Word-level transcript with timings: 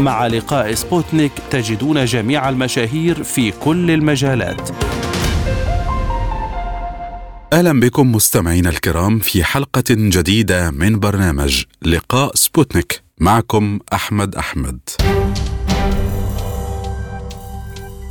مع 0.00 0.26
لقاء 0.26 0.74
سبوتنيك 0.74 1.32
تجدون 1.50 2.04
جميع 2.04 2.48
المشاهير 2.48 3.22
في 3.22 3.50
كل 3.50 3.90
المجالات. 3.90 4.70
أهلا 7.52 7.80
بكم 7.80 8.12
مستمعينا 8.12 8.70
الكرام 8.70 9.18
في 9.18 9.44
حلقة 9.44 9.84
جديدة 9.90 10.70
من 10.70 10.98
برنامج 10.98 11.64
لقاء 11.82 12.34
سبوتنيك. 12.34 13.02
معكم 13.20 13.78
أحمد 13.92 14.34
أحمد. 14.34 14.80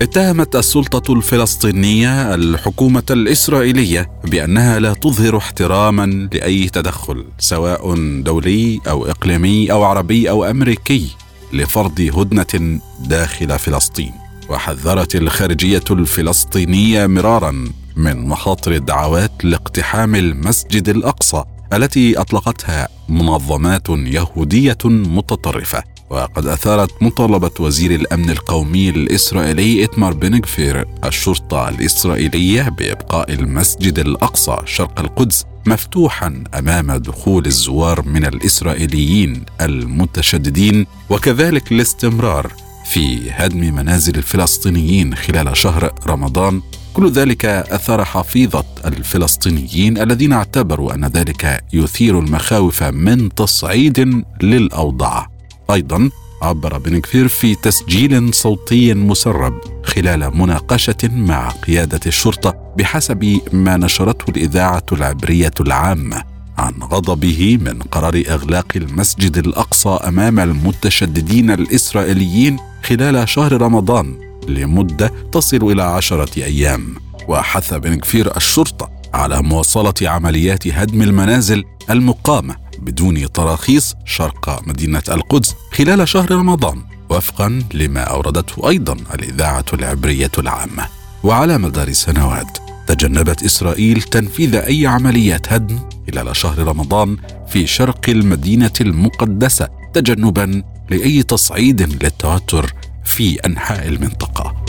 اتهمت 0.02 0.56
السلطة 0.56 1.14
الفلسطينية 1.14 2.36
الحكومة 2.36 3.04
الإسرائيلية 3.12 4.12
بأنها 4.24 4.80
لا 4.80 4.94
تظهر 4.94 5.38
احتراما 5.38 6.30
لأي 6.34 6.70
تدخل 6.70 7.26
سواء 7.40 7.96
دولي 8.22 8.80
أو 8.88 9.06
إقليمي 9.06 9.72
أو 9.72 9.84
عربي 9.84 10.30
أو 10.30 10.46
أمريكي. 10.46 11.23
لفرض 11.54 12.02
هدنة 12.02 12.80
داخل 13.00 13.60
فلسطين 13.60 14.12
وحذرت 14.50 15.16
الخارجية 15.16 15.84
الفلسطينية 15.92 17.08
مرارا 17.08 17.72
من 17.96 18.28
مخاطر 18.28 18.72
الدعوات 18.72 19.32
لاقتحام 19.44 20.16
المسجد 20.16 20.90
الأقصى 20.90 21.44
التي 21.74 22.20
أطلقتها 22.22 22.88
منظمات 23.10 23.90
يهودية 23.90 24.78
متطرفة. 24.86 25.93
وقد 26.14 26.48
أثارت 26.48 27.04
مطالبة 27.04 27.52
وزير 27.60 27.92
الأمن 27.96 28.30
القومي 28.30 28.90
الإسرائيلي 28.90 29.84
إتمار 29.84 30.14
بنغفير 30.14 30.88
الشرطة 31.06 31.70
الإسرائيلية 31.70 32.70
بإبقاء 32.70 33.34
المسجد 33.34 34.00
الأقصى 34.00 34.58
شرق 34.66 35.00
القدس 35.00 35.46
مفتوحا 35.66 36.44
أمام 36.54 36.92
دخول 36.92 37.46
الزوار 37.46 38.02
من 38.02 38.26
الإسرائيليين 38.26 39.46
المتشددين 39.62 40.86
وكذلك 41.10 41.72
الاستمرار 41.72 42.52
في 42.86 43.32
هدم 43.32 43.76
منازل 43.76 44.16
الفلسطينيين 44.16 45.16
خلال 45.16 45.58
شهر 45.58 45.94
رمضان. 46.08 46.62
كل 46.94 47.12
ذلك 47.12 47.46
أثار 47.46 48.06
حفيظة 48.06 48.66
الفلسطينيين 48.86 49.98
الذين 49.98 50.34
اعتبروا 50.34 50.94
أن 50.94 51.06
ذلك 51.06 51.64
يثير 51.74 52.20
المخاوف 52.20 52.84
من 52.84 53.36
تصعيد 53.36 54.24
للأوضاع. 54.42 55.33
أيضا 55.72 56.10
عبر 56.42 56.78
بن 56.78 57.00
كفير 57.00 57.28
في 57.28 57.56
تسجيل 57.56 58.34
صوتي 58.34 58.94
مسرب 58.94 59.62
خلال 59.84 60.38
مناقشة 60.38 60.98
مع 61.04 61.50
قيادة 61.50 62.00
الشرطة 62.06 62.74
بحسب 62.78 63.40
ما 63.54 63.78
نشرته 63.78 64.32
الإذاعة 64.32 64.86
العبرية 64.92 65.54
العامه 65.60 66.24
عن 66.58 66.74
غضبه 66.84 67.58
من 67.62 67.80
قرار 67.82 68.24
إغلاق 68.30 68.68
المسجد 68.76 69.38
الأقصى 69.38 69.90
أمام 69.90 70.40
المتشددين 70.40 71.52
الإسرائيليين 71.52 72.58
خلال 72.84 73.30
شهر 73.30 73.62
رمضان 73.62 74.16
لمدة 74.48 75.12
تصل 75.32 75.72
إلى 75.72 75.84
عشرة 75.84 76.44
أيام. 76.44 76.96
وحث 77.28 77.74
بن 77.74 77.96
كفير 77.96 78.38
الشرطة 78.38 78.90
على 79.14 79.42
مواصلة 79.42 79.94
عمليات 80.02 80.68
هدم 80.68 81.02
المنازل 81.02 81.64
المقامة 81.90 82.63
بدون 82.84 83.32
تراخيص 83.32 83.96
شرق 84.06 84.68
مدينة 84.68 85.04
القدس 85.10 85.56
خلال 85.72 86.08
شهر 86.08 86.32
رمضان 86.32 86.82
وفقا 87.10 87.64
لما 87.74 88.02
أوردته 88.02 88.70
أيضا 88.70 88.94
الإذاعة 89.14 89.66
العبرية 89.74 90.32
العامة. 90.38 90.88
وعلى 91.24 91.58
مدار 91.58 91.92
سنوات 91.92 92.58
تجنبت 92.88 93.44
إسرائيل 93.44 94.02
تنفيذ 94.02 94.56
أي 94.56 94.88
عمليات 94.88 95.54
هدم 95.54 95.80
خلال 96.12 96.36
شهر 96.36 96.60
رمضان 96.60 97.18
في 97.48 97.68
شرق 97.68 98.10
المدينة 98.10 98.74
المقدسة 98.82 99.70
تجنبا 99.94 100.64
لأي 100.90 101.24
تصعيد 101.24 101.82
للتوتر 101.82 102.74
في 103.06 103.36
أنحاء 103.36 103.88
المنطقة. 103.88 104.66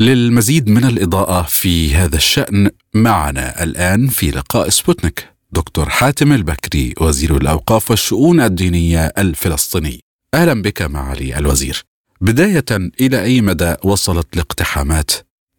للمزيد 0.00 0.68
من 0.68 0.84
الإضاءة 0.84 1.42
في 1.42 1.94
هذا 1.94 2.16
الشأن 2.16 2.70
معنا 2.94 3.62
الآن 3.62 4.06
في 4.06 4.30
لقاء 4.30 4.68
سبوتنيك. 4.68 5.35
دكتور 5.56 5.88
حاتم 5.88 6.32
البكري 6.32 6.94
وزير 7.00 7.36
الأوقاف 7.36 7.90
والشؤون 7.90 8.40
الدينية 8.40 9.06
الفلسطيني. 9.18 10.00
أهلا 10.34 10.62
بك 10.62 10.82
معالي 10.82 11.38
الوزير. 11.38 11.82
بداية 12.20 12.70
إلى 13.00 13.22
أي 13.22 13.40
مدى 13.40 13.74
وصلت 13.84 14.34
الاقتحامات 14.34 15.10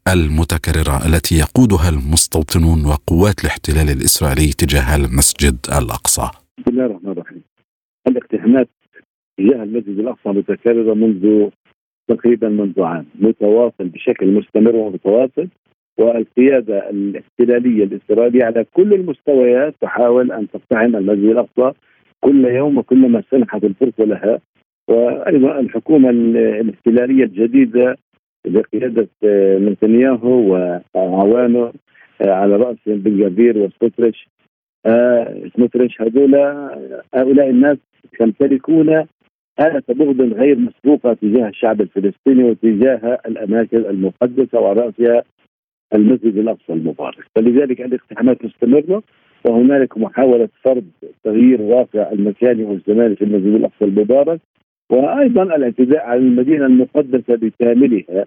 المتكررة 0.07 1.05
التي 1.07 1.35
يقودها 1.35 1.89
المستوطنون 1.89 2.85
وقوات 2.85 3.37
الاحتلال 3.43 3.89
الإسرائيلي 3.97 4.53
تجاه 4.61 4.95
المسجد 4.95 5.57
الأقصى؟ 5.77 6.27
بسم 6.57 6.71
الله 6.71 6.85
الرحمن 6.85 7.11
الرحيم. 7.11 7.41
الاقتحامات 8.07 8.69
تجاه 9.37 9.63
المسجد 9.63 9.99
الأقصى 9.99 10.29
متكررة 10.29 10.93
منذ 10.93 11.49
تقريبا 12.09 12.49
منذ 12.49 12.81
عام 12.81 13.05
متواصل 13.19 13.87
بشكل 13.89 14.27
مستمر 14.27 14.75
ومتواصل. 14.75 15.47
والقيادة 15.97 16.89
الاحتلالية 16.89 17.83
الاسرائيليه 17.83 18.43
على 18.45 18.65
كل 18.73 18.93
المستويات 18.93 19.75
تحاول 19.81 20.31
أن 20.31 20.47
تقتحم 20.47 20.95
المسجد 20.95 21.23
الأقصى 21.29 21.71
كل 22.19 22.45
يوم 22.45 22.77
وكلما 22.77 23.23
سنحت 23.31 23.63
الفرصة 23.63 24.03
لها. 24.03 24.39
وأيضا 24.87 25.59
الحكومة 25.59 26.09
الاحتلالية 26.09 27.23
الجديدة 27.23 27.97
بقياده 28.47 29.07
نتنياهو 29.59 30.57
وعوانه 30.95 31.73
على 32.21 32.55
رأس 32.55 32.77
بن 32.85 33.17
جابير 33.17 33.57
وسموتريتش 33.57 34.27
سموتريتش 35.55 36.01
هذول 36.01 36.35
هؤلاء 37.15 37.49
الناس 37.49 37.77
يمتلكون 38.21 38.89
آلة 39.59 39.83
بغض 39.89 40.21
غير 40.21 40.57
مسبوقة 40.59 41.13
تجاه 41.13 41.47
الشعب 41.47 41.81
الفلسطيني 41.81 42.43
وتجاه 42.43 43.19
الأماكن 43.27 43.77
المقدسة 43.77 44.59
وعلى 44.59 44.81
رأسها 44.81 45.23
المسجد 45.93 46.37
الأقصى 46.37 46.73
المبارك، 46.73 47.23
فلذلك 47.35 47.81
الاقتحامات 47.81 48.45
مستمرة 48.45 49.03
وهنالك 49.45 49.97
محاولة 49.97 50.49
فرض 50.63 50.85
تغيير 51.23 51.61
واقع 51.61 52.11
المكاني 52.11 52.63
والزماني 52.63 53.15
في 53.15 53.23
المسجد 53.23 53.55
الأقصى 53.55 53.85
المبارك 53.85 54.39
وأيضا 54.89 55.43
الاعتداء 55.43 56.05
على 56.05 56.19
المدينة 56.19 56.65
المقدسة 56.65 57.35
بكاملها. 57.35 58.25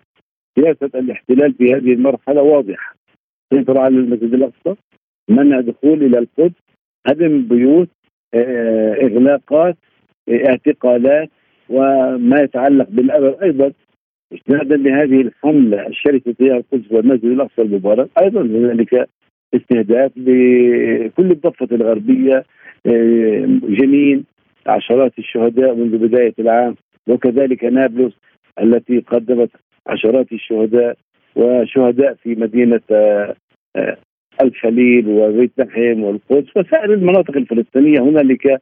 سياسة 0.59 0.91
الاحتلال 0.95 1.55
في 1.55 1.75
هذه 1.75 1.93
المرحلة 1.93 2.43
واضحة. 2.43 2.95
سيطرة 3.55 3.81
على 3.81 3.97
المسجد 3.97 4.35
الأقصى 4.35 4.81
منع 5.29 5.61
دخول 5.61 6.03
إلى 6.03 6.19
القدس 6.19 6.63
هدم 7.07 7.43
بيوت 7.43 7.89
آه، 8.35 8.93
إغلاقات 8.93 9.77
اعتقالات 10.31 11.29
وما 11.69 12.41
يتعلق 12.41 12.87
بالأمر. 12.91 13.37
أيضا 13.43 13.73
استنادا 14.35 14.77
لهذه 14.77 15.21
الحملة 15.21 15.87
الشرسه 15.87 16.33
تجاه 16.39 16.57
القدس 16.57 16.93
والمسجد 16.93 17.25
الأقصى 17.25 17.63
المبارك 17.63 18.09
أيضا 18.23 18.41
هنالك 18.41 19.09
استهداف 19.55 20.13
لكل 20.17 21.31
الضفة 21.31 21.69
الغربية 21.73 22.45
آه، 22.87 23.47
جنين 23.69 24.25
عشرات 24.67 25.19
الشهداء 25.19 25.75
منذ 25.75 25.99
بداية 25.99 26.35
العام 26.39 26.77
وكذلك 27.09 27.65
نابلس 27.65 28.13
التي 28.63 28.99
قدمت 28.99 29.51
عشرات 29.87 30.33
الشهداء 30.33 30.97
وشهداء 31.37 32.15
في 32.15 32.35
مدينة 32.35 32.81
آه، 32.91 33.35
الخليل 34.43 35.09
وبيت 35.09 35.51
لحم 35.59 36.03
والقدس 36.03 36.57
وسائر 36.57 36.95
المناطق 36.95 37.37
الفلسطينية. 37.37 38.01
هنالك 38.01 38.61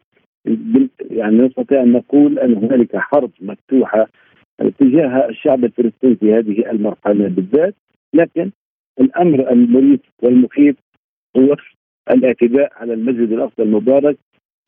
يعني 1.10 1.38
نستطيع 1.38 1.82
أن 1.82 1.92
نقول 1.92 2.38
أن 2.38 2.54
هنالك 2.56 2.96
حرب 2.96 3.30
مفتوحة 3.40 4.08
تجاه 4.80 5.28
الشعب 5.28 5.64
الفلسطيني 5.64 6.16
في 6.16 6.34
هذه 6.34 6.70
المرحلة 6.70 7.28
بالذات 7.28 7.74
لكن 8.14 8.50
الأمر 9.00 9.52
المريب 9.52 10.00
والمخيف 10.22 10.76
هو 11.36 11.56
الاعتداء 12.10 12.72
على 12.76 12.94
المسجد 12.94 13.32
الأقصى 13.32 13.62
المبارك 13.62 14.16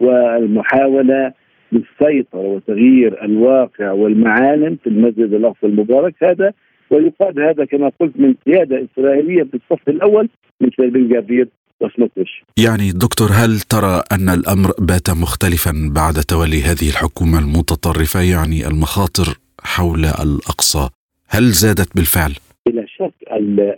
والمحاولة 0.01 1.33
للسيطرة 1.73 2.41
وتغيير 2.41 3.25
الواقع 3.25 3.93
والمعالم 3.93 4.77
في 4.85 4.89
المسجد 4.89 5.35
الأقصى 5.35 5.67
المبارك 5.67 6.15
هذا 6.23 6.53
ويقاد 6.91 7.39
هذا 7.39 7.65
كما 7.65 7.93
قلت 8.01 8.13
من 8.17 8.35
قياده 8.47 8.87
إسرائيلية 8.93 9.43
في 9.43 9.55
الصف 9.55 9.89
الأول 9.89 10.29
مثل 10.61 10.91
بن 10.91 11.09
جابير 11.09 11.49
وسموتريش. 11.81 12.45
يعني 12.59 12.91
دكتور 12.93 13.29
هل 13.33 13.61
ترى 13.61 14.03
أن 14.13 14.29
الأمر 14.29 14.71
بات 14.79 15.11
مختلفا 15.11 15.73
بعد 15.95 16.15
تولي 16.15 16.63
هذه 16.63 16.89
الحكومة 16.89 17.39
المتطرفة 17.39 18.21
يعني 18.21 18.67
المخاطر 18.67 19.39
حول 19.65 19.99
الأقصى. 19.99 20.89
هل 21.29 21.43
زادت 21.43 21.97
بالفعل؟ 21.97 22.33
بلا 22.67 22.87
شك 22.87 23.13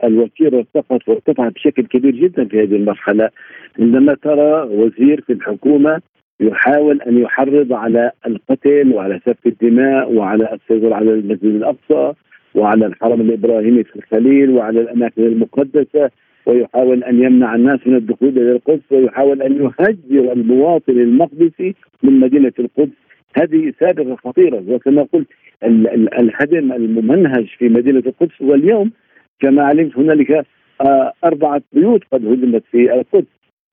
الوتيرة 0.04 0.56
ارتفعت 0.58 1.08
وارتفعت 1.08 1.52
بشكل 1.52 1.82
كبير 1.82 2.14
جدا 2.14 2.44
في 2.44 2.62
هذه 2.62 2.76
المرحلة. 2.76 3.30
عندما 3.78 4.14
ترى 4.14 4.62
وزير 4.62 5.20
في 5.26 5.32
الحكومة 5.32 6.00
يحاول 6.40 7.02
أن 7.02 7.18
يحرض 7.18 7.72
على 7.72 8.10
القتل 8.26 8.92
وعلى 8.94 9.20
سفك 9.26 9.46
الدماء 9.46 10.12
وعلى 10.12 10.52
السيطره 10.52 10.94
على 10.94 11.10
المسجد 11.10 11.44
الأقصى 11.44 12.12
وعلى 12.54 12.86
الحرم 12.86 13.20
الإبراهيمي 13.20 13.84
في 13.84 13.96
الخليل 13.96 14.50
وعلى 14.50 14.80
الأماكن 14.80 15.22
المقدسة 15.22 16.10
ويحاول 16.46 17.04
أن 17.04 17.22
يمنع 17.22 17.54
الناس 17.54 17.80
من 17.86 17.94
الدخول 17.96 18.28
إلى 18.28 18.52
القدس 18.52 18.92
ويحاول 18.92 19.42
أن 19.42 19.52
يهجر 19.52 20.32
المواطن 20.32 20.92
المقدسي 20.92 21.74
من 22.02 22.20
مدينة 22.20 22.52
القدس. 22.58 22.92
هذه 23.36 23.72
سابقة 23.80 24.16
خطيرة 24.16 24.64
وكما 24.68 25.06
قلت 25.12 25.26
الهدم 26.18 26.72
الممنهج 26.72 27.46
في 27.58 27.68
مدينة 27.68 28.02
القدس 28.06 28.40
واليوم 28.40 28.90
كما 29.40 29.62
علمت 29.62 29.98
هنالك 29.98 30.46
آه، 30.80 31.12
أربعة 31.24 31.62
بيوت 31.72 32.02
قد 32.12 32.26
هدمت 32.26 32.62
في 32.70 32.94
القدس. 32.94 33.26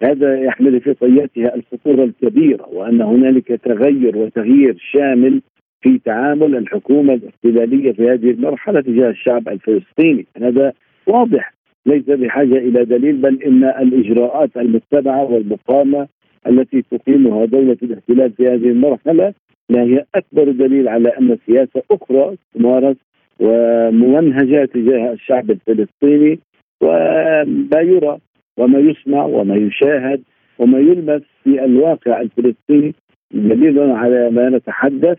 هذا 0.04 0.42
يحمل 0.42 0.82
في 0.82 0.94
طياتها 0.94 1.56
الخطورة 1.56 2.04
الكبيرة 2.04 2.70
وأن 2.70 3.02
هنالك 3.02 3.48
تغير 3.48 4.18
وتغيير 4.18 4.78
شامل 4.92 5.42
في 5.82 6.00
تعامل 6.06 6.56
الحكومة 6.56 7.14
الاحتلالية 7.14 7.92
في 7.92 8.10
هذه 8.10 8.32
المرحلة 8.32 8.82
تجاه 8.82 9.10
الشعب 9.10 9.50
الفلسطيني. 9.50 10.26
هذا 10.42 10.74
واضح 11.08 11.54
ليس 11.86 12.04
بحاجة 12.04 12.58
إلى 12.58 12.86
دليل 12.86 13.18
بل 13.18 13.44
إن 13.44 13.64
الإجراءات 13.64 14.58
المتبعة 14.58 15.24
والمقامة 15.24 16.08
التي 16.48 16.82
تقيمها 16.82 17.46
دولة 17.46 17.78
الاحتلال 17.84 18.32
في 18.32 18.48
هذه 18.48 18.70
المرحلة 18.70 19.34
لا 19.69 19.81
هي 19.81 20.06
أكبر 20.16 20.51
دليل 20.51 20.88
على 20.88 21.10
أن 21.10 21.38
سياسة 21.45 21.83
أخرى 21.92 22.36
تمارس 22.54 22.98
وممنهجة 23.39 24.66
تجاه 24.66 25.13
الشعب 25.13 25.51
الفلسطيني 25.51 26.39
وما 26.81 27.81
يرى 27.81 28.18
وما 28.57 28.80
يسمع 28.80 29.25
وما 29.25 29.56
يشاهد 29.56 30.21
وما 30.60 30.80
يلمس 30.80 31.21
في 31.44 31.66
الواقع 31.66 32.21
الفلسطيني 32.21 32.94
دليل 33.33 33.80
على 33.80 34.30
ما 34.30 34.50
نتحدث 34.50 35.18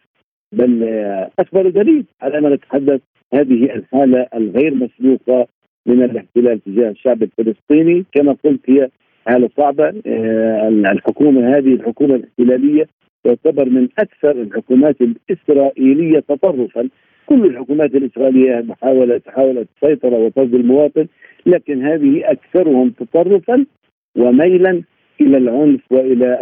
بل 0.52 0.84
أكبر 1.38 1.68
دليل 1.68 2.04
على 2.22 2.40
ما 2.40 2.54
نتحدث 2.54 3.00
هذه 3.34 3.74
الحالة 3.74 4.26
الغير 4.34 4.74
مسبوقة 4.74 5.46
من 5.86 6.02
الاحتلال 6.02 6.60
تجاه 6.64 6.90
الشعب 6.90 7.22
الفلسطيني. 7.22 8.04
كما 8.12 8.36
قلت 8.44 8.70
هي 8.70 8.88
حالة 9.26 9.50
صعبة. 9.56 9.94
آه، 10.06 10.68
الحكومة 10.68 11.56
هذه 11.56 11.74
الحكومة 11.74 12.14
الاحتلالية 12.14 12.86
تعتبر 13.24 13.68
من 13.68 13.88
أكثر 13.98 14.30
الحكومات 14.30 14.96
الإسرائيلية 15.00 16.20
تطرفا 16.20 16.88
كل 17.26 17.46
الحكومات 17.46 17.94
الإسرائيلية 17.94 18.64
محاوله 18.68 19.18
تحاول 19.18 19.58
السيطره 19.58 20.16
وفرض 20.16 20.54
المواطن 20.54 21.06
لكن 21.46 21.86
هذه 21.86 22.22
أكثرهم 22.24 22.90
تطرفا 22.90 23.66
وميلا 24.16 24.82
إلى 25.20 25.36
العنف 25.36 25.80
وإلى 25.90 26.38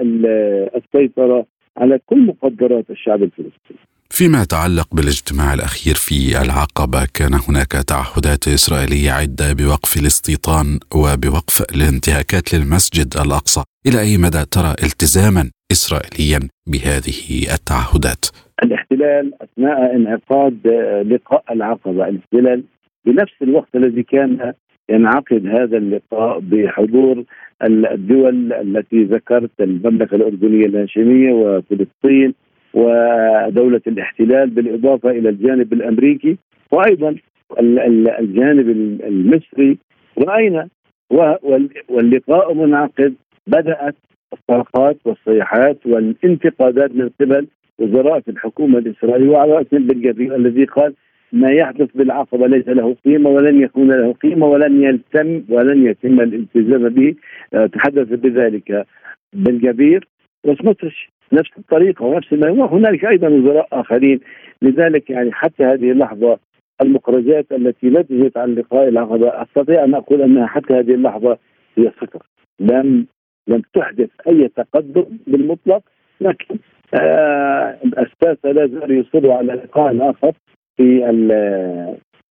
السيطرة 0.76 1.46
على 1.76 1.98
كل 2.06 2.26
مقدرات 2.26 2.90
الشعب 2.90 3.22
الفلسطيني. 3.22 3.78
فيما 4.10 4.42
يتعلق 4.42 4.94
بالاجتماع 4.94 5.54
الأخير 5.54 5.94
في 5.94 6.42
العقبة 6.42 7.06
كان 7.14 7.34
هناك 7.48 7.72
تعهدات 7.72 8.48
إسرائيلية 8.48 9.10
عدة 9.10 9.52
بوقف 9.52 9.96
الاستيطان 9.96 10.78
وبوقف 10.94 11.62
الانتهاكات 11.74 12.54
للمسجد 12.54 13.16
الأقصى، 13.16 13.62
إلى 13.86 14.00
أي 14.00 14.18
مدى 14.18 14.44
ترى 14.44 14.70
التزاما 14.70 15.50
اسرائيليا 15.72 16.40
بهذه 16.66 17.20
التعهدات؟ 17.54 18.24
الاحتلال 18.62 19.32
أثناء 19.42 19.96
انعقاد 19.96 20.66
لقاء 21.10 21.44
العقبة، 21.50 22.08
الاحتلال 22.08 22.64
بنفس 23.04 23.42
الوقت 23.42 23.76
الذي 23.76 24.02
كان 24.02 24.52
ينعقد 24.88 25.46
هذا 25.46 25.76
اللقاء 25.76 26.40
بحضور 26.40 27.24
الدول 27.62 28.52
التي 28.52 29.04
ذكرت 29.04 29.50
المملكة 29.60 30.14
الأردنية 30.14 30.66
الهاشمية 30.66 31.32
وفلسطين 31.32 32.34
ودولة 32.74 33.80
الاحتلال 33.86 34.50
بالإضافة 34.50 35.10
إلى 35.10 35.28
الجانب 35.28 35.72
الأمريكي 35.72 36.36
وأيضا 36.70 37.16
الجانب 38.20 38.68
المصري 39.06 39.78
رأينا 40.18 40.68
واللقاء 41.88 42.54
منعقد 42.54 43.14
بدأت 43.46 43.94
الصرخات 44.32 44.96
والصيحات 45.04 45.86
والانتقادات 45.86 46.90
من 46.94 47.10
قبل 47.20 47.46
وزراء 47.78 48.20
في 48.20 48.30
الحكومة 48.30 48.78
الإسرائيلية 48.78 49.30
وعلى 49.30 49.52
رأسهم 49.52 49.86
بن 49.86 50.34
الذي 50.34 50.64
قال 50.64 50.94
ما 51.32 51.50
يحدث 51.50 51.88
بالعقبه 51.94 52.46
ليس 52.46 52.68
له 52.68 52.96
قيمة 53.04 53.30
ولن 53.30 53.62
يكون 53.62 53.92
له 53.92 54.12
قيمة 54.12 54.46
ولن 54.46 54.82
يلتم 54.82 55.42
ولن 55.48 55.86
يتم 55.86 56.20
الالتزام 56.20 56.88
به. 56.88 57.14
آه، 57.54 57.66
تحدث 57.66 58.08
بذلك 58.08 58.86
بن 59.32 59.58
جبير 59.58 60.08
نفس 61.32 61.50
الطريقة 61.58 62.04
ونفس 62.04 62.32
ما 62.32 62.50
وهنالك 62.50 63.04
أيضا 63.04 63.28
وزراء 63.28 63.68
آخرين. 63.72 64.20
لذلك 64.62 65.10
يعني 65.10 65.32
حتى 65.32 65.64
هذه 65.64 65.90
اللحظة 65.90 66.38
المخرجات 66.82 67.52
التي 67.52 67.86
نتجت 67.86 68.36
عن 68.36 68.54
لقاء 68.54 68.88
العقبة 68.88 69.28
أستطيع 69.28 69.84
أن 69.84 69.94
أقول 69.94 70.22
أنها 70.22 70.46
حتى 70.46 70.74
هذه 70.74 70.94
اللحظة 70.94 71.38
هي 71.78 71.92
صفر. 72.00 72.22
لم 72.60 73.06
لم 73.48 73.62
تحدث 73.74 74.08
أي 74.28 74.48
تقدم 74.48 75.04
بالمطلق 75.26 75.82
لكن 76.20 76.58
آه 76.94 77.78
لا 78.44 78.66
زالوا 78.66 78.96
يصروا 79.00 79.34
على 79.34 79.52
لقاء 79.52 80.10
آخر 80.10 80.32
في 80.76 81.00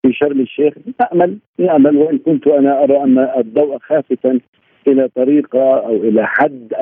في 0.01 0.13
شرم 0.13 0.41
الشيخ. 0.41 0.73
نأمل 1.01 1.37
نأمل 1.59 1.97
وإن 1.97 2.17
كنت 2.17 2.47
أنا 2.47 2.83
أرى 2.83 3.03
أن 3.03 3.17
الضوء 3.37 3.77
خافتا 3.77 4.39
إلى 4.87 5.07
طريقه 5.15 5.77
أو 5.79 5.95
إلى 5.95 6.27
حد 6.27 6.73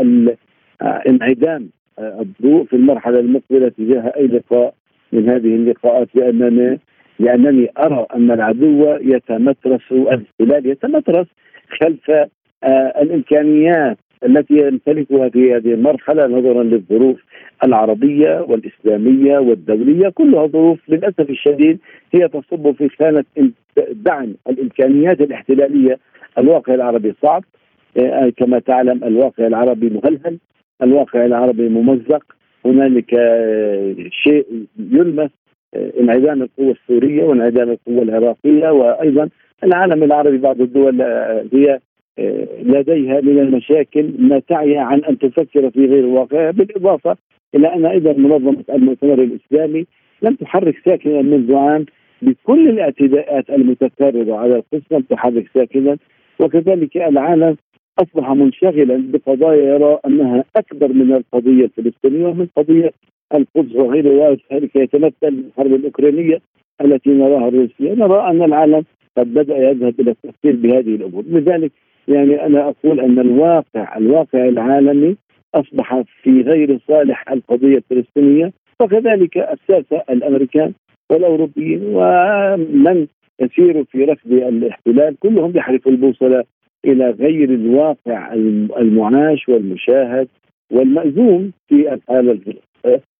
انعدام 1.07 1.69
الضوء 1.99 2.65
في 2.65 2.75
المرحلة 2.75 3.19
المقبلة 3.19 3.69
تجاه 3.69 4.13
أي 4.17 4.27
لقاء 4.27 4.73
من 5.11 5.29
هذه 5.29 5.55
اللقاءات 5.55 6.07
لانني 6.15 6.79
لأنني 7.19 7.69
أرى 7.77 8.05
أن 8.15 8.31
العدو 8.31 8.97
يتمترس 9.01 9.81
الاحتلال 9.91 10.65
يتمترس 10.65 11.27
خلف 11.81 12.09
آه، 12.63 13.01
الإمكانيات 13.01 13.97
التي 14.25 14.67
يمتلكها 14.67 15.29
في 15.29 15.53
هذه 15.53 15.73
المرحلة 15.73 16.27
نظرا 16.27 16.63
للظروف 16.63 17.23
العربية 17.63 18.45
والإسلامية 18.47 19.39
والدولية. 19.39 20.09
كلها 20.09 20.47
ظروف 20.47 20.79
للأسف 20.89 21.29
الشديد 21.29 21.79
هي 22.13 22.27
تصب 22.27 22.71
في 22.71 22.89
خانة 22.89 23.23
دعم 23.91 24.33
الإمكانيات 24.49 25.21
الاحتلالية. 25.21 25.99
الواقع 26.37 26.73
العربي 26.73 27.13
صعب. 27.21 27.43
آه، 27.97 28.31
كما 28.37 28.59
تعلم 28.59 29.03
الواقع 29.03 29.47
العربي 29.47 29.89
مهلهل 29.89 30.37
الواقع 30.83 31.25
العربي 31.25 31.69
ممزق. 31.69 32.23
هنالك 32.65 33.13
آه، 33.13 33.95
شيء 34.09 34.45
يلمس 34.91 35.29
آه، 35.73 35.91
انعدام 35.99 36.41
القوة 36.41 36.71
السورية 36.71 37.23
وانعدام 37.23 37.69
القوة 37.69 38.03
العراقية. 38.03 38.69
وأيضا 38.69 39.29
العالم 39.63 40.03
العربي 40.03 40.37
بعض 40.37 40.61
الدول 40.61 41.01
هي 41.53 41.79
لديها 42.63 43.21
من 43.21 43.39
المشاكل 43.39 44.11
ما 44.19 44.39
تعي 44.39 44.77
عن 44.77 45.03
أن 45.03 45.17
تفكر 45.17 45.69
في 45.69 45.85
غير 45.85 45.99
الواقع 45.99 46.51
بالإضافة 46.51 47.17
إلى 47.55 47.73
أن 47.73 47.85
أيضا 47.85 48.13
منظمة 48.13 48.63
المؤتمر 48.69 49.21
الإسلامي 49.23 49.85
لم 50.21 50.35
تحرك 50.35 50.75
ساكنا 50.85 51.21
منذ 51.21 51.55
عام 51.55 51.85
بكل 52.21 52.69
الاعتداءات 52.69 53.49
المتكررة 53.49 54.35
على 54.35 54.55
القدس 54.55 54.91
لم 54.91 55.01
تحرك 55.01 55.45
ساكنا 55.53 55.97
وكذلك 56.39 56.97
العالم 56.97 57.55
أصبح 57.99 58.31
منشغلا 58.31 59.03
بقضايا 59.11 59.73
يرى 59.75 59.99
أنها 60.07 60.43
أكبر 60.55 60.87
من 60.93 61.13
القضية 61.13 61.65
الفلسطينية 61.65 62.25
ومن 62.27 62.47
قضية 62.57 62.91
القدس 63.33 63.75
وغير 63.75 64.33
ذلك 64.51 64.75
يتمثل 64.75 65.13
الحرب 65.23 65.73
الأوكرانية 65.73 66.39
التي 66.81 67.09
نراها 67.09 67.47
الروسية. 67.47 67.93
نرى 67.93 68.29
أن 68.29 68.43
العالم 68.43 68.83
قد 69.17 69.33
بدأ 69.33 69.57
يذهب 69.57 69.99
إلى 69.99 70.11
التفكير 70.11 70.55
بهذه 70.55 70.95
الأمور. 70.95 71.23
لذلك 71.27 71.71
يعني 72.07 72.45
أنا 72.45 72.69
أقول 72.69 72.99
أن 72.99 73.19
الواقع 73.19 73.97
الواقع 73.97 74.45
العالمي 74.47 75.15
أصبح 75.55 76.01
في 76.23 76.41
غير 76.41 76.79
صالح 76.87 77.31
القضية 77.31 77.77
الفلسطينية 77.77 78.53
وكذلك 78.81 79.37
الساسه 79.37 80.03
الأمريكان 80.09 80.73
والأوروبيين 81.11 81.81
ومن 81.85 83.07
يسير 83.39 83.83
في 83.83 84.03
رفض 84.03 84.31
الاحتلال 84.31 85.15
كلهم 85.19 85.57
يحرفوا 85.57 85.91
البوصلة 85.91 86.43
إلى 86.85 87.09
غير 87.09 87.49
الواقع 87.49 88.33
المعاش 88.79 89.49
والمشاهد 89.49 90.27
والمأزوم 90.71 91.51
في 91.67 91.93
الحالة 91.93 92.39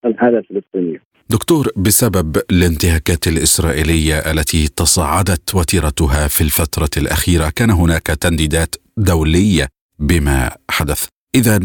الحالة 0.06 0.38
الفلسطينية. 0.38 1.02
دكتور 1.30 1.68
بسبب 1.78 2.38
الانتهاكات 2.52 3.28
الإسرائيلية 3.28 4.14
التي 4.14 4.68
تصاعدت 4.68 5.56
وتيرتها 5.56 6.28
في 6.28 6.42
الفترة 6.42 6.90
الأخيرة 6.98 7.50
كان 7.56 7.70
هناك 7.70 8.08
تنديدات 8.08 8.76
دولية 8.98 9.68
بما 10.00 10.52
حدث 10.70 11.08
إذا 11.36 11.60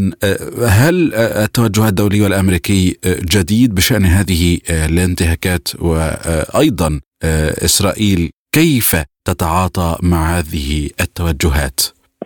هل 0.69 1.15
التوجه 1.15 1.89
الدولي 1.89 2.21
والأمريكي 2.21 2.97
جديد 3.07 3.75
بشأن 3.75 4.05
هذه 4.05 4.59
الانتهاكات 4.71 5.69
وأيضا 5.79 7.01
إسرائيل 7.65 8.31
كيف 8.55 8.97
تتعاطى 9.25 9.97
مع 10.03 10.39
هذه 10.39 10.91
التوجهات؟ 11.01 11.81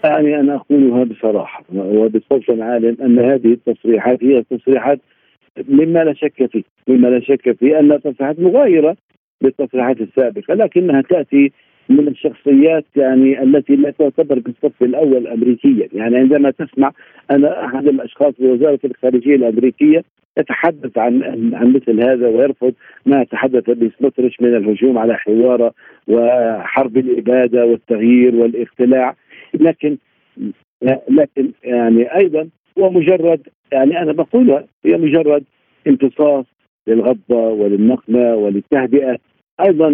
يعني 0.05 0.41
أنا 0.41 0.57
أقولها 0.57 1.05
بصراحة 1.05 1.65
وبصوت 1.75 2.51
عال 2.51 3.01
أن 3.01 3.19
هذه 3.19 3.53
التصريحات 3.53 4.19
هي 4.25 4.45
تصريحات 4.51 5.01
مما 5.69 6.05
لا 6.05 6.15
شك 6.15 6.47
فيه 6.53 6.63
مما 6.89 7.09
لا 7.09 7.21
شك 7.21 7.57
فيه 7.57 7.79
أنها 7.81 7.97
تصريحات 7.97 8.41
مغايرة 8.41 8.97
للتصريحات 9.43 10.01
السابقة 10.01 10.55
لكنها 10.55 11.03
تأتي 11.03 11.53
من 11.89 12.09
الشخصيات 12.09 12.85
يعني 12.97 13.43
التي 13.43 13.77
لا 13.77 13.91
تعتبر 13.91 14.39
بالصف 14.39 14.83
الأول 14.83 15.27
امريكيا، 15.27 15.89
يعني 15.93 16.17
عندما 16.17 16.51
تسمع 16.51 16.93
أنا 17.31 17.65
أحد 17.65 17.87
الأشخاص 17.87 18.35
بوزاره 18.39 18.79
الخارجية 18.85 19.35
الأمريكية 19.35 20.05
يتحدث 20.39 20.99
عن 20.99 21.23
عن 21.55 21.73
مثل 21.73 22.01
هذا 22.01 22.29
ويرفض 22.29 22.75
ما 23.07 23.25
تحدث 23.25 23.71
به 23.71 23.91
سموتريش 23.99 24.41
من 24.41 24.57
الهجوم 24.57 24.99
على 24.99 25.17
حوارة 25.17 25.75
وحرب 26.09 26.97
الإبادة 26.97 27.67
والتغيير 27.67 28.35
والاختلاع. 28.35 29.17
لكن 29.55 29.97
لكن 31.09 31.51
يعني 31.65 32.17
أيضا 32.17 32.49
هو 32.79 32.91
مجرد 32.91 33.49
يعني 33.73 34.03
أنا 34.03 34.13
بقولها 34.13 34.65
هي 34.85 34.97
مجرد 34.97 35.45
امتصاص 35.87 36.45
للغضه 36.87 37.37
وللنقمة 37.49 38.35
وللتهدئة. 38.35 39.19
أيضا 39.61 39.89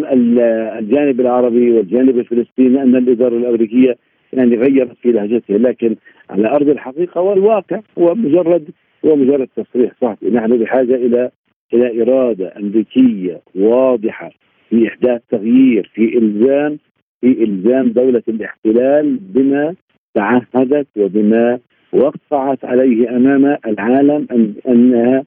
الجانب 0.79 1.21
العربي 1.21 1.71
والجانب 1.71 2.19
الفلسطيني 2.19 2.83
ان 2.83 2.97
الإدارة 2.97 3.37
الأمريكية 3.37 3.97
يعني 4.33 4.57
غيرت 4.57 4.97
في 5.03 5.13
لهجتها 5.13 5.59
لكن 5.59 5.97
على 6.31 6.49
أرض 6.49 6.69
الحقيقة 6.69 7.21
والواقع 7.21 7.81
هو 7.99 8.15
مجرد 8.15 8.71
هو 9.05 9.17
مجرد 9.17 9.49
تصريح 9.57 9.93
صحفي. 10.01 10.31
نحن 10.31 10.59
بحاجة 10.59 10.95
إلى 10.95 11.31
إلى 11.75 12.03
إرادة 12.03 12.53
أمريكية 12.57 13.41
واضحة 13.55 14.31
في 14.71 14.89
إحداث 14.89 15.23
تغيير 15.31 15.91
في 15.95 16.19
إلزام 16.19 16.79
في 17.21 17.45
إلزام 17.45 17.89
دولة 17.89 18.23
الاحتلال 18.29 19.17
بما 19.21 19.75
تعهدت 20.15 20.87
وبما 20.97 21.59
وقعت 21.93 22.65
عليه 22.65 23.17
أمام 23.17 23.57
العالم 23.67 24.27
أنها 24.69 25.25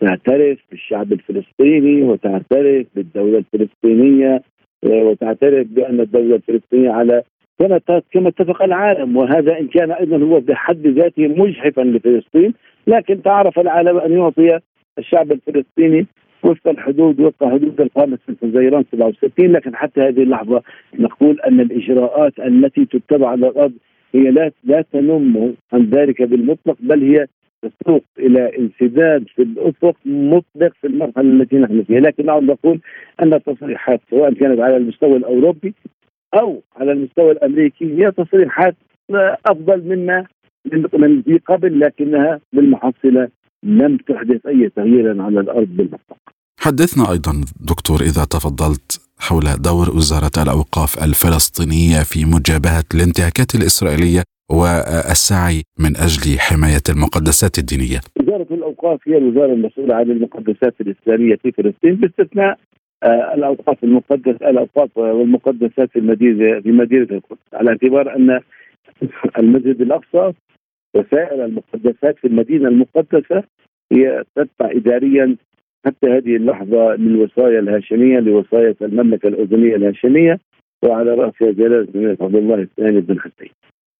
تعترف 0.00 0.58
بالشعب 0.70 1.12
الفلسطيني 1.12 2.02
وتعترف 2.02 2.86
بالدولة 2.94 3.38
الفلسطينية 3.38 4.42
آه، 4.84 5.04
وتعترف 5.04 5.66
بأن 5.66 6.00
الدولة 6.00 6.34
الفلسطينية 6.34 6.90
على 6.90 7.22
كما 7.58 7.80
كما 8.12 8.28
اتفق 8.28 8.62
العالم. 8.62 9.16
وهذا 9.16 9.58
إن 9.60 9.66
كان 9.66 9.90
أيضا 9.92 10.16
هو 10.16 10.40
بحد 10.40 10.86
ذاته 10.86 11.28
مجحفا 11.28 11.80
لفلسطين 11.80 12.54
لكن 12.86 13.22
تعرف 13.22 13.58
العالم 13.58 13.98
أن 13.98 14.12
يعطي 14.12 14.58
الشعب 14.98 15.32
الفلسطيني 15.32 16.06
وفق 16.42 16.68
الحدود 16.68 17.20
وفق 17.20 17.48
حدود 17.48 17.80
القامة 17.80 18.18
في 18.26 18.46
الزيران 18.46 18.84
67 18.92 19.52
لكن 19.52 19.76
حتى 19.76 20.00
هذه 20.00 20.22
اللحظة 20.22 20.62
نقول 20.98 21.40
أن 21.40 21.60
الإجراءات 21.60 22.38
التي 22.38 22.84
تتبع 22.84 23.28
على 23.28 23.48
الأرض 23.48 23.72
هي 24.16 24.30
لا 24.30 24.50
لا 24.64 24.84
تنم 24.92 25.54
عن 25.72 25.90
ذلك 25.90 26.22
بالمطلق 26.22 26.76
بل 26.80 27.02
هي 27.02 27.26
تسوق 27.62 28.04
إلى 28.18 28.58
انسداد 28.58 29.24
في 29.28 29.42
الأفق 29.42 29.96
مطلق 30.06 30.72
في 30.80 30.86
المرحلة 30.86 31.32
التي 31.32 31.56
نحن 31.56 31.82
فيها، 31.82 32.00
لكن 32.00 32.28
اعود 32.28 32.50
أقول 32.50 32.80
أن 33.22 33.34
التصريحات 33.34 34.00
سواء 34.10 34.34
كانت 34.34 34.60
على 34.60 34.76
المستوى 34.76 35.16
الأوروبي 35.16 35.74
أو 36.34 36.62
على 36.76 36.92
المستوى 36.92 37.32
الأمريكي 37.32 37.84
هي 37.84 38.10
تصريحات 38.10 38.76
أفضل 39.46 39.82
مما 39.96 40.26
من 40.92 41.22
في 41.22 41.38
قبل 41.38 41.80
لكنها 41.80 42.40
بالمحصلة 42.52 43.28
لم 43.62 43.96
تحدث 43.96 44.46
أي 44.46 44.68
تغيير 44.68 45.22
على 45.22 45.40
الأرض 45.40 45.68
بالمطلق. 45.68 46.35
حدثنا 46.66 47.04
أيضا 47.12 47.32
دكتور 47.72 47.98
إذا 48.10 48.24
تفضلت 48.34 48.88
حول 49.26 49.46
دور 49.68 49.86
وزارة 49.96 50.36
الأوقاف 50.44 50.90
الفلسطينية 51.06 52.00
في 52.10 52.20
مجابهة 52.34 52.88
الانتهاكات 52.94 53.50
الإسرائيلية 53.58 54.22
والسعي 54.56 55.58
من 55.82 55.92
أجل 56.06 56.26
حماية 56.46 56.86
المقدسات 56.94 57.54
الدينية. 57.62 58.00
وزارة 58.20 58.50
الأوقاف 58.50 58.98
هي 59.08 59.16
الوزارة 59.18 59.52
المسؤولة 59.52 59.94
عن 59.94 60.10
المقدسات 60.10 60.74
الإسلامية 60.80 61.36
في 61.42 61.52
فلسطين 61.52 61.94
باستثناء 61.94 62.58
آه، 63.02 63.34
الأوقاف 63.34 63.84
المقدس 63.84 64.36
الأوقاف 64.50 64.90
والمقدسات 64.98 65.88
في 65.92 65.98
المدينة 65.98 66.60
في 66.60 66.70
مدينة 66.72 67.08
القدس 67.10 67.48
على 67.52 67.70
اعتبار 67.70 68.16
أن 68.16 68.40
المسجد 69.38 69.80
الأقصى 69.80 70.32
وسائر 70.94 71.44
المقدسات 71.44 72.18
في 72.18 72.26
المدينة 72.26 72.68
المقدسة 72.68 73.42
هي 73.92 74.24
تتبع 74.36 74.70
اداريا 74.70 75.36
حتى 75.86 76.06
هذه 76.10 76.36
اللحظة 76.36 76.94
للوصايا 76.94 77.58
الهاشمية 77.58 78.18
لوصايه 78.20 78.76
المملكة 78.82 79.28
الأردنية 79.28 79.76
الهاشمية 79.76 80.38
وعلى 80.82 81.14
راسها 81.14 81.50
جلالة 81.50 81.88
الملك 81.94 82.22
عبد 82.22 82.36
الله 82.36 82.54
الثاني 82.54 83.00
بن 83.00 83.20
حسين. 83.20 83.50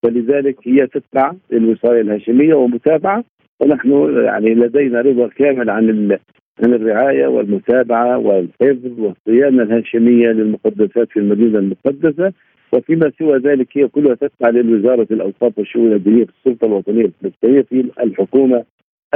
فلذلك 0.02 0.56
هي 0.62 0.86
تتبع 0.86 1.32
الوصايه 1.52 2.00
الهاشمية 2.00 2.54
ومتابعة 2.54 3.24
ونحن 3.60 3.90
يعني 4.24 4.54
لدينا 4.54 5.00
رضا 5.00 5.28
كامل 5.28 5.70
عن 5.70 6.18
عن 6.64 6.74
الرعاية 6.74 7.26
والمتابعة 7.26 8.18
والحفظ 8.18 9.00
والصيانه 9.00 9.62
الهاشمية 9.62 10.28
للمقدسات 10.28 11.08
في 11.10 11.18
المدينة 11.18 11.58
المقدسة 11.58 12.32
وفيما 12.72 13.12
سوى 13.18 13.38
ذلك 13.38 13.68
هي 13.72 13.88
كلها 13.88 14.14
تتبع 14.14 14.48
لوزارة 14.48 15.06
الأوقاف 15.10 15.58
والشؤون 15.58 15.92
الدينية 15.92 16.24
في 16.24 16.32
السلطة 16.38 16.66
الوطنية 16.66 17.04
الفلسطينية 17.04 17.62
في 17.62 17.90
الحكومة 18.00 18.64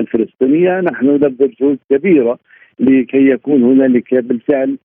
الفلسطينية 0.00 0.80
نحن 0.80 1.06
نبذل 1.06 1.54
جهود 1.60 1.78
كبيرة 1.90 2.38
لكي 2.80 3.28
يكون 3.30 3.62
هنالك 3.62 4.14
بالفعل 4.14 4.76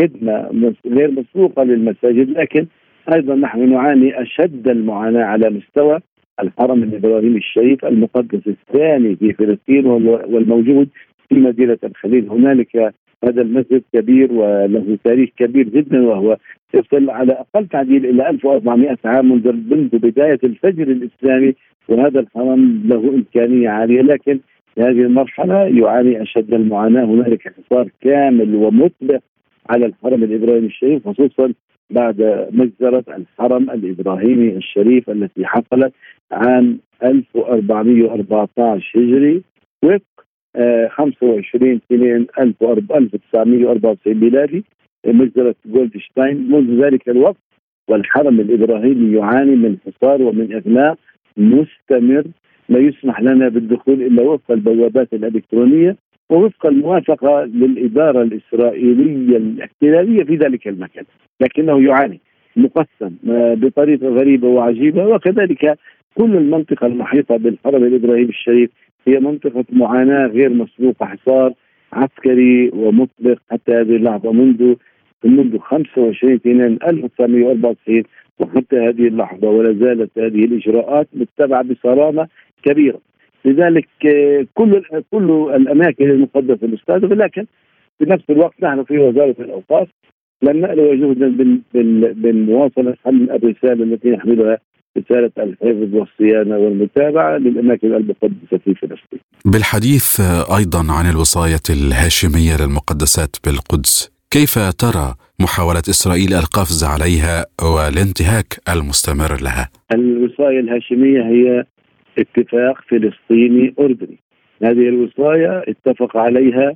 خدمة 0.00 0.74
غير 0.86 1.10
مسبوقة 1.10 1.62
للمساجد 1.62 2.30
لكن 2.30 2.66
أيضا 3.14 3.34
نحن 3.34 3.70
نعاني 3.72 4.22
أشد 4.22 4.68
المعاناة 4.68 5.24
على 5.24 5.50
مستوى 5.50 5.98
الحرم 6.42 6.82
الإبراهيمي 6.82 7.36
الشريف 7.36 7.84
المقدس 7.84 8.40
الثاني 8.46 9.16
في 9.16 9.32
فلسطين 9.32 9.86
والموجود 9.86 10.88
في 11.28 11.34
مدينة 11.34 11.78
الخليل. 11.84 12.30
هنالك 12.30 12.94
هذا 13.24 13.42
المسجد 13.42 13.82
كبير 13.94 14.32
وله 14.32 14.98
تاريخ 15.04 15.30
كبير 15.36 15.68
جدا 15.68 16.06
وهو 16.06 16.36
يصل 16.74 17.10
على 17.10 17.32
أقل 17.32 17.66
تعديل 17.66 18.06
إلى 18.06 18.30
1400 18.30 18.96
عام 19.04 19.32
منذ 19.32 19.52
منذ 19.52 19.98
بداية 19.98 20.38
الفجر 20.44 20.82
الإسلامي 20.82 21.54
وهذا 21.88 22.20
الحرم 22.20 22.82
له 22.84 23.08
إمكانية 23.14 23.68
عالية 23.68 24.02
لكن 24.02 24.40
في 24.74 24.80
هذه 24.80 25.02
المرحلة 25.02 25.54
يعاني 25.54 26.22
أشد 26.22 26.54
المعاناة. 26.54 27.04
هنالك 27.04 27.52
حصار 27.54 27.88
كامل 28.00 28.54
ومطلق 28.54 29.22
على 29.70 29.86
الحرم 29.86 30.22
الإبراهيمي 30.22 30.66
الشريف 30.66 31.08
خصوصا 31.08 31.52
بعد 31.90 32.48
مجزرة 32.52 33.04
الحرم 33.08 33.70
الإبراهيمي 33.70 34.56
الشريف 34.56 35.10
التي 35.10 35.46
حصلت 35.46 35.92
عام 36.32 36.78
1414 37.02 39.00
هجري 39.00 39.42
وفق 39.82 40.02
25 40.88 41.80
2 41.92 42.26
1994 42.38 44.14
ميلادي 44.14 44.64
مجزرة 45.06 45.54
جولدشتاين. 45.66 46.50
منذ 46.50 46.84
ذلك 46.84 47.08
الوقت 47.08 47.36
والحرم 47.88 48.40
الإبراهيمي 48.40 49.16
يعاني 49.16 49.56
من 49.56 49.76
حصار 49.86 50.22
ومن 50.22 50.52
إغلاق 50.54 50.98
مستمر 51.36 52.24
لا 52.70 52.78
يسمح 52.78 53.20
لنا 53.20 53.48
بالدخول 53.48 54.02
إلا 54.02 54.22
وفق 54.22 54.50
البوابات 54.50 55.12
الإلكترونية 55.12 55.96
ووفق 56.30 56.66
الموافقة 56.66 57.44
للإدارة 57.44 58.22
الإسرائيلية 58.22 59.36
الاحتلالية 59.36 60.24
في 60.24 60.36
ذلك 60.36 60.68
المكان. 60.68 61.04
لكنه 61.40 61.82
يعاني 61.82 62.20
مقسم 62.56 63.14
آه، 63.30 63.54
بطريقة 63.54 64.08
غريبة 64.08 64.48
وعجيبة 64.48 65.06
وكذلك 65.06 65.78
كل 66.14 66.36
المنطقة 66.36 66.86
المحيطة 66.86 67.36
بالحرم 67.36 67.84
الإبراهيمي 67.84 68.28
الشريف 68.28 68.70
هي 69.08 69.20
منطقة 69.20 69.64
معاناة 69.72 70.26
غير 70.26 70.50
مسبوقة 70.50 71.06
حصار 71.06 71.52
عسكري 71.92 72.70
ومطلق 72.74 73.38
حتى 73.50 73.72
هذه 73.72 73.96
اللحظة 73.96 74.32
منذ 74.32 74.74
منذ 75.24 75.58
25 75.58 76.34
اثنين 76.34 76.60
1994 76.60 78.02
وحتى 78.38 78.76
هذه 78.76 79.08
اللحظة 79.08 79.48
ولا 79.48 79.72
زالت 79.72 80.18
هذه 80.18 80.44
الإجراءات 80.44 81.08
متبعة 81.14 81.62
بصرامة 81.62 82.28
كبيرة 82.62 83.00
لذلك 83.44 83.88
آه، 84.06 84.46
كل 84.54 84.82
كل 85.12 85.50
الأماكن 85.54 86.10
المقدسة 86.10 86.66
مستهدفه 86.66 87.14
لكن 87.14 87.46
في 87.98 88.04
نفس 88.04 88.24
الوقت 88.30 88.54
نحن 88.62 88.84
في 88.84 88.98
وزارة 88.98 89.36
الأوقاف 89.38 89.88
لم 90.42 90.56
نألو 90.56 90.94
جهدا 90.94 91.28
بالمواصلة 92.12 92.94
حل 93.04 93.30
الرسالة 93.30 93.84
التي 93.84 94.10
نحملها 94.10 94.58
رسالة 94.98 95.30
الحفظ 95.38 95.94
والصيانة 95.94 96.58
والمتابعة 96.58 97.38
للأماكن 97.38 97.94
المقدسة 97.94 98.58
في 98.64 98.74
فلسطين. 98.74 99.20
بالحديث 99.44 100.20
أيضا 100.58 100.92
عن 100.92 101.10
الوصاية 101.10 101.66
الهاشمية 101.70 102.56
للمقدسات 102.60 103.36
بالقدس، 103.44 104.12
كيف 104.30 104.58
ترى 104.58 105.14
محاولة 105.40 105.82
إسرائيل 105.90 106.34
القفز 106.34 106.84
عليها 106.84 107.46
والانتهاك 107.62 108.60
المستمر 108.68 109.40
لها؟ 109.42 109.70
الوصاية 109.94 110.60
الهاشمية 110.60 111.22
هي 111.22 111.64
اتفاق 112.18 112.80
فلسطيني 112.88 113.74
أردني. 113.80 114.18
هذه 114.62 114.88
الوصايه 114.88 115.64
اتفق 115.68 116.16
عليها 116.16 116.74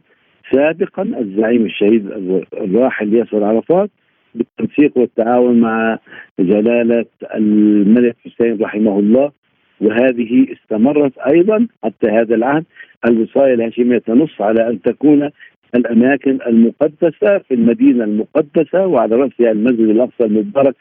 سابقا 0.53 1.03
الزعيم 1.03 1.67
الشهيد 1.67 2.07
الراحل 2.53 3.15
ياسر 3.15 3.45
عرفات 3.45 3.91
بالتنسيق 4.35 4.99
والتعاون 4.99 5.61
مع 5.61 5.99
جلالة 6.41 7.07
الملك 7.35 8.17
حسين 8.25 8.63
رحمه 8.63 8.99
الله 8.99 9.33
وهذه 9.81 10.47
استمرت 10.53 11.19
أيضا 11.19 11.67
حتى 11.85 12.09
هذا 12.11 12.35
العهد. 12.35 12.65
الوصايه 13.09 13.55
الهاشمية 13.55 13.99
تنص 13.99 14.41
على 14.41 14.69
أن 14.69 14.83
تكون 14.83 15.31
الأماكن 15.75 16.39
المقدسة 16.47 17.39
في 17.39 17.55
المدينة 17.55 18.05
المقدسة 18.05 18.87
وعلى 18.87 19.17
رأسها 19.17 19.51
المسجد 19.51 19.81
الأقصى 19.81 20.25
المبارك 20.25 20.75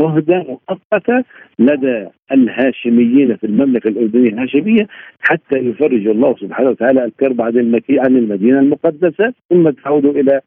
عهدة 0.00 0.38
مؤقتة 0.48 1.24
لدى 1.58 2.06
الهاشميين 2.32 3.36
في 3.36 3.44
المملكة 3.46 3.88
الأردنية 3.88 4.28
الهاشمية 4.28 4.86
حتى 5.20 5.58
يفرج 5.58 6.06
الله 6.06 6.36
سبحانه 6.36 6.70
وتعالى 6.70 7.04
الكرب 7.04 7.40
عن 7.40 7.80
عن 7.90 8.16
المدينة 8.16 8.60
المقدسة 8.60 9.32
ثم 9.50 9.70
تعود 9.70 10.06
إلى 10.06 10.40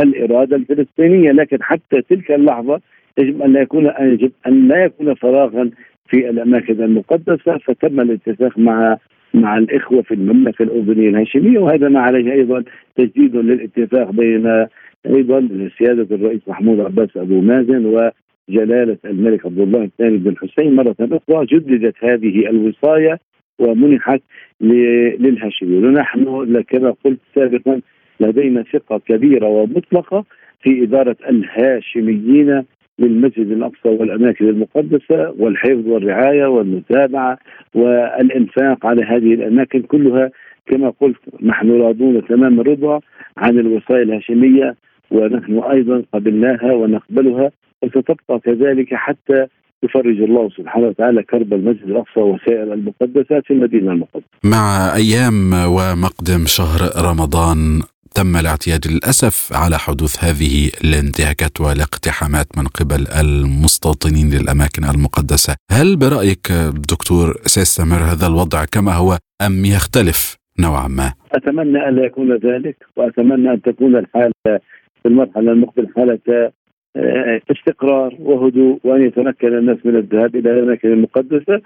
الإرادة 0.00 0.56
الفلسطينية. 0.56 1.32
لكن 1.32 1.62
حتى 1.62 2.02
تلك 2.02 2.30
اللحظة 2.30 2.80
يجب 3.18 3.42
أن 3.42 3.52
لا 3.52 3.60
يكون 3.60 3.92
يجب 4.00 4.32
أن 4.46 4.68
لا 4.68 4.84
يكون 4.84 5.14
فراغا 5.14 5.70
في 6.08 6.30
الأماكن 6.30 6.82
المقدسة. 6.82 7.58
فتم 7.58 8.00
الاتفاق 8.00 8.58
مع 8.58 8.96
مع 9.34 9.58
الإخوة 9.58 10.02
في 10.02 10.14
المملكة 10.14 10.62
الأردنية 10.62 11.08
الهاشمية 11.08 11.58
وهذا 11.58 11.88
ما 11.88 12.00
عليه 12.00 12.32
أيضا 12.32 12.64
تجديد 12.96 13.36
للاتفاق 13.36 14.10
بين 14.10 14.66
أيضا 15.06 15.48
سيادة 15.78 16.16
الرئيس 16.16 16.40
محمود 16.48 16.80
عباس 16.80 17.16
أبو 17.16 17.40
مازن 17.40 17.86
و 17.86 18.10
جلالة 18.50 18.96
الملك 19.04 19.46
عبد 19.46 19.60
الله 19.60 19.84
الثاني 19.84 20.16
بن 20.16 20.36
حسين 20.36 20.74
مرة 20.74 20.96
أخرى 21.00 21.46
جددت 21.46 21.94
هذه 22.04 22.48
الوصاية 22.50 23.18
ومنحت 23.58 24.20
للهاشميين. 24.60 25.84
ونحن 25.84 26.62
كما 26.68 26.94
قلت 27.04 27.18
سابقا 27.34 27.80
لدينا 28.20 28.64
ثقة 28.72 28.98
كبيرة 28.98 29.46
ومطلقة 29.46 30.24
في 30.62 30.82
إدارة 30.82 31.16
الهاشميين 31.28 32.62
للمسجد 32.98 33.50
الأقصى 33.50 33.88
والأماكن 33.88 34.48
المقدسة 34.48 35.34
والحفظ 35.38 35.88
والرعاية 35.88 36.46
والمتابعة 36.46 37.38
والإنفاق 37.74 38.86
على 38.86 39.02
هذه 39.04 39.34
الأماكن 39.34 39.82
كلها. 39.82 40.30
كما 40.66 40.90
قلت 41.00 41.16
نحن 41.42 41.70
راضون 41.70 42.26
تمام 42.26 42.60
الرضا 42.60 43.00
عن 43.36 43.58
الوصايا 43.58 44.02
الهاشمية 44.02 44.74
ونحن 45.10 45.58
أيضا 45.58 46.02
قبلناها 46.14 46.72
ونقبلها 46.72 47.50
وستبقى 47.82 48.40
كذلك 48.44 48.94
حتى 48.94 49.46
يفرج 49.82 50.20
الله 50.22 50.50
سبحانه 50.56 50.86
وتعالى 50.86 51.22
كرب 51.22 51.52
المسجد 51.52 51.82
الأقصى 51.82 52.20
وسائر 52.20 52.72
المقدسات 52.72 53.42
في 53.46 53.52
المدينة 53.52 53.92
المقدسة. 53.92 54.26
مع 54.44 54.94
أيام 54.94 55.52
ومقدم 55.52 56.46
شهر 56.46 56.80
رمضان 57.10 57.82
تم 58.14 58.36
الاعتياد 58.36 58.80
للأسف 58.92 59.52
على 59.52 59.78
حدوث 59.78 60.24
هذه 60.24 60.70
الانتهاكات 60.84 61.60
والاقتحامات 61.60 62.46
من 62.58 62.66
قبل 62.66 63.06
المستوطنين 63.20 64.30
للأماكن 64.30 64.84
المقدسة، 64.84 65.56
هل 65.70 65.96
برأيك 65.96 66.52
دكتور 66.92 67.34
سيستمر 67.42 67.96
هذا 67.96 68.26
الوضع 68.26 68.64
كما 68.64 68.92
هو 68.92 69.18
أم 69.46 69.64
يختلف 69.64 70.36
نوعا 70.58 70.88
ما؟ 70.88 71.12
أتمنى 71.32 71.88
أن 71.88 71.96
لا 71.96 72.04
يكون 72.06 72.36
ذلك 72.36 72.76
وأتمنى 72.96 73.52
أن 73.52 73.62
تكون 73.62 73.96
الحالة 73.96 74.60
في 75.02 75.08
المرحلة 75.08 75.52
المقبلة 75.52 75.88
حالة 75.96 76.52
آه، 76.96 77.40
استقرار 77.50 78.16
وهدوء 78.20 78.78
وأن 78.84 79.02
يتمكن 79.02 79.58
الناس 79.58 79.78
من 79.84 79.96
الذهاب 79.96 80.36
إلى 80.36 80.50
الأماكن 80.50 80.92
المقدسة 80.92 81.60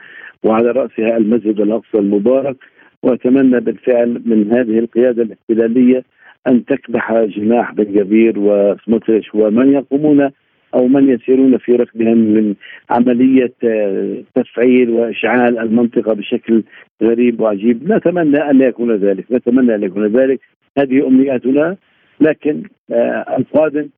وعلى 0.45 0.71
رأسها 0.71 1.17
المسجد 1.17 1.61
الأقصى 1.61 1.99
المبارك. 1.99 2.57
وأتمنى 3.05 3.61
بالفعل 3.61 4.23
من 4.25 4.53
هذه 4.53 4.79
القيادة 4.79 5.23
الاحتلالية 5.23 6.05
أن 6.47 6.65
تكبح 6.65 7.13
جناح 7.13 7.73
بن 7.75 7.93
جبير 7.93 8.39
وسموتريش 8.39 9.35
ومن 9.35 9.73
يقومون 9.73 10.31
أو 10.75 10.89
من 10.89 11.09
يسيرون 11.09 11.59
في 11.59 11.73
ركبهم 11.73 12.19
من 12.19 12.55
عملية 12.91 13.53
آه، 13.65 14.23
تفعيل 14.35 14.91
وإشعال 14.91 15.59
المنطقة 15.59 16.13
بشكل 16.15 16.63
غريب 17.03 17.41
وعجيب. 17.41 17.93
نتمنى 17.93 18.51
أن 18.51 18.59
لا 18.59 18.67
يكون 18.67 18.97
ذلك 18.97 19.25
نتمنى 19.33 19.75
أن 19.75 19.83
يكون 19.83 20.07
ذلك. 20.07 20.41
هذه 20.79 21.07
أمنياتنا. 21.07 21.77
لكن 22.21 22.63
آه، 22.91 23.37
القادم 23.39 23.89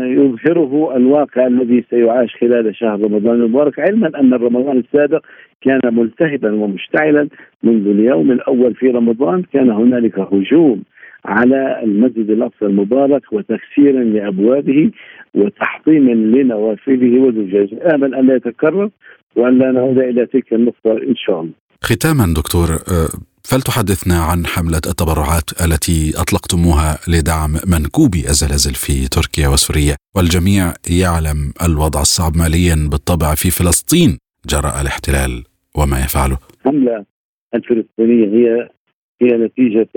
يظهره 0.00 0.96
الواقع 0.96 1.46
الذي 1.46 1.84
سيعاش 1.90 2.36
خلال 2.40 2.76
شهر 2.76 3.00
رمضان 3.00 3.34
المبارك 3.34 3.78
علما 3.78 4.20
أن 4.20 4.34
رمضان 4.34 4.78
السابق 4.78 5.24
كان 5.60 5.80
ملتهبا 5.84 6.54
ومشتعلا 6.54 7.28
منذ 7.62 7.86
اليوم 7.86 8.30
الأول 8.30 8.74
في 8.74 8.86
رمضان 8.86 9.42
كان 9.42 9.70
هنالك 9.70 10.18
هجوم 10.18 10.82
على 11.24 11.80
المسجد 11.82 12.30
الأقصى 12.30 12.64
المبارك 12.64 13.32
وتكسيرا 13.32 14.04
لأبوابه 14.04 14.90
وتحطيما 15.34 16.12
لنوافذه 16.12 17.18
وزجاجه 17.18 17.94
آمل 17.94 18.14
أن 18.14 18.26
لا 18.26 18.34
يتكرر 18.34 18.90
وأن 19.36 19.58
لا 19.58 19.72
نعود 19.72 19.98
إلى 19.98 20.26
تلك 20.26 20.52
النقطة 20.52 20.92
إن 20.92 21.14
شاء 21.16 21.40
الله. 21.40 21.52
ختاما 21.82 22.34
دكتور 22.36 22.68
آه، 22.68 23.31
فلتحدثنا 23.52 24.18
عن 24.30 24.46
حملة 24.46 24.84
التبرعات 24.92 25.48
التي 25.64 25.98
أطلقتموها 26.22 26.90
لدعم 27.12 27.52
منكوبي 27.74 28.20
الزلازل 28.32 28.74
في 28.84 28.94
تركيا 29.16 29.48
وسوريا 29.48 29.96
والجميع 30.16 30.64
يعلم 31.02 31.38
الوضع 31.66 32.00
الصعب 32.00 32.32
ماليا 32.42 32.76
بالطبع 32.90 33.34
في 33.34 33.48
فلسطين. 33.58 34.10
جراء 34.52 34.74
الاحتلال 34.82 35.32
وما 35.78 35.98
يفعله. 36.04 36.38
الحملة 36.54 37.04
الفلسطينية 37.54 38.26
هي 38.36 38.68
هي 39.22 39.30
نتيجة 39.44 39.88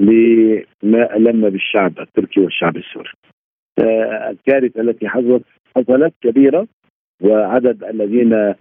لما 0.00 1.16
ألم 1.16 1.50
بالشعب 1.50 1.98
التركي 1.98 2.40
والشعب 2.40 2.76
السوري. 2.76 3.12
آه، 3.78 4.30
الكارثة 4.30 4.80
التي 4.80 5.08
حصلت 5.08 5.44
حصلت 5.76 6.14
كبيرة 6.22 6.66
وعدد 7.22 7.84
الذين 7.84 8.54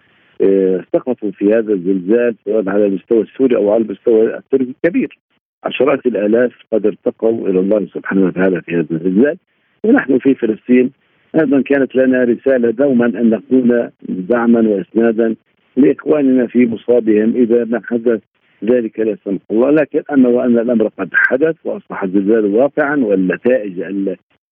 سقطوا 0.93 1.31
في 1.31 1.53
هذا 1.53 1.73
الزلزال 1.73 2.35
سواء 2.45 2.69
على 2.69 2.85
المستوى 2.85 3.21
السوري 3.21 3.55
أو 3.55 3.71
على 3.71 3.83
المستوى 3.83 4.37
التركي 4.37 4.75
كبير. 4.83 5.19
عشرات 5.63 6.05
الآلاف 6.05 6.51
قد 6.73 6.85
ارتقوا 6.85 7.49
إلى 7.49 7.59
الله 7.59 7.87
سبحانه 7.93 8.25
وتعالى 8.25 8.61
في 8.61 8.75
هذا 8.75 8.87
الزلزال. 8.91 9.37
ونحن 9.83 10.17
في 10.17 10.35
فلسطين 10.35 10.91
أيضا 11.35 11.61
كانت 11.61 11.95
لنا 11.95 12.23
رسالة 12.23 12.71
دوما 12.71 13.05
أن 13.05 13.29
نكون 13.29 13.89
دعما 14.09 14.69
واسنادا 14.69 15.35
لإخواننا 15.77 16.47
في 16.47 16.65
مصابهم 16.65 17.33
إذا 17.35 17.65
ما 17.65 17.81
حدث 17.83 18.21
ذلك 18.63 18.99
لا 18.99 19.17
سمح 19.25 19.41
الله. 19.51 19.69
لكن 19.71 20.01
اما 20.11 20.29
وأن 20.29 20.59
الأمر 20.59 20.87
قد 20.87 21.09
حدث 21.13 21.55
وأصبح 21.63 22.03
الزلزال 22.03 22.45
واقعا 22.45 22.95
والنتائج 22.95 23.79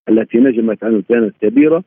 التي 0.10 0.38
نجمت 0.38 0.84
عنه 0.84 1.04
كانت 1.10 1.34
كبيرة. 1.42 1.84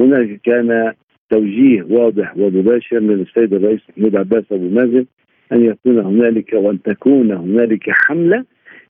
هناك 0.00 0.40
كان 0.44 0.92
توجيه 1.30 1.82
واضح 1.82 2.36
ومباشر 2.36 3.00
من 3.00 3.20
السيد 3.20 3.54
الرئيس 3.54 3.80
محمود 3.88 4.16
عباس 4.16 4.44
أبو 4.52 4.68
مازن 4.68 5.06
أن 5.52 5.64
يكون 5.64 5.98
هنالك 5.98 6.52
وأن 6.52 6.82
تكون 6.82 7.30
هنالك 7.32 7.90
حملة 7.90 8.44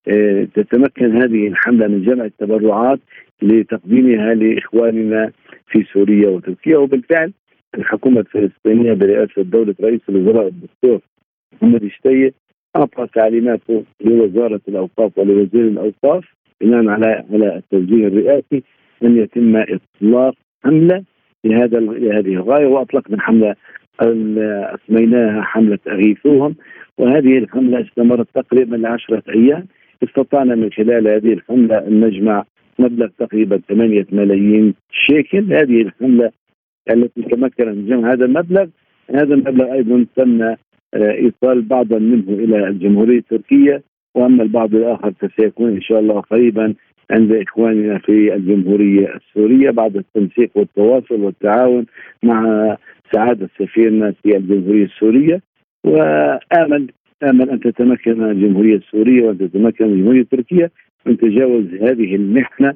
آه، 0.08 0.48
تتمكن 0.54 1.16
هذه 1.16 1.48
الحملة 1.48 1.86
من 1.88 2.02
جمع 2.02 2.24
التبرعات 2.24 2.98
لتقديمها 3.42 4.34
لإخواننا 4.34 5.32
في 5.66 5.84
سوريا 5.92 6.28
وتركيا. 6.28 6.78
وبالفعل 6.78 7.32
الحكومة 7.74 8.20
الفلسطينية 8.20 8.92
برئاسة 8.92 9.42
دولة 9.42 9.74
رئيس 9.80 10.00
الوزراء 10.08 10.48
الدكتور 10.48 11.00
محمد 11.52 11.82
الشتية 11.82 12.32
أعطى 12.76 13.06
تعليماته 13.14 13.84
لوزارة 14.00 14.60
الأوقاف 14.68 15.18
ولوزير 15.18 15.68
الأوقاف 15.68 16.24
بناء 16.60 16.88
على 16.88 17.24
على 17.32 17.56
التوجيه 17.56 18.06
الرئاسي 18.06 18.62
أن 19.02 19.16
يتم 19.18 19.56
إطلاق 19.56 20.34
حملة 20.64 21.04
لهذا 21.44 21.80
لهذه 21.80 22.34
الغاية 22.34 22.66
واطلقنا 22.66 23.20
حملة 23.20 23.54
أسميناها 24.74 25.42
حملة 25.42 25.78
أغيثوهم. 25.88 26.54
وهذه 26.98 27.38
الحملة 27.38 27.80
استمرت 27.80 28.26
تقريبا 28.34 28.88
عشرة 28.88 29.22
أيام. 29.28 29.66
استطعنا 30.02 30.54
من 30.54 30.72
خلال 30.72 31.08
هذه 31.08 31.32
الحملة 31.32 31.78
أن 31.78 32.00
نجمع 32.00 32.44
مبلغ 32.78 33.08
تقريبا 33.18 33.60
8 33.68 34.06
ملايين 34.12 34.74
شيكل. 34.92 35.54
هذه 35.54 35.82
الحملة 35.82 36.30
التي 36.90 37.22
تمكن 37.22 37.68
من 37.68 37.86
جمع 37.86 38.12
هذا 38.12 38.24
المبلغ 38.24 38.66
هذا 39.14 39.34
المبلغ 39.34 39.72
أيضا 39.72 40.06
تم 40.16 40.42
آه، 40.42 40.56
إيصال 40.94 41.62
بعضا 41.62 41.98
منه 41.98 42.24
إلى 42.28 42.68
الجمهورية 42.68 43.18
التركية. 43.18 43.82
وأما 44.14 44.42
البعض 44.42 44.74
الآخر 44.74 45.12
فسيكون 45.12 45.70
إن 45.70 45.80
شاء 45.80 46.00
الله 46.00 46.20
قريبا 46.20 46.74
عند 47.10 47.32
إخواننا 47.32 47.98
في 47.98 48.34
الجمهورية 48.34 49.14
السورية 49.16 49.70
بعد 49.70 49.96
التنسيق 49.96 50.50
والتواصل 50.54 51.20
والتعاون 51.20 51.86
مع 52.22 52.76
سعادة 53.12 53.48
سفيرنا 53.58 54.14
في 54.22 54.36
الجمهورية 54.36 54.84
السورية. 54.84 55.40
وآمل 55.84 56.86
آمل 57.22 57.50
أن 57.50 57.60
تتمكن 57.60 58.22
الجمهورية 58.22 58.76
السورية 58.76 59.22
وأن 59.22 59.38
تتمكن 59.38 59.84
الجمهورية 59.84 60.20
التركية 60.20 60.70
من 61.06 61.16
تجاوز 61.16 61.64
هذه 61.80 62.14
المحنة 62.14 62.74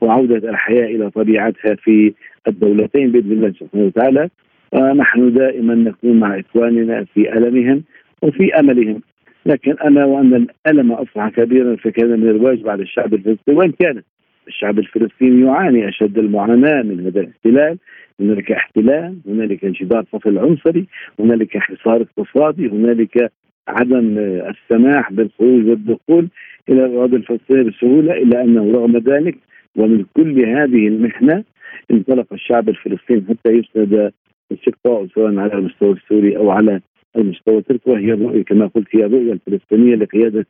وعودة 0.00 0.50
الحياة 0.50 0.86
إلى 0.86 1.10
طبيعتها 1.10 1.74
في 1.74 2.12
الدولتين 2.48 3.12
بإذن 3.12 3.32
الله 3.32 3.52
سبحانه 3.60 3.84
وتعالى. 3.84 4.28
ونحن 4.72 5.32
دائما 5.32 5.74
نكون 5.74 6.20
مع 6.20 6.40
إخواننا 6.40 7.04
في 7.04 7.32
ألمهم 7.32 7.82
وفي 8.22 8.54
أملهم. 8.54 9.00
لكن 9.46 9.72
أنا 9.84 10.04
وأن 10.04 10.34
الألم 10.34 10.92
أصبح 10.92 11.28
كبيرا 11.28 11.76
فكان 11.76 12.20
من 12.20 12.28
الواجب 12.28 12.68
على 12.68 12.82
الشعب 12.82 13.14
الفلسطيني. 13.14 13.58
وإن 13.58 13.72
كان 13.72 14.02
الشعب 14.48 14.78
الفلسطيني 14.78 15.46
يعاني 15.46 15.88
أشد 15.88 16.18
المعاناة 16.18 16.82
من 16.82 17.06
هذا 17.06 17.20
الاحتلال 17.20 17.78
هنالك 18.20 18.52
احتلال 18.52 19.18
هنالك 19.26 19.64
انشداد 19.64 20.04
فصل 20.12 20.38
عنصري 20.38 20.86
هنالك 21.20 21.58
حصار 21.58 22.02
اقتصادي 22.02 22.68
هنالك 22.68 23.32
عدم 23.68 24.18
السماح 24.18 25.12
بالخروج 25.12 25.68
والدخول 25.68 26.28
إلى 26.68 26.86
الأراضي 26.86 27.16
الفلسطينية 27.16 27.62
بسهولة 27.62 28.12
إلا 28.14 28.42
أنه 28.42 28.72
رغم 28.72 28.96
ذلك 28.96 29.38
ومن 29.76 30.04
كل 30.16 30.44
هذه 30.46 30.88
المحنة 30.88 31.44
انطلق 31.90 32.26
الشعب 32.32 32.68
الفلسطيني 32.68 33.22
حتى 33.28 33.50
يسند 33.52 34.12
استقطاعه 34.52 35.08
سواء 35.14 35.38
على 35.38 35.54
المستوى 35.54 35.92
السوري 35.92 36.36
أو 36.36 36.50
على 36.50 36.80
التركي 37.16 37.90
وهي 37.90 38.42
كما 38.42 38.70
قلت 38.74 38.86
هي 38.90 39.04
الرؤيه 39.04 39.32
الفلسطينية 39.32 39.94
لقياده 39.94 40.46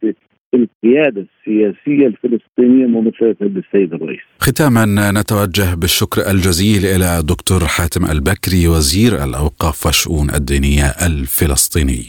القيادة 0.54 1.26
السياسية 1.26 2.06
الفلسطينية 2.06 2.86
ممثلة 2.86 3.36
بالسيد 3.40 3.94
الرئيس. 3.94 4.20
ختاما 4.40 5.10
نتوجه 5.10 5.74
بالشكر 5.74 6.30
الجزيل 6.30 6.86
إلى 6.86 7.22
دكتور 7.24 7.64
حاتم 7.64 8.04
البكري 8.04 8.68
وزير 8.68 9.24
الأوقاف 9.24 9.86
والشؤون 9.86 10.30
الدينية 10.30 10.86
الفلسطيني. 10.86 12.02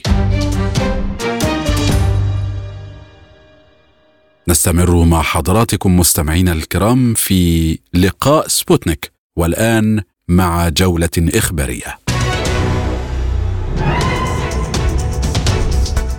نستمر 4.49 5.05
مع 5.05 5.21
حضراتكم 5.21 5.99
مستمعينا 5.99 6.51
الكرام 6.51 7.13
في 7.13 7.77
لقاء 7.93 8.47
سبوتنيك 8.47 9.11
والآن 9.37 10.01
مع 10.27 10.69
جولة 10.69 11.09
إخبارية. 11.35 12.02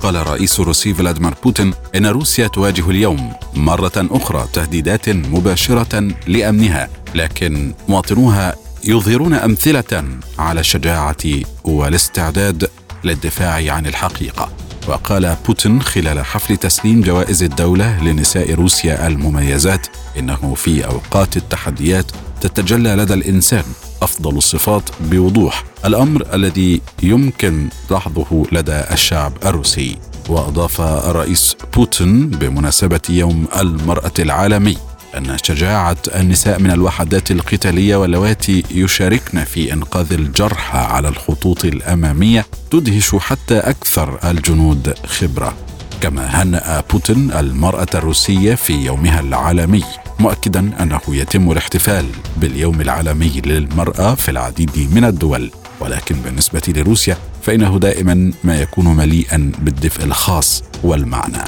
قال 0.04 0.16
الرئيس 0.16 0.60
الروسي 0.60 0.94
فلاديمير 0.94 1.34
بوتين 1.42 1.74
إن 1.94 2.06
روسيا 2.06 2.46
تواجه 2.46 2.90
اليوم 2.90 3.32
مرة 3.54 3.92
أخرى 3.96 4.48
تهديدات 4.52 5.08
مباشرة 5.08 6.08
لأمنها 6.26 6.88
لكن 7.14 7.74
مواطنوها 7.88 8.54
يظهرون 8.84 9.34
أمثلة 9.34 10.04
على 10.38 10.60
الشجاعه 10.60 11.24
والاستعداد 11.64 12.70
للدفاع 13.04 13.72
عن 13.72 13.86
الحقيقة. 13.86 14.63
وقال 14.88 15.36
بوتين 15.46 15.82
خلال 15.82 16.24
حفل 16.24 16.56
تسليم 16.56 17.00
جوائز 17.00 17.42
الدولة 17.42 18.02
لنساء 18.04 18.54
روسيا 18.54 19.06
المميزات 19.06 19.86
إنه 20.18 20.54
في 20.54 20.86
أوقات 20.86 21.36
التحديات 21.36 22.04
تتجلى 22.40 22.94
لدى 22.94 23.14
الإنسان 23.14 23.64
أفضل 24.02 24.36
الصفات 24.36 24.90
بوضوح 25.00 25.64
الأمر 25.84 26.34
الذي 26.34 26.80
يمكن 27.02 27.68
لاحظه 27.90 28.42
لدى 28.52 28.80
الشعب 28.92 29.32
الروسي. 29.44 29.96
وأضاف 30.28 30.80
الرئيس 30.80 31.56
بوتين 31.76 32.30
بمناسبة 32.30 33.00
يوم 33.08 33.46
المرأة 33.60 34.12
العالمي 34.18 34.76
أن 35.16 35.36
شجاعة 35.42 35.96
النساء 36.14 36.60
من 36.60 36.70
الوحدات 36.70 37.30
القتالية 37.30 37.96
واللواتي 37.96 38.62
يشاركن 38.70 39.44
في 39.44 39.72
إنقاذ 39.72 40.12
الجرحى 40.12 40.78
على 40.78 41.08
الخطوط 41.08 41.64
الأمامية 41.64 42.46
تدهش 42.70 43.14
حتى 43.14 43.58
أكثر 43.58 44.18
الجنود 44.30 44.94
خبرة. 45.06 45.54
كما 46.00 46.42
هنأ 46.42 46.84
بوتين 46.90 47.32
المرأة 47.32 47.86
الروسية 47.94 48.54
في 48.54 48.72
يومها 48.72 49.20
العالمي 49.20 49.84
مؤكدا 50.18 50.82
أنه 50.82 51.00
يتم 51.08 51.50
الاحتفال 51.52 52.06
باليوم 52.36 52.80
العالمي 52.80 53.42
للمرأة 53.46 54.14
في 54.14 54.30
العديد 54.30 54.88
من 54.92 55.04
الدول. 55.04 55.50
ولكن 55.80 56.14
بالنسبة 56.14 56.62
لروسيا 56.68 57.16
فإنه 57.42 57.78
دائما 57.78 58.32
ما 58.44 58.60
يكون 58.60 58.96
مليئا 58.96 59.52
بالدفء 59.58 60.04
الخاص 60.04 60.62
والمعنى. 60.82 61.44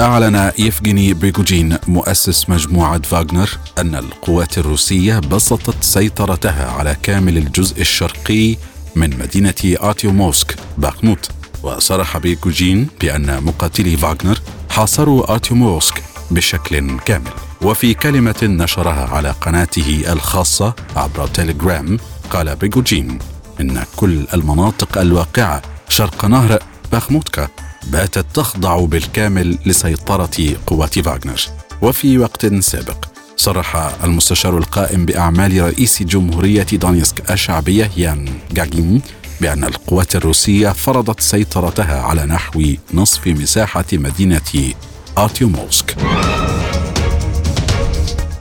أعلن 0.00 0.52
يفجيني 0.58 1.14
بريغوجين 1.14 1.78
مؤسس 1.88 2.50
مجموعة 2.50 3.02
فاغنر 3.02 3.50
أن 3.78 3.94
القوات 3.94 4.58
الروسية 4.58 5.18
بسطت 5.18 5.82
سيطرتها 5.84 6.70
على 6.70 6.96
كامل 7.02 7.36
الجزء 7.38 7.80
الشرقي 7.80 8.56
من 8.96 9.18
مدينة 9.18 9.54
آرتيوموفسك 9.64 10.56
باخموت 10.78 11.30
وصرح 11.62 12.18
بريغوجين 12.18 12.88
بأن 13.00 13.42
مقاتلي 13.44 13.96
فاغنر 13.96 14.40
حاصروا 14.70 15.36
آرتيوموفسك 15.36 16.02
بشكل 16.30 16.98
كامل. 16.98 17.30
وفي 17.62 17.94
كلمة 17.94 18.34
نشرها 18.42 19.08
على 19.16 19.30
قناته 19.30 20.02
الخاصة 20.12 20.74
عبر 20.96 21.26
تيليجرام 21.26 21.98
قال 22.30 22.56
بريغوجين 22.56 23.18
إن 23.60 23.84
كل 23.96 24.26
المناطق 24.34 24.98
الواقعة 24.98 25.62
شرق 25.88 26.24
نهر 26.24 26.58
باخموتكا 26.92 27.48
باتت 27.92 28.26
تخضع 28.34 28.84
بالكامل 28.84 29.58
لسيطرة 29.66 30.54
قوات 30.66 30.98
فاغنر 30.98 31.40
وفي 31.82 32.18
وقت 32.18 32.46
سابق 32.46 33.04
صرح 33.36 33.76
المستشار 34.04 34.58
القائم 34.58 35.06
بأعمال 35.06 35.60
رئيس 35.62 36.02
جمهورية 36.02 36.66
دونيتسك 36.72 37.30
الشعبية 37.30 37.90
يان 37.96 38.28
جاجين 38.52 39.02
بأن 39.40 39.64
القوات 39.64 40.16
الروسية 40.16 40.68
فرضت 40.68 41.20
سيطرتها 41.20 42.02
على 42.02 42.26
نحو 42.26 42.62
نصف 42.94 43.26
مساحة 43.26 43.84
مدينة 43.92 44.72
آرتيوموفسك. 45.18 45.96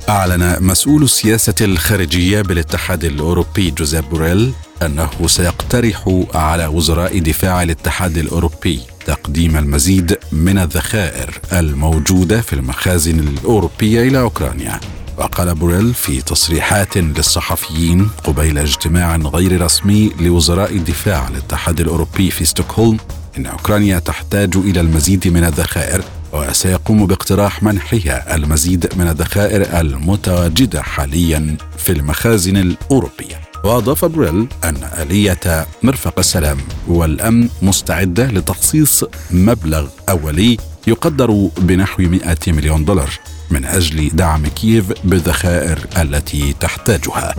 أعلن 0.09 0.57
مسؤول 0.61 1.03
السياسة 1.03 1.55
الخارجية 1.61 2.41
بالاتحاد 2.41 3.03
الأوروبي 3.03 3.71
جوزيف 3.71 4.05
بوريل 4.05 4.53
أنه 4.81 5.09
سيقترح 5.27 6.25
على 6.33 6.65
وزراء 6.65 7.19
دفاع 7.19 7.63
الاتحاد 7.63 8.17
الأوروبي 8.17 8.79
تقديم 9.05 9.57
المزيد 9.57 10.17
من 10.31 10.57
الذخائر 10.57 11.39
الموجودة 11.53 12.41
في 12.41 12.53
المخازن 12.53 13.19
الأوروبية 13.19 14.07
إلى 14.07 14.19
أوكرانيا. 14.19 14.79
وقال 15.17 15.55
بوريل 15.55 15.93
في 15.93 16.21
تصريحات 16.21 16.97
للصحفيين 16.97 18.09
قبيل 18.23 18.57
اجتماع 18.57 19.15
غير 19.15 19.61
رسمي 19.61 20.11
لوزراء 20.19 20.77
دفاع 20.77 21.27
الاتحاد 21.27 21.79
الأوروبي 21.79 22.31
في 22.31 22.45
ستوكهولم 22.45 22.97
إن 23.37 23.45
أوكرانيا 23.45 23.99
تحتاج 23.99 24.57
إلى 24.57 24.79
المزيد 24.79 25.27
من 25.27 25.43
الذخائر 25.43 26.03
وسيقوم 26.33 27.05
باقتراح 27.05 27.63
منحها 27.63 28.35
المزيد 28.35 28.89
من 28.97 29.07
الذخائر 29.07 29.79
المتواجدة 29.79 30.81
حاليا 30.81 31.57
في 31.77 31.91
المخازن 31.91 32.57
الأوروبية. 32.57 33.52
واضاف 33.63 34.05
بريل 34.05 34.47
أن 34.63 34.77
آلية 35.01 35.67
مرفق 35.83 36.19
السلام 36.19 36.57
والأمن 36.87 37.49
مستعدة 37.61 38.25
لتخصيص 38.27 39.03
مبلغ 39.31 39.87
أولي 40.09 40.57
يقدر 40.87 41.49
بنحو 41.57 42.03
100 42.03 42.37
مليون 42.47 42.85
دولار 42.85 43.09
من 43.51 43.65
أجل 43.65 44.09
دعم 44.13 44.47
كييف 44.47 44.85
بالذخائر 45.03 45.79
التي 45.97 46.55
تحتاجها. 46.59 47.35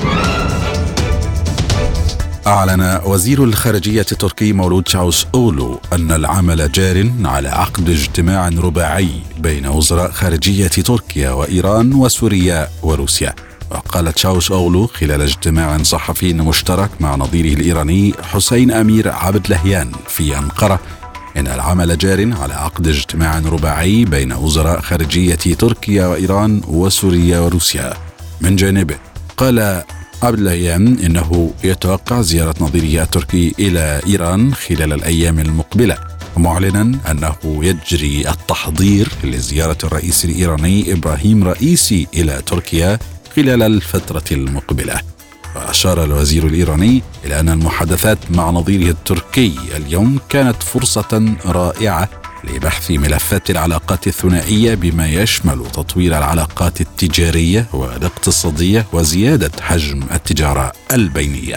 أعلن 2.46 3.00
وزير 3.04 3.44
الخارجية 3.44 4.06
التركي 4.12 4.52
مولود 4.52 4.88
شاوش 4.88 5.26
أولو 5.34 5.80
أن 5.92 6.12
العمل 6.12 6.72
جار 6.72 7.10
على 7.24 7.48
عقد 7.48 7.88
اجتماع 7.88 8.48
رباعي 8.48 9.10
بين 9.38 9.66
وزراء 9.66 10.10
خارجية 10.10 10.68
تركيا 10.68 11.30
وإيران 11.30 11.92
وسوريا 11.92 12.68
وروسيا. 12.82 13.34
وقالت 13.70 14.18
شاوش 14.18 14.52
أولو 14.52 14.86
خلال 14.86 15.22
اجتماع 15.22 15.82
صحفي 15.82 16.32
مشترك 16.32 16.90
مع 17.00 17.14
نظيره 17.14 17.54
الإيراني 17.54 18.14
حسين 18.22 18.70
أمير 18.70 19.08
عبد 19.08 19.50
لهيان 19.50 19.92
في 20.08 20.38
أنقرة. 20.38 20.80
إن 21.36 21.46
العمل 21.46 21.98
جار 21.98 22.32
على 22.42 22.54
عقد 22.54 22.88
اجتماع 22.88 23.38
رباعي 23.38 24.04
بين 24.04 24.32
وزراء 24.32 24.80
خارجية 24.80 25.34
تركيا 25.34 26.06
وإيران 26.06 26.60
وسوريا 26.68 27.38
وروسيا. 27.38 27.94
من 28.40 28.56
جانبه 28.56 28.96
قال 29.36 29.82
قبل 30.20 30.40
الأيام 30.42 30.86
إنه 30.86 31.50
يتوقع 31.64 32.20
زيارة 32.20 32.54
نظيره 32.60 33.02
التركي 33.02 33.54
إلى 33.58 34.00
إيران 34.06 34.54
خلال 34.54 34.92
الأيام 34.92 35.38
المقبلة 35.38 35.98
معلنا 36.36 36.98
أنه 37.10 37.36
يجري 37.44 38.28
التحضير 38.28 39.08
لزيارة 39.24 39.78
الرئيس 39.84 40.24
الإيراني 40.24 40.92
إبراهيم 40.92 41.44
رئيسي 41.44 42.06
إلى 42.14 42.42
تركيا 42.46 42.98
خلال 43.36 43.62
الفترة 43.62 44.24
المقبلة 44.32 45.00
وأشار 45.56 46.04
الوزير 46.04 46.46
الإيراني 46.46 47.02
إلى 47.24 47.40
أن 47.40 47.48
المحادثات 47.48 48.18
مع 48.30 48.50
نظيره 48.50 48.90
التركي 48.90 49.54
اليوم 49.76 50.18
كانت 50.28 50.62
فرصة 50.62 51.34
رائعة 51.46 52.08
لبحث 52.44 52.90
ملفات 52.90 53.50
العلاقات 53.50 54.06
الثنائية 54.06 54.74
بما 54.74 55.08
يشمل 55.08 55.66
تطوير 55.72 56.18
العلاقات 56.18 56.80
التجارية 56.80 57.66
والإقتصادية 57.72 58.86
وزيادة 58.92 59.50
حجم 59.62 60.00
التجارة 60.12 60.72
البينية. 60.92 61.56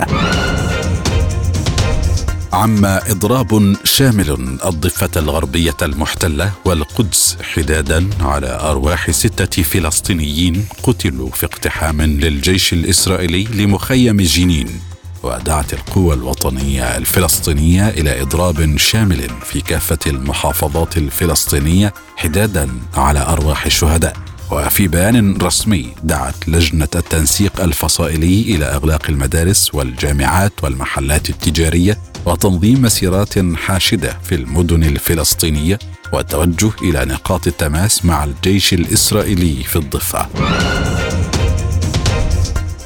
عم 2.54 2.86
إضراب 2.86 3.76
شامل 3.84 4.58
الضفة 4.66 5.10
الغربية 5.18 5.76
المحتلة 5.82 6.52
والقدس 6.66 7.38
حدادا 7.56 8.10
على 8.22 8.60
أرواح 8.62 9.12
ستة 9.12 9.64
فلسطينيين 9.64 10.66
قتلوا 10.84 11.30
في 11.30 11.46
اقتحام 11.46 12.02
للجيش 12.02 12.74
الإسرائيلي 12.74 13.44
لمخيم 13.44 14.22
جنين 14.22 14.80
ودعت 15.24 15.74
القوى 15.74 16.14
الوطنية 16.14 16.98
الفلسطينية 16.98 17.90
إلى 17.90 18.22
إضراب 18.22 18.78
شامل 18.78 19.30
في 19.46 19.62
كافة 19.62 20.00
المحافظات 20.08 20.98
الفلسطينية 20.98 21.94
حدادا 22.18 22.70
على 22.96 23.20
أرواح 23.20 23.66
الشهداء. 23.66 24.27
وفي 24.52 24.88
بيان 24.88 25.38
رسمي 25.38 25.90
دعت 26.04 26.50
لجنة 26.50 26.88
التنسيق 26.96 27.62
الفصائلي 27.62 28.42
إلى 28.42 28.66
أغلاق 28.66 29.10
المدارس 29.10 29.76
والجامعات 29.76 30.64
والمحلات 30.64 31.30
التجارية 31.30 31.98
وتنظيم 32.26 32.82
مسيرات 32.82 33.56
حاشدة 33.56 34.18
في 34.24 34.36
المدن 34.36 34.84
الفلسطينية 34.84 35.80
والتوجه 36.14 36.72
إلى 36.82 37.06
نقاط 37.06 37.48
التماس 37.48 38.06
مع 38.06 38.24
الجيش 38.24 38.74
الإسرائيلي 38.74 39.64
في 39.64 39.76
الضفة. 39.76 40.28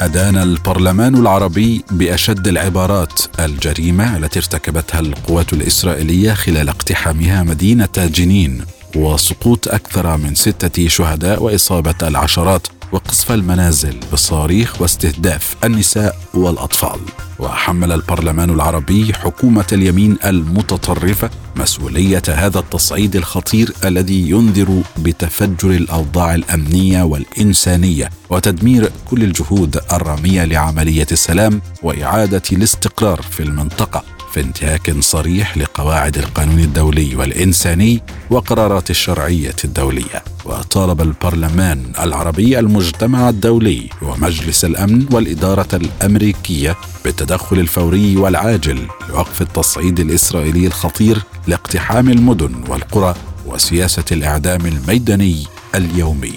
أدان 0.02 0.38
البرلمان 0.38 1.16
العربي 1.16 1.84
بأشد 1.92 2.48
العبارات 2.48 3.22
الجريمة 3.40 4.18
التي 4.18 4.40
ارتكبتها 4.40 5.00
القوات 5.00 5.54
الإسرائيلية 5.54 6.34
خلال 6.34 6.70
اقتحامها 6.70 7.44
مدينة 7.44 7.90
جنين 7.98 8.66
وسقوط 8.96 9.68
أكثر 9.68 10.18
من 10.18 10.36
ستة 10.36 10.88
شهداء 10.88 11.44
وإصابة 11.44 11.96
العشرات 12.04 12.68
وقصف 12.92 13.32
المنازل 13.32 14.00
بالصواريخ 14.12 14.82
واستهداف 14.82 15.56
النساء 15.64 16.16
والأطفال. 16.34 17.00
وحمل 17.40 17.92
البرلمان 17.92 18.50
العربي 18.50 19.14
حكومة 19.14 19.66
اليمين 19.72 20.18
المتطرفة 20.26 21.30
مسؤولية 21.56 22.22
هذا 22.30 22.60
التصعيد 22.60 23.16
الخطير 23.16 23.74
الذي 23.86 24.30
ينذر 24.30 24.84
بتفجر 24.98 25.70
الأوضاع 25.72 26.36
الأمنية 26.36 27.04
والإنسانية 27.04 28.10
وتدمير 28.30 28.92
كل 29.10 29.24
الجهود 29.24 29.80
الرامية 29.94 30.46
لعملية 30.46 31.08
السلام 31.12 31.62
وإعادة 31.84 32.42
الاستقرار 32.52 33.22
في 33.22 33.44
المنطقة. 33.44 34.04
في 34.34 34.40
انتهاك 34.40 35.00
صريح 35.00 35.58
لقواعد 35.58 36.18
القانون 36.18 36.60
الدولي 36.60 37.16
والإنساني 37.16 38.02
وقرارات 38.30 38.90
الشرعية 38.90 39.56
الدولية. 39.64 40.24
وطالب 40.46 41.02
البرلمان 41.02 41.92
العربي 42.00 42.60
المجتمع 42.60 43.30
الدولي 43.30 43.90
ومجلس 44.02 44.66
الأمن 44.66 45.06
والإدارة 45.12 45.68
الأمريكية 45.74 46.76
بالتدخل 47.06 47.60
الفوري 47.60 48.18
والعاجل 48.18 48.88
لوقف 49.10 49.42
التصعيد 49.42 50.00
الإسرائيلي 50.00 50.68
الخطير 50.68 51.22
لاقتحام 51.48 52.10
المدن 52.10 52.64
والقرى 52.68 53.16
وسياسة 53.46 54.06
الإعدام 54.12 54.66
الميداني 54.66 55.46
اليومي. 55.76 56.34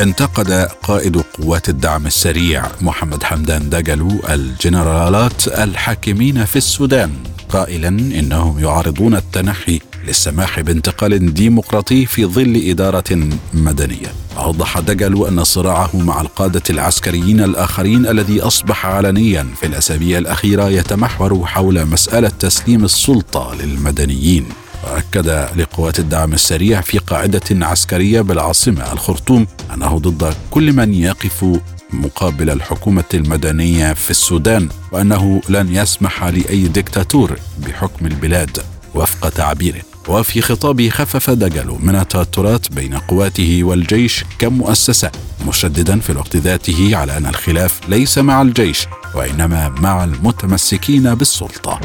انتقد 0.00 0.50
قائد 0.82 1.16
قوات 1.16 1.68
الدعم 1.68 2.06
السريع 2.06 2.64
محمد 2.80 3.22
حمدان 3.22 3.70
دجلو 3.70 4.20
الجنرالات 4.30 5.48
الحاكمين 5.48 6.44
في 6.44 6.56
السودان 6.56 7.10
قائلا 7.48 7.88
إنهم 7.88 8.58
يعارضون 8.58 9.14
التنحي 9.14 9.80
للسماح 10.06 10.60
بانتقال 10.60 11.34
ديمقراطي 11.34 12.06
في 12.06 12.26
ظل 12.26 12.62
إدارة 12.66 13.28
مدنية. 13.54 14.12
أوضح 14.38 14.78
دجلو 14.78 15.28
أن 15.28 15.44
صراعه 15.44 15.90
مع 15.96 16.20
القادة 16.20 16.62
العسكريين 16.70 17.40
الآخرين 17.40 18.06
الذي 18.06 18.40
أصبح 18.40 18.86
علنيا 18.86 19.46
في 19.60 19.66
الأسابيع 19.66 20.18
الأخيرة 20.18 20.68
يتمحور 20.68 21.46
حول 21.46 21.86
مسألة 21.86 22.28
تسليم 22.28 22.84
السلطة 22.84 23.54
للمدنيين. 23.54 24.48
واكد 24.84 25.28
لقوات 25.56 25.98
الدعم 25.98 26.32
السريع 26.32 26.80
في 26.80 26.98
قاعدة 26.98 27.66
عسكرية 27.66 28.20
بالعاصمة 28.20 28.92
الخرطوم 28.92 29.46
أنه 29.74 29.98
ضد 29.98 30.34
كل 30.50 30.72
من 30.72 30.94
يقف 30.94 31.44
مقابل 31.92 32.50
الحكومة 32.50 33.04
المدنية 33.14 33.92
في 33.92 34.10
السودان 34.10 34.68
وأنه 34.92 35.40
لن 35.48 35.74
يسمح 35.76 36.24
لأي 36.24 36.68
دكتاتور 36.68 37.38
بحكم 37.58 38.06
البلاد 38.06 38.58
وفق 38.94 39.28
تعبيره. 39.28 39.80
وفي 40.08 40.42
خطابه 40.42 40.88
خفف 40.88 41.30
دجل 41.30 41.76
من 41.80 41.96
التوترات 41.96 42.72
بين 42.72 42.94
قواته 42.94 43.64
والجيش 43.64 44.24
كمؤسسة 44.38 45.10
مشددا 45.48 46.00
في 46.00 46.10
الوقت 46.10 46.36
ذاته 46.36 46.96
على 46.96 47.16
أن 47.16 47.26
الخلاف 47.26 47.80
ليس 47.88 48.18
مع 48.18 48.42
الجيش 48.42 48.86
وإنما 49.14 49.68
مع 49.68 50.04
المتمسكين 50.04 51.14
بالسلطة. 51.14 51.80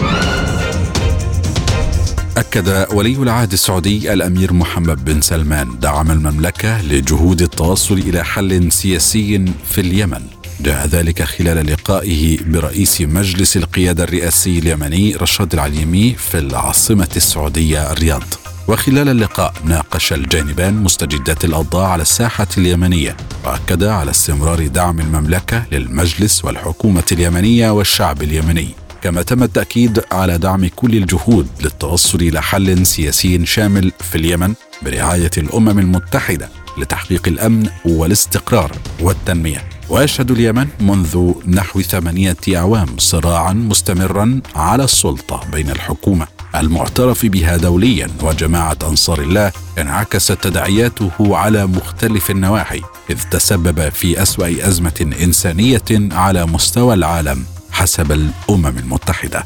أكد 2.38 2.88
ولي 2.93 3.15
العهد 3.15 3.52
السعودي 3.52 4.13
الأمير 4.13 4.54
محمد 4.54 5.06
بن 5.06 5.21
سلمان 5.21 5.80
دعم 5.80 6.12
المملكة 6.12 6.82
لجهود 6.82 7.41
التوصل 7.41 7.93
إلى 7.93 8.24
حل 8.24 8.71
سياسي 8.71 9.45
في 9.71 9.82
اليمن. 9.82 10.21
جاء 10.60 10.88
ذلك 10.88 11.24
خلال 11.24 11.67
لقائه 11.67 12.38
برئيس 12.43 13.02
مجلس 13.02 13.58
القيادة 13.58 14.04
الرئاسي 14.04 14.60
اليمني 14.60 15.15
رشاد 15.15 15.54
العليمي 15.54 16.13
في 16.13 16.39
العاصمة 16.39 17.10
السعودية 17.15 17.91
الرياض. 17.91 18.24
وخلال 18.67 19.10
اللقاء 19.10 19.54
ناقش 19.65 20.13
الجانبان 20.13 20.74
مستجدات 20.74 21.45
الأوضاع 21.45 21.88
على 21.88 22.02
الساحة 22.02 22.48
اليمنية 22.58 23.17
وأكد 23.45 23.84
على 23.84 24.12
استمرار 24.12 24.67
دعم 24.67 25.00
المملكة 25.00 25.63
للمجلس 25.71 26.45
والحكومة 26.45 27.04
اليمنية 27.12 27.69
والشعب 27.69 28.24
اليمني. 28.24 28.85
كما 29.06 29.22
تم 29.22 29.44
التأكيد 29.44 30.04
على 30.12 30.38
دعم 30.38 30.68
كل 30.76 30.96
الجهود 30.96 31.48
للتوصل 31.62 32.22
إلى 32.22 32.41
حل 32.41 32.86
سياسي 32.86 33.46
شامل 33.46 33.91
في 34.00 34.15
اليمن 34.18 34.54
برعاية 34.82 35.32
الأمم 35.38 35.80
المتحدة 35.80 36.50
لتحقيق 36.78 37.28
الأمن 37.28 37.70
والاستقرار 37.86 38.72
والتنمية. 39.00 39.63
ويشهد 39.89 40.32
اليمن 40.32 40.68
منذ 40.80 41.32
نحو 41.48 41.82
ثمانية 41.82 42.38
أعوام 42.56 42.88
صراعا 42.98 43.54
مستمرا 43.54 44.41
على 44.56 44.84
السلطة 44.84 45.41
بين 45.52 45.70
الحكومة 45.70 46.28
المعترف 46.56 47.26
بها 47.26 47.58
دوليا 47.58 48.08
وجماعة 48.24 48.78
أنصار 48.84 49.22
الله 49.22 49.52
انعكست 49.78 50.32
تداعياته 50.32 51.38
على 51.38 51.65
مختلف 51.65 52.32
النواحي 52.32 52.82
إذ 53.10 53.24
تسبب 53.32 53.89
في 53.89 54.22
أسوأ 54.22 54.68
أزمة 54.68 55.13
إنسانية 55.22 55.84
على 56.12 56.46
مستوى 56.46 56.94
العالم. 56.94 57.46
حسب 57.76 58.12
الأمم 58.12 58.78
المتحدة. 58.78 59.44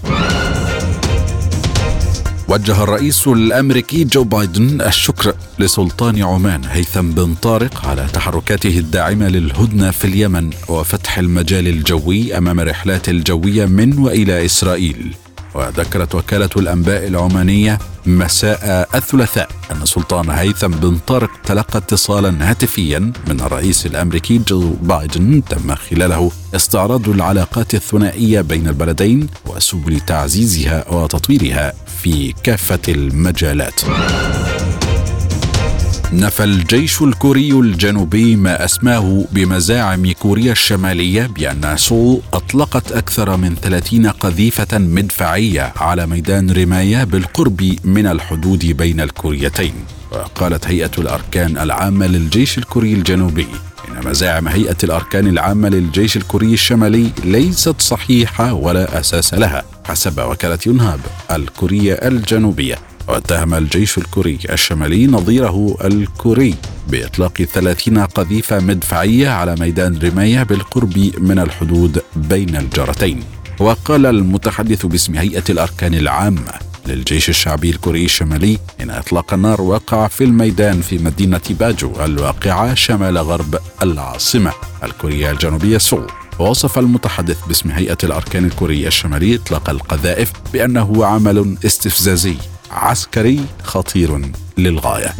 وجه 2.47 2.83
الرئيس 2.83 3.27
الأمريكي 3.27 4.03
جو 4.03 4.23
بايدن 4.23 4.81
الشكر 4.81 5.33
لسلطان 5.59 6.23
عمان 6.23 6.65
هيثم 6.65 7.09
بن 7.11 7.35
طارق 7.35 7.85
على 7.85 8.07
تحركاته 8.13 8.79
الداعمة 8.79 9.27
للهدنة 9.27 9.91
في 9.91 10.05
اليمن 10.05 10.49
وفتح 10.67 11.17
المجال 11.17 11.67
الجوي 11.67 12.37
أمام 12.37 12.59
الرحلات 12.59 13.09
الجوية 13.09 13.65
من 13.65 13.97
وإلى 13.97 14.45
إسرائيل. 14.45 15.15
وذكرت 15.55 16.15
وكالة 16.15 16.49
الأنباء 16.57 17.07
العمانية 17.07 17.79
مساء 18.05 18.89
الثلاثاء 18.95 19.49
أن 19.71 19.85
سلطان 19.85 20.29
هيثم 20.29 20.67
بن 20.67 20.97
طارق 21.07 21.29
تلقى 21.45 21.77
اتصالا 21.77 22.49
هاتفيا 22.49 22.99
من 23.27 23.39
الرئيس 23.41 23.85
الأمريكي 23.85 24.37
جو 24.37 24.73
بايدن 24.81 25.41
تم 25.49 25.75
خلاله 25.75 26.31
استعراض 26.55 27.09
العلاقات 27.09 27.73
الثنائية 27.73 28.41
بين 28.41 28.67
البلدين 28.67 29.27
وسبل 29.45 29.99
تعزيزها 29.99 30.89
وتطويرها 30.91 31.73
في 32.03 32.33
كافة 32.43 32.79
المجالات. 32.87 33.81
نفى 36.13 36.43
الجيش 36.43 37.01
الكوري 37.01 37.51
الجنوبي 37.51 38.35
ما 38.35 38.65
أسماه 38.65 39.25
بمزاعم 39.31 40.11
كوريا 40.11 40.51
الشمالية 40.51 41.27
بان 41.27 41.77
سول 41.77 42.21
أطلقت 42.33 42.91
أكثر 42.91 43.37
من 43.37 43.55
30 43.55 44.07
قذيفة 44.07 44.77
مدفعية 44.77 45.73
على 45.77 46.07
ميدان 46.07 46.51
رماية 46.51 47.03
بالقرب 47.03 47.75
من 47.83 48.07
الحدود 48.07 48.65
بين 48.65 49.01
الكوريتين. 49.01 49.73
وقالت 50.11 50.67
هيئة 50.67 50.91
الأركان 50.97 51.57
العامة 51.57 52.07
للجيش 52.07 52.57
الكوري 52.57 52.93
الجنوبي 52.93 53.47
إن 53.89 54.09
مزاعم 54.09 54.47
هيئة 54.47 54.77
الأركان 54.83 55.27
العامة 55.27 55.69
للجيش 55.69 56.17
الكوري 56.17 56.53
الشمالي 56.53 57.11
ليست 57.23 57.81
صحيحة 57.81 58.53
ولا 58.53 58.99
أساس 58.99 59.33
لها. 59.33 59.63
حسب 59.89 60.19
وكالة 60.19 60.59
يونهاب 60.65 60.99
الكوريه 61.31 61.93
الجنوبية 61.93 62.75
واتهم 63.07 63.53
الجيش 63.53 63.97
الكوري 63.97 64.39
الشمالي 64.49 65.07
نظيره 65.07 65.77
الكوري 65.83 66.55
بإطلاق 66.87 67.33
30 67.33 67.97
قذيفة 68.05 68.59
مدفعية 68.59 69.29
على 69.29 69.55
ميدان 69.59 69.99
رماية 70.03 70.43
بالقرب 70.43 71.11
من 71.17 71.39
الحدود 71.39 72.01
بين 72.15 72.55
الجارتين. 72.55 73.23
وقال 73.59 74.05
المتحدث 74.05 74.85
باسم 74.85 75.15
هيئة 75.15 75.43
الأركان 75.49 75.93
العامة 75.93 76.53
للجيش 76.87 77.29
الشعبي 77.29 77.69
الكوري 77.69 78.05
الشمالي 78.05 78.57
إن 78.81 78.89
إطلاق 78.89 79.33
النار 79.33 79.61
وقع 79.61 80.07
في 80.07 80.23
الميدان 80.23 80.81
في 80.81 80.97
مدينة 80.97 81.41
باجو 81.49 81.91
الواقعة 82.05 82.73
شمال 82.73 83.17
غرب 83.17 83.59
العاصمة 83.81 84.51
الكورية 84.83 85.31
الجنوبية 85.31 85.77
سول 85.77 86.07
ووصف 86.39 86.79
المتحدث 86.79 87.37
باسم 87.47 87.71
هيئة 87.71 87.97
الأركان 88.03 88.45
الكورية 88.45 88.87
الشمالية 88.87 89.35
إطلاق 89.35 89.69
القذائف 89.69 90.31
بأنه 90.53 91.05
عمل 91.05 91.57
استفزازي 91.65 92.35
عسكري 92.71 93.45
خطير 93.63 94.31
للغاية. 94.57 95.15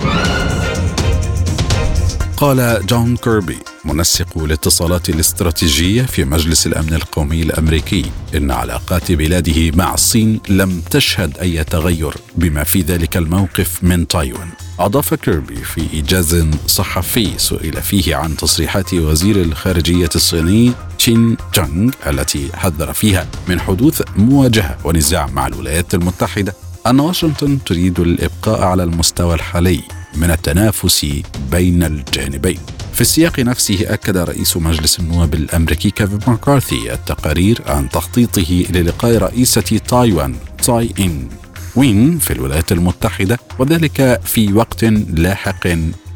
قال 2.38 2.86
جون 2.86 3.17
كيربي 3.17 3.58
منسق 3.86 4.38
الاتصالات 4.38 5.10
الاستراتيجية 5.10 6.01
في 6.01 6.25
مجلس 6.25 6.67
الأمن 6.67 6.93
القومي 6.93 7.41
الأمريكي 7.41 8.05
إن 8.36 8.51
علاقات 8.51 9.12
بلاده 9.12 9.71
مع 9.71 9.93
الصين 9.93 10.39
لم 10.49 10.82
تشهد 10.91 11.38
أي 11.38 11.63
تغير 11.63 12.13
بما 12.36 12.63
في 12.63 12.82
ذلك 12.82 13.17
الموقف 13.17 13.84
من 13.84 14.08
تايوان. 14.08 14.49
أضاف 14.80 15.13
كيربي 15.13 15.56
في 15.56 15.94
إيجاز 15.94 16.46
صحفي 16.68 17.38
سئل 17.38 17.82
فيه 17.82 18.15
عن 18.15 18.38
تصريحات 18.38 18.94
وزير 18.94 19.42
الخارجية 19.42 20.10
الصيني 20.15 20.72
تشين 20.98 21.38
غانغ 21.54 21.91
التي 22.08 22.50
حذر 22.54 22.94
فيها 22.94 23.28
من 23.48 23.60
حدوث 23.60 24.02
مواجهة 24.18 24.78
ونزاع 24.84 25.28
مع 25.28 25.48
الولايات 25.48 25.94
المتحدة. 25.94 26.54
أن 26.88 27.00
واشنطن 27.00 27.60
تريد 27.65 28.00
الإبقاء 28.00 28.62
على 28.62 28.84
المستوى 28.84 29.36
الحالي 29.36 29.82
من 30.15 30.32
التنافس 30.32 31.06
بين 31.52 31.84
الجانبين. 31.84 32.60
في 32.94 33.02
السياق 33.02 33.39
نفسه 33.39 33.94
أكد 33.94 34.18
رئيس 34.18 34.58
مجلس 34.58 35.00
النواب 35.00 35.34
الأمريكي 35.34 35.92
كيفن 35.92 36.20
ماكارثي 36.32 36.94
التقارير 36.94 37.62
عن 37.68 37.89
تخطيطه 37.89 38.65
للقاء 38.70 39.18
رئيسة 39.18 39.62
تايوان 39.62 40.36
تساي 40.63 40.89
إنغ 40.99 41.28
وين 41.75 42.17
في 42.19 42.34
الولايات 42.34 42.71
المتحدة 42.71 43.39
وذلك 43.60 44.21
في 44.25 44.53
وقت 44.53 44.84
لاحق 45.13 45.67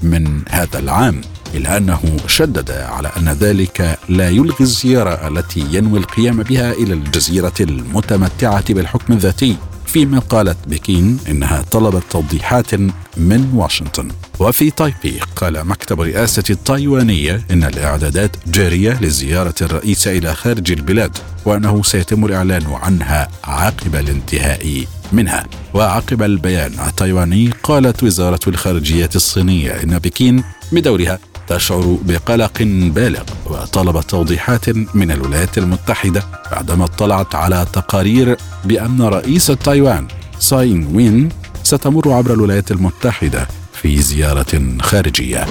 من 0.02 0.42
هذا 0.50 0.80
العام 0.80 1.22
إلا 1.56 1.78
أنه 1.78 2.18
شدد 2.28 2.72
على 2.72 3.12
أن 3.18 3.30
ذلك 3.30 3.98
لا 4.10 4.30
يلغي 4.30 4.62
الزيارة 4.62 5.28
التي 5.28 5.66
ينوي 5.72 6.00
القيام 6.00 6.44
بها 6.44 6.72
إلى 6.72 6.94
الجزيرة 6.94 7.54
المتمتعة 7.60 8.74
بالحكم 8.74 9.14
الذاتي. 9.14 9.58
فيما 9.86 10.20
قالت 10.20 10.58
بكين 10.68 11.20
إنها 11.30 11.62
طلبت 11.72 12.04
توضيحات 12.10 12.74
من 13.18 13.52
واشنطن. 13.54 14.08
وفي 14.40 14.72
تايبي 14.72 15.20
قال 15.36 15.68
مكتب 15.68 16.02
الرئاسة 16.02 16.44
التايوانية 16.50 17.46
إن 17.52 17.64
الإعدادات 17.64 18.36
جارية 18.48 19.00
لزيارة 19.02 19.56
الرئيس 19.62 20.08
إلى 20.08 20.34
خارج 20.34 20.72
البلاد 20.72 21.18
وأنه 21.46 21.84
سيتم 21.84 22.26
الإعلان 22.26 22.64
عنها 22.66 23.28
عقب 23.44 23.96
الانتهاء 23.96 24.86
منها. 25.14 25.46
وعقب 25.74 26.24
البيان 26.24 26.72
التايواني 26.88 27.50
قالت 27.64 28.04
وزارة 28.04 28.40
الخارجية 28.48 29.10
الصينية 29.16 29.72
إن 29.84 30.00
بكين 30.00 30.44
بدورها 30.72 31.20
تشعر 31.48 31.98
بقلق 32.02 32.52
بالغ 32.96 33.24
وطلبت 33.46 34.10
توضيحات 34.10 34.70
من 34.96 35.12
الولايات 35.12 35.58
المتحدة 35.58 36.24
بعدما 36.52 36.86
اطلعت 36.86 37.36
على 37.36 37.66
تقارير 37.74 38.38
بأن 38.66 39.02
رئيس 39.02 39.46
تايوان 39.46 40.08
ساين 40.40 40.96
وين 40.96 41.30
ستمر 41.64 42.12
عبر 42.12 42.34
الولايات 42.34 42.72
المتحدة 42.72 43.48
في 43.74 44.02
زيارة 44.02 44.78
خارجية. 44.82 45.46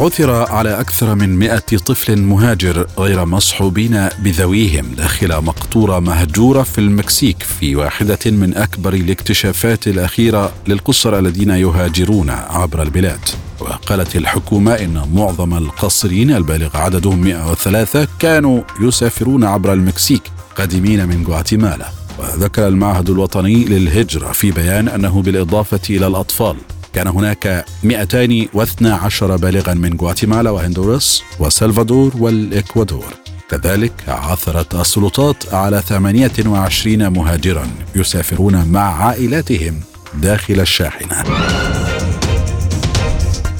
عثر 0.00 0.30
على 0.30 0.80
أكثر 0.80 1.14
من 1.14 1.38
مئة 1.38 1.58
طفل 1.58 2.22
مهاجر 2.22 2.86
غير 2.98 3.24
مصحوبين 3.24 4.08
بذويهم 4.18 4.86
داخل 4.96 5.40
مقطورة 5.42 5.98
مهجورة 5.98 6.62
في 6.62 6.78
المكسيك 6.78 7.42
في 7.42 7.76
واحدة 7.76 8.18
من 8.26 8.56
أكبر 8.56 8.94
الاكتشافات 8.94 9.88
الأخيرة 9.88 10.52
للقصر 10.68 11.18
الذين 11.18 11.50
يهاجرون 11.50 12.30
عبر 12.30 12.82
البلاد. 12.82 13.20
وقالت 13.60 14.16
الحكومة 14.16 14.72
إن 14.72 15.10
معظم 15.14 15.54
القاصرين 15.54 16.30
البالغ 16.30 16.76
عددهم 16.76 17.20
103 17.20 18.08
كانوا 18.18 18.62
يسافرون 18.80 19.44
عبر 19.44 19.72
المكسيك 19.72 20.22
قادمين 20.56 21.08
من 21.08 21.26
غواتيمالا. 21.26 21.86
وذكر 22.18 22.68
المعهد 22.68 23.10
الوطني 23.10 23.64
للهجرة 23.64 24.32
في 24.32 24.50
بيان 24.50 24.88
أنه 24.88 25.22
بالإضافة 25.22 25.80
إلى 25.90 26.06
الأطفال. 26.06 26.56
كان 26.94 27.06
هناك 27.06 27.64
212 27.82 29.36
بالغا 29.36 29.74
من 29.74 29.96
غواتيمالا 29.96 30.50
وهندوراس 30.50 31.22
وسلفادور 31.40 32.12
والإكوادور. 32.18 33.14
كذلك 33.50 33.92
عثرت 34.08 34.74
السلطات 34.74 35.54
على 35.54 35.82
28 35.88 37.08
مهاجرا 37.08 37.66
يسافرون 37.94 38.64
مع 38.68 39.04
عائلاتهم 39.04 39.80
داخل 40.14 40.60
الشاحنة. 40.60 41.24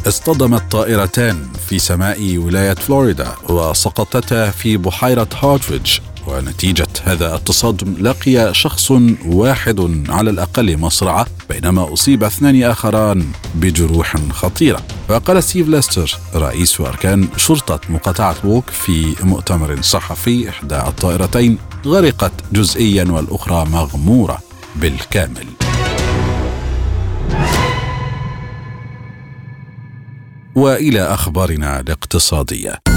اصطدمت 0.07 0.73
طائرتان 0.73 1.49
في 1.69 1.79
سماء 1.79 2.37
ولاية 2.39 2.75
فلوريدا 2.75 3.29
وسقطتا 3.49 4.51
في 4.51 4.77
بحيرة 4.77 5.29
هارتريدج 5.43 5.99
ونتيجة 6.27 6.89
هذا 7.05 7.35
التصادم 7.35 7.95
لقي 8.01 8.55
شخص 8.55 8.91
واحد 9.27 10.05
على 10.09 10.31
الأقل 10.31 10.79
مصرعة 10.79 11.27
بينما 11.51 11.93
أصيب 11.93 12.25
اثنان 12.25 12.63
آخران 12.63 13.27
بجروح 13.55 14.17
خطيرة. 14.31 14.83
وقال 15.09 15.43
ستيف 15.43 15.69
ليستر 15.69 16.19
رئيس 16.35 16.81
أركان 16.81 17.29
شرطة 17.37 17.81
مقاطعة 17.89 18.37
ووك 18.45 18.71
في 18.71 19.15
مؤتمر 19.23 19.83
صحفي 19.83 20.49
إحدى 20.49 20.77
الطائرتين 20.77 21.59
غرقت 21.87 22.33
جزئيا 22.53 23.05
والأخرى 23.05 23.65
مغمورة 23.65 24.39
بالكامل. 24.77 25.47
وإلى 30.55 31.01
أخبارنا 31.01 31.81
الاقتصادية. 31.81 32.90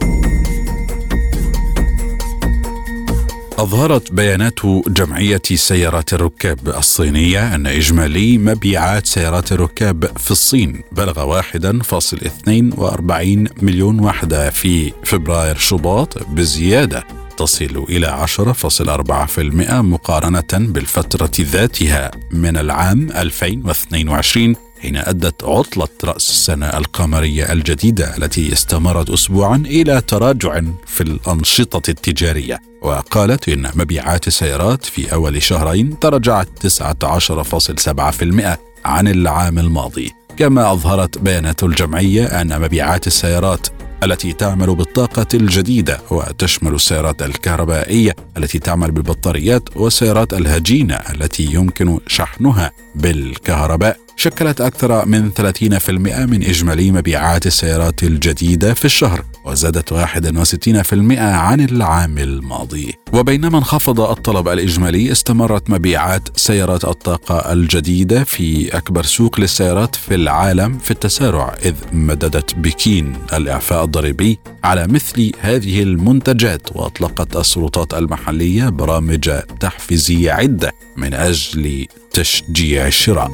أظهرت 3.59 4.11
بيانات 4.11 4.59
جمعية 4.87 5.41
سيارات 5.53 6.13
الركاب 6.13 6.67
الصينية 6.67 7.55
أن 7.55 7.67
إجمالي 7.67 8.37
مبيعات 8.37 9.07
سيارات 9.07 9.51
الركاب 9.51 10.17
في 10.17 10.31
الصين 10.31 10.81
بلغ 10.91 11.41
1.42 11.41 13.63
مليون 13.63 13.99
وحدة 13.99 14.49
في 14.49 14.93
فبراير 15.03 15.57
شباط 15.57 16.27
بزيادة 16.27 17.03
تصل 17.37 17.85
إلى 17.89 18.25
10.4% 18.27 19.39
مقارنة 19.71 20.43
بالفترة 20.53 21.31
ذاتها 21.39 22.11
من 22.31 22.57
العام 22.57 23.11
2022 23.11 24.55
حين 24.81 24.97
أدت 24.97 25.43
عطلة 25.43 25.87
رأس 26.03 26.29
السنة 26.29 26.65
القمرية 26.65 27.51
الجديدة 27.51 28.17
التي 28.17 28.53
استمرت 28.53 29.09
أسبوعا 29.09 29.63
إلى 29.65 30.01
تراجع 30.01 30.61
في 30.87 31.01
الأنشطة 31.01 31.89
التجارية. 31.89 32.59
وقالت 32.81 33.49
إن 33.49 33.69
مبيعات 33.75 34.27
السيارات 34.27 34.85
في 34.85 35.13
أول 35.13 35.41
شهرين 35.41 35.99
تراجعت 35.99 36.47
19.7% 36.67 38.57
عن 38.85 39.07
العام 39.07 39.59
الماضي. 39.59 40.11
كما 40.37 40.71
أظهرت 40.71 41.17
بيانات 41.17 41.63
الجمعية 41.63 42.25
أن 42.41 42.61
مبيعات 42.61 43.07
السيارات 43.07 43.67
التي 44.03 44.33
تعمل 44.33 44.75
بالطاقة 44.75 45.27
الجديدة 45.33 45.99
وتشمل 46.11 46.73
السيارات 46.75 47.21
الكهربائية 47.21 48.15
التي 48.37 48.59
تعمل 48.59 48.91
بالبطاريات 48.91 49.69
والسيارات 49.75 50.33
الهجينة 50.33 50.95
التي 50.95 51.43
يمكن 51.43 51.99
شحنها 52.07 52.71
بالكهرباء. 52.95 53.97
شكلت 54.15 54.61
أكثر 54.61 55.05
من 55.05 55.31
30% 55.31 55.89
من 56.25 56.43
إجمالي 56.43 56.91
مبيعات 56.91 57.47
السيارات 57.47 58.03
الجديدة 58.03 58.73
في 58.73 58.85
الشهر 58.85 59.25
وزادت 59.45 59.93
61% 59.93 61.19
عن 61.19 61.59
العام 61.61 62.17
الماضي. 62.17 62.93
وبينما 63.13 63.57
انخفض 63.57 63.99
الطلب 64.01 64.47
الإجمالي 64.47 65.11
استمرت 65.11 65.69
مبيعات 65.69 66.29
سيارات 66.35 66.85
الطاقة 66.85 67.53
الجديدة 67.53 68.23
في 68.23 68.77
أكبر 68.77 69.03
سوق 69.03 69.39
للسيارات 69.39 69.95
في 69.95 70.15
العالم 70.15 70.77
في 70.77 70.91
التسارع 70.91 71.55
إذ 71.65 71.73
مددت 71.93 72.55
بكين 72.55 73.13
الإعفاء 73.33 73.83
الضريبي 73.89 74.39
على 74.63 74.87
مثل 74.87 75.31
هذه 75.39 75.83
المنتجات 75.83 76.75
وأطلقت 76.75 77.35
السلطات 77.35 77.93
المحلية 77.93 78.69
برامج 78.69 79.29
تحفيزية 79.59 80.31
عدة 80.31 80.71
من 80.97 81.13
أجل 81.13 81.87
تشجيع 82.11 82.87
الشراء. 82.87 83.31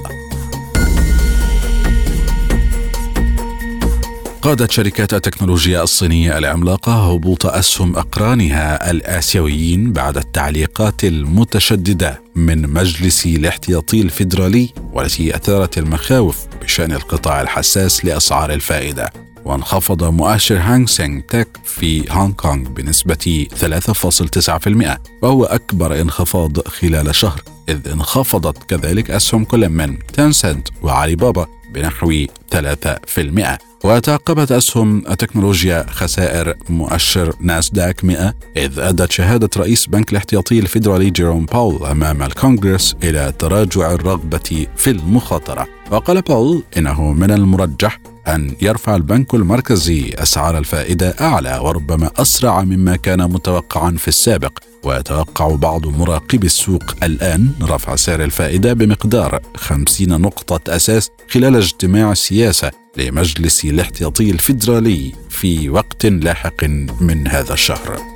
قادت 4.41 4.71
شركات 4.71 5.13
التكنولوجيا 5.13 5.83
الصينية 5.83 6.37
العملاقة 6.37 7.13
هبوط 7.13 7.45
أسهم 7.45 7.95
أقرانها 7.95 8.91
الآسيويين 8.91 9.93
بعد 9.93 10.17
التعليقات 10.17 11.03
المتشددة 11.03 12.21
من 12.35 12.69
مجلس 12.69 13.25
الاحتياطي 13.25 14.01
الفيدرالي 14.01 14.69
والتي 14.93 15.35
أثارت 15.35 15.77
المخاوف 15.77 16.45
بشأن 16.61 16.91
القطاع 16.91 17.41
الحساس 17.41 18.05
لأسعار 18.05 18.53
الفائدة. 18.53 19.24
وانخفض 19.45 20.03
مؤشر 20.03 20.57
هانغ 20.57 20.85
سينغ 20.85 21.21
تك 21.21 21.47
في 21.63 22.11
هونغ 22.11 22.31
كونغ 22.31 22.69
بنسبة 22.69 23.47
3.9% 23.61 24.97
وهو 25.21 25.45
أكبر 25.45 26.01
انخفاض 26.01 26.67
خلال 26.67 27.15
شهر 27.15 27.41
إذ 27.69 27.87
انخفضت 27.87 28.63
كذلك 28.69 29.11
أسهم 29.11 29.43
كل 29.43 29.69
من 29.69 29.97
تنسنت 29.99 30.67
وعلي 30.81 31.15
بابا 31.15 31.47
بنحو 31.73 32.25
3% 32.55 33.57
وتعقبت 33.83 34.51
أسهم 34.51 34.97
التكنولوجيا 35.09 35.85
خسائر 35.89 36.53
مؤشر 36.69 37.35
ناسداك 37.39 38.05
100 38.05 38.33
إذ 38.57 38.79
أدت 38.79 39.11
شهادة 39.11 39.49
رئيس 39.57 39.85
بنك 39.85 40.11
الاحتياطي 40.11 40.59
الفيدرالي 40.59 41.09
جيروم 41.09 41.45
باول 41.45 41.85
أمام 41.85 42.23
الكونغرس 42.23 42.95
إلى 43.03 43.33
تراجع 43.39 43.91
الرغبة 43.91 44.67
في 44.77 44.89
المخاطرة. 44.89 45.67
وقال 45.91 46.21
باول 46.21 46.63
إنه 46.77 47.13
من 47.13 47.31
المرجح 47.31 47.99
أن 48.27 48.55
يرفع 48.61 48.95
البنك 48.95 49.33
المركزي 49.33 50.13
أسعار 50.17 50.57
الفائدة 50.57 51.15
أعلى 51.21 51.59
وربما 51.63 52.11
أسرع 52.17 52.63
مما 52.63 52.95
كان 52.95 53.31
متوقعا 53.31 53.91
في 53.91 54.07
السابق 54.07 54.59
ويتوقع 54.83 55.55
بعض 55.55 55.87
مراقبي 55.87 56.47
السوق 56.47 56.83
الآن 57.03 57.51
رفع 57.61 57.95
سعر 57.95 58.23
الفائدة 58.23 58.73
بمقدار 58.73 59.39
50 59.55 60.21
نقطة 60.21 60.75
أساس 60.75 61.09
خلال 61.29 61.55
اجتماع 61.55 62.11
السياسة 62.11 62.71
لمجلس 62.97 63.65
الاحتياطي 63.65 64.31
الفيدرالي 64.31 65.11
في 65.29 65.69
وقت 65.69 66.05
لاحق 66.05 66.63
من 67.01 67.27
هذا 67.27 67.53
الشهر. 67.53 68.14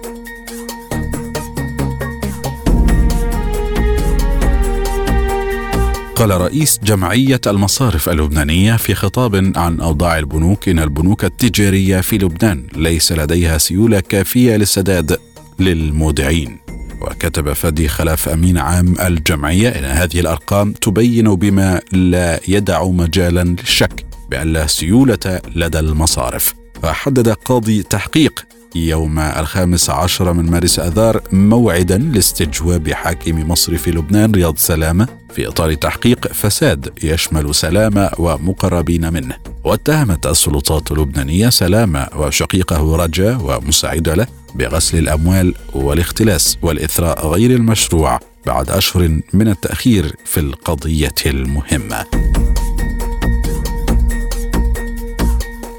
قال 6.20 6.42
رئيس 6.42 6.80
جمعية 6.84 7.42
المصارف 7.48 8.10
اللبنانية 8.10 8.76
في 8.76 8.96
خطاب 8.96 9.52
عن 9.56 9.80
أوضاع 9.80 10.18
البنوك 10.18 10.70
إن 10.70 10.80
البنوك 10.80 11.26
التجارية 11.26 12.02
في 12.02 12.18
لبنان 12.18 12.68
ليس 12.76 13.12
لديها 13.12 13.58
سيولة 13.58 14.00
كافية 14.00 14.56
للسداد 14.56 15.18
للمودعين. 15.60 16.58
وكتب 17.02 17.54
فادي 17.54 17.88
خلاف 17.88 18.30
أمين 18.30 18.58
عام 18.58 18.96
الجمعية 19.02 19.70
إن 19.70 19.84
هذه 19.84 20.20
الأرقام 20.20 20.72
تبين 20.72 21.36
بما 21.36 21.82
لا 21.92 22.40
يدع 22.48 22.84
مجالا 22.84 23.44
للشك 23.44 24.06
بأن 24.30 24.54
لا 24.54 24.68
سيولة 24.68 25.42
لدى 25.56 25.80
المصارف. 25.80 26.54
وحدد 26.84 27.30
قاضي 27.30 27.84
تحقيق 27.84 28.46
يوم 28.76 29.20
الخامس 29.20 29.90
عشر 29.90 30.34
من 30.34 30.52
مارس 30.52 30.80
أذار 30.80 31.22
موعدا 31.32 31.98
لاستجواب 31.98 32.92
حاكم 32.92 33.52
مصرف 33.52 33.88
لبنان 33.88 34.32
رياض 34.32 34.58
سلامه 34.58 35.08
في 35.36 35.48
إطار 35.48 35.74
تحقيق 35.74 36.28
فساد 36.34 36.90
يشمل 37.04 37.56
سلامه 37.56 38.12
ومقربين 38.18 39.14
منه. 39.14 39.36
واتهمت 39.64 40.28
السلطات 40.28 40.92
اللبنانية 40.92 41.50
سلامه 41.50 42.08
وشقيقه 42.16 42.96
رجا 42.96 43.38
ومساعده 43.38 44.16
له 44.16 44.28
بغسل 44.56 44.98
الأموال 44.98 45.54
والاختلاس 45.74 46.58
والإثراء 46.62 47.28
غير 47.28 47.52
المشروع 47.52 48.20
بعد 48.46 48.70
أشهر 48.70 49.20
من 49.34 49.48
التأخير 49.48 50.16
في 50.26 50.40
القضية 50.40 51.16
المهمة. 51.26 52.06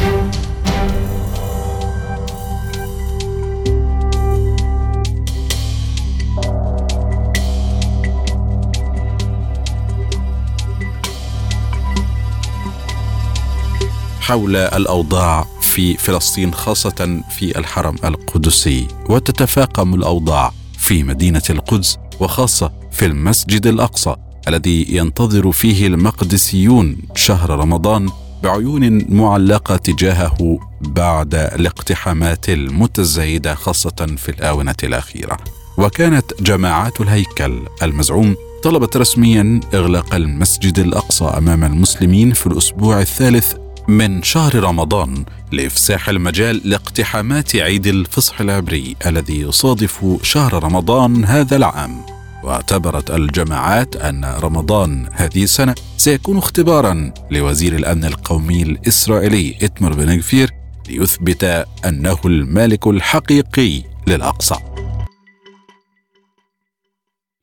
حول 14.25 14.55
الأوضاع 14.55 15.45
في 15.61 15.97
فلسطين 15.97 16.53
خاصة 16.53 17.21
في 17.29 17.59
الحرم 17.59 17.95
القدسي. 18.03 18.87
وتتفاقم 19.09 19.93
الأوضاع 19.93 20.53
في 20.77 21.03
مدينة 21.03 21.41
القدس 21.49 21.97
وخاصة 22.19 22.71
في 22.91 23.05
المسجد 23.05 23.67
الأقصى 23.67 24.15
الذي 24.47 24.85
ينتظر 24.89 25.51
فيه 25.51 25.87
المقدسيون 25.87 26.97
شهر 27.15 27.49
رمضان 27.49 28.09
بعيون 28.43 29.13
معلقة 29.15 29.75
تجاهه 29.75 30.59
بعد 30.81 31.35
الاقتحامات 31.35 32.49
المتزايدة 32.49 33.55
خاصة 33.55 34.15
في 34.17 34.29
الآونة 34.29 34.75
الأخيرة. 34.83 35.37
وكانت 35.77 36.41
جماعات 36.41 37.01
الهيكل 37.01 37.59
المزعوم 37.83 38.35
طلبت 38.63 38.97
رسميا 38.97 39.59
إغلاق 39.73 40.15
المسجد 40.15 40.79
الأقصى 40.79 41.25
أمام 41.25 41.63
المسلمين 41.63 42.33
في 42.33 42.47
الأسبوع 42.47 43.01
الثالث 43.01 43.64
من 43.87 44.23
شهر 44.23 44.55
رمضان 44.55 45.25
لإفساح 45.51 46.09
المجال 46.09 46.61
لاقتحامات 46.69 47.55
عيد 47.55 47.87
الفصح 47.87 48.41
العبري 48.41 48.95
الذي 49.05 49.39
يصادف 49.39 50.05
شهر 50.21 50.63
رمضان 50.63 51.25
هذا 51.25 51.55
العام. 51.55 52.01
واعتبرت 52.43 53.11
الجماعات 53.11 53.95
أن 53.95 54.25
رمضان 54.25 55.09
هذه 55.11 55.43
السنة 55.43 55.75
سيكون 55.97 56.37
اختبارا 56.37 57.11
لوزير 57.31 57.75
الأمن 57.75 58.05
القومي 58.05 58.63
الإسرائيلي 58.63 59.57
إتمر 59.61 59.93
بن 59.93 60.17
غفير 60.17 60.51
ليثبت 60.89 61.43
أنه 61.85 62.17
المالك 62.25 62.87
الحقيقي 62.87 63.83
للأقصى. 64.07 64.55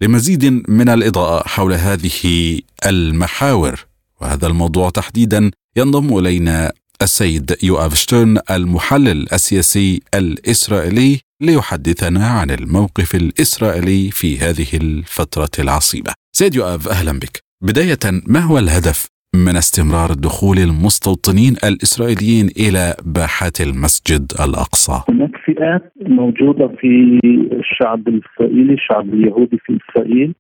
لمزيد 0.01 0.45
من 0.69 0.89
الإضاءة 0.89 1.49
حول 1.49 1.73
هذه 1.73 2.61
المحاور 2.87 3.87
وهذا 4.21 4.47
الموضوع 4.47 4.91
تحديدا 4.91 5.51
ينضم 5.77 6.19
إلينا 6.19 6.73
السيد 7.03 7.51
يوآف 7.63 7.95
شترن 7.95 8.37
المحلل 8.57 9.21
السياسي 9.33 10.01
الإسرائيلي 10.15 11.21
ليحدثنا 11.41 12.27
عن 12.27 12.51
الموقف 12.51 13.15
الإسرائيلي 13.15 14.11
في 14.11 14.39
هذه 14.39 14.71
الفترة 14.83 15.55
العصيبه. 15.65 16.13
سيد 16.33 16.55
يؤاف 16.55 16.89
أهلا 16.89 17.13
بك. 17.13 17.35
بداية 17.63 18.05
ما 18.27 18.41
هو 18.41 18.59
الهدف 18.59 19.07
من 19.35 19.57
استمرار 19.57 20.11
دخول 20.29 20.59
المستوطنين 20.59 21.55
الإسرائيليين 21.69 22.47
إلى 22.63 22.95
باحات 23.07 23.61
المسجد 23.61 24.33
الأقصى؟ 24.45 24.97
هناك 25.09 25.37
فئات 25.45 25.93
موجودة 26.07 26.69
في 26.69 27.21
الشعب 27.61 28.09
الإسرائيلي، 28.09 28.75
الشعب 28.75 29.15
اليهودي 29.15 29.59
في 29.65 29.79
إسرائيل 29.83 30.35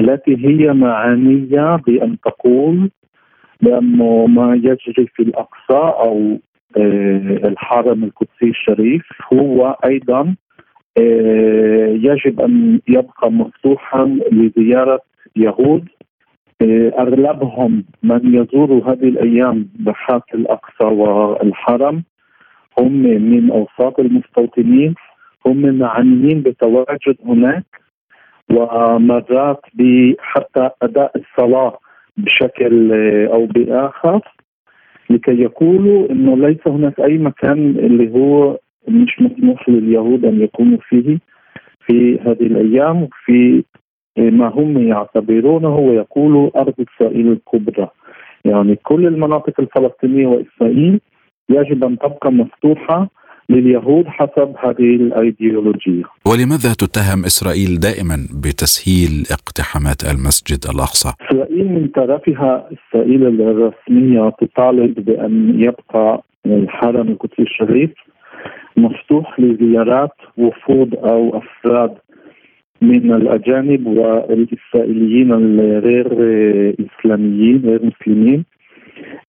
التي 0.00 0.36
هي 0.46 0.72
معنيه 0.72 1.76
بأن 1.86 2.16
تقول 2.24 2.90
بانه 3.62 4.26
ما 4.26 4.54
يجري 4.54 5.06
في 5.14 5.22
الأقصى 5.22 5.80
أو 6.06 6.38
آه، 6.76 7.48
الحرم 7.48 8.04
القدسي 8.04 8.48
الشريف. 8.50 9.02
هو 9.32 9.76
أيضا 9.84 10.34
آه، 10.98 11.88
يجب 11.88 12.40
أن 12.40 12.80
يبقى 12.88 13.32
مفتوحا 13.32 14.18
لزيارة 14.32 15.00
يهود. 15.36 15.88
آه، 16.62 16.92
أغلبهم 16.98 17.84
من 18.02 18.34
يزور 18.34 18.72
هذه 18.92 19.08
الأيام 19.08 19.68
ضحاك 19.82 20.34
الأقصى 20.34 20.84
والحرم 20.84 22.02
هم 22.78 22.92
من 23.02 23.50
أوساط 23.50 24.00
المستوطنين. 24.00 24.94
هم 25.46 25.78
معنيين 25.78 26.42
بتواجد 26.42 27.16
هناك 27.26 27.64
ومرات 28.50 29.60
بحتى 29.74 30.70
أداء 30.82 31.12
الصلاة 31.16 31.78
بشكل 32.16 32.92
أو 33.26 33.46
بآخر 33.46 34.20
لكي 35.10 35.40
يقولوا 35.42 36.10
إنه 36.10 36.36
ليس 36.36 36.58
هناك 36.66 37.00
أي 37.00 37.18
مكان 37.18 37.58
اللي 37.78 38.12
هو 38.12 38.58
مش 38.88 39.20
مسموح 39.20 39.68
لليهود 39.68 40.24
أن 40.24 40.40
يكونوا 40.42 40.78
فيه 40.88 41.18
في 41.86 42.18
هذه 42.20 42.42
الأيام 42.46 43.08
في 43.24 43.64
ما 44.18 44.48
هم 44.48 44.88
يعتبرونه 44.88 45.76
ويقولوا 45.76 46.60
أرض 46.60 46.74
إسرائيل 46.80 47.32
الكبرى. 47.32 47.88
يعني 48.44 48.76
كل 48.76 49.06
المناطق 49.06 49.60
الفلسطينية 49.60 50.26
وإسرائيل 50.26 51.00
يجب 51.50 51.84
أن 51.84 51.98
تبقى 51.98 52.32
مفتوحة 52.32 53.08
لليهود 53.52 54.06
حسب 54.06 54.48
هذه 54.64 54.96
الأيديولوجية. 55.02 56.02
ولماذا 56.26 56.72
تتهم 56.82 57.24
إسرائيل 57.24 57.80
دائما 57.80 58.16
بتسهيل 58.44 59.14
اقتحامات 59.36 60.00
المسجد 60.12 60.60
الأقصى؟ 60.74 61.12
إسرائيل 61.30 61.68
من 61.72 61.88
طرفها 61.88 62.68
إسرائيل 62.76 63.22
الرسمية 63.26 64.32
تطالب 64.40 64.94
بأن 65.04 65.60
يبقى 65.60 66.22
الحرم 66.46 67.08
القدسي 67.08 67.42
الشريف 67.42 67.90
مفتوح 68.76 69.40
لزيارات 69.40 70.16
وفود 70.36 70.94
أو 70.94 71.38
أفراد 71.38 71.94
من 72.82 73.12
الأجانب 73.12 73.86
والإسرائيليين 73.86 75.32
الغير 75.32 76.06
إسلاميين 76.80 77.62
غير 77.64 77.80
مسلمين 77.84 78.44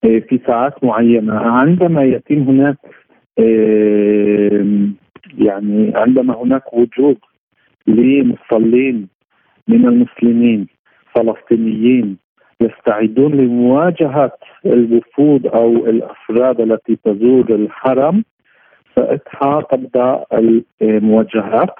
في 0.02 0.40
ساعات 0.46 0.84
معينة 0.84 1.34
عندما 1.34 2.02
يتم 2.04 2.38
هناك 2.38 2.76
يعني 5.38 5.92
عندما 5.94 6.34
هناك 6.42 6.74
وجود 6.74 7.18
لمصلين 7.86 9.08
من 9.68 9.86
المسلمين 9.88 10.66
فلسطينيين 11.14 12.16
يستعدون 12.60 13.32
لمواجهة 13.34 14.32
الوفود 14.66 15.46
أو 15.46 15.86
الأفراد 15.86 16.60
التي 16.60 16.96
تزور 17.04 17.54
الحرم 17.54 18.24
ساعتها 18.96 19.60
تبدأ 19.60 20.24
المواجهات. 20.82 21.74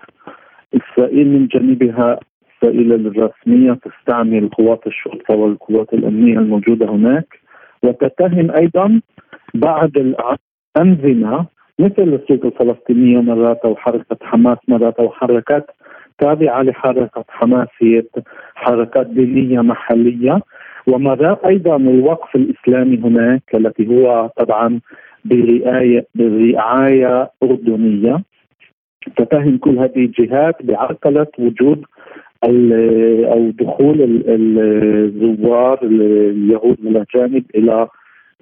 إسرائيل 0.74 1.28
من 1.28 1.46
جانبها 1.46 2.18
إسرائيل 2.58 2.92
الرسمية 2.92 3.72
تستعمل 3.72 4.48
قوات 4.48 4.86
الشرطة 4.86 5.34
والقوات 5.34 5.92
الأمنية 5.94 6.38
الموجودة 6.38 6.86
هناك 6.86 7.40
وتتهم 7.82 8.50
أيضا 8.50 9.00
بعض 9.54 9.90
أنظمة 10.76 11.46
مثل 11.78 12.02
السلطة 12.02 12.46
الفلسطينية 12.46 13.20
مرات 13.20 13.60
أو 13.64 13.76
حركة 13.76 14.16
حماس 14.22 14.58
مرات 14.68 14.98
أو 14.98 15.10
حركات 15.10 15.70
تابعة 16.18 16.62
لحركة 16.62 17.24
حماس 17.28 17.68
هي 17.78 18.02
حركات 18.54 19.06
دينية 19.06 19.60
محلية. 19.60 20.40
ومرات 20.86 21.44
أيضا 21.44 21.76
الوقف 21.76 22.36
الإسلامي 22.36 22.96
هناك 22.96 23.42
التي 23.54 23.88
هو 23.88 24.30
طبعا 24.36 24.80
برعاية 25.24 26.06
برعاية 26.14 27.30
أردنية. 27.42 28.22
تتهم 29.16 29.58
كل 29.58 29.78
هذه 29.78 29.96
الجهات 29.96 30.62
بعرقلة 30.62 31.26
وجود 31.38 31.84
أو 33.32 33.50
دخول 33.50 34.22
الزوار 34.28 35.78
اليهود 35.82 36.78
والأجانب 36.84 37.44
إلى 37.54 37.88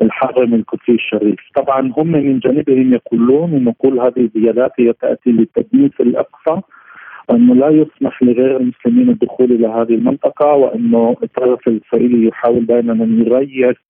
الحرم 0.02 0.54
القدسي 0.54 0.92
الشريف. 0.92 1.38
طبعا 1.54 1.92
هم 1.96 2.06
من 2.12 2.38
جانبهم 2.38 2.94
يقولون 2.94 3.54
أن 3.54 3.72
كل 3.78 3.98
هذه 3.98 4.20
الزيادات 4.34 4.72
هي 4.78 4.92
تأتي 4.92 5.30
لتدنيس 5.30 5.92
الأقصى 6.00 6.60
أنه 7.30 7.54
لا 7.54 7.68
يسمح 7.68 8.22
لغير 8.22 8.56
المسلمين 8.56 9.08
الدخول 9.10 9.52
إلى 9.52 9.66
هذه 9.66 9.94
المنطقة 9.94 10.52
وأنه 10.54 11.16
الطرف 11.22 11.68
الإسرائيلي 11.68 12.28
يحاول 12.28 12.66
دائما 12.66 12.92
أن 12.92 13.24
يغير 13.26 13.82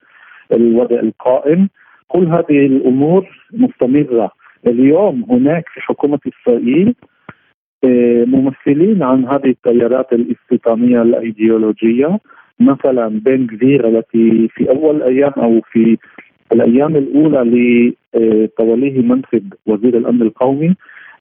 الوضع 0.52 1.00
القائم. 1.00 1.68
كل 2.08 2.26
هذه 2.26 2.66
الأمور 2.66 3.26
مستمرة. 3.52 4.30
اليوم 4.66 5.26
هناك 5.30 5.68
في 5.68 5.80
حكومة 5.80 6.18
إسرائيل 6.28 6.94
آه، 7.84 8.24
ممثلين 8.24 9.02
عن 9.02 9.24
هذه 9.24 9.46
التيارات 9.50 10.12
الاستيطانية 10.12 11.02
الأيديولوجية. 11.02 12.18
مثلا 12.60 13.08
بن 13.08 13.46
كبير 13.46 13.88
التي 13.88 14.48
في 14.48 14.70
أول 14.70 15.02
أيام 15.02 15.32
أو 15.36 15.60
في 15.72 15.96
الأيام 16.52 16.96
الأولى 16.96 17.40
لتوليه 18.14 19.00
منصب 19.02 19.52
وزير 19.66 19.96
الأمن 19.96 20.22
القومي 20.22 20.74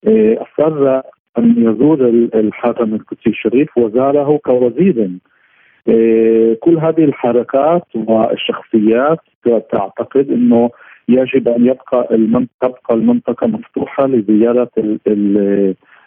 أصر 0.07 1.01
أن 1.37 1.55
يزور 1.57 2.07
الحاكم 2.35 2.93
القدسي 2.93 3.29
الشريف 3.29 3.77
وزاره 3.77 4.37
كوزير. 4.37 5.09
كل 6.59 6.77
هذه 6.77 7.03
الحركات 7.03 7.83
والشخصيات 7.95 9.19
تعتقد 9.71 10.31
إنه 10.31 10.69
يجب 11.09 11.47
أن 11.47 11.65
يبقى 11.65 12.07
تبقى 12.61 12.93
المنطقة 12.95 13.47
مفتوحة 13.47 14.07
لزيارة 14.07 14.69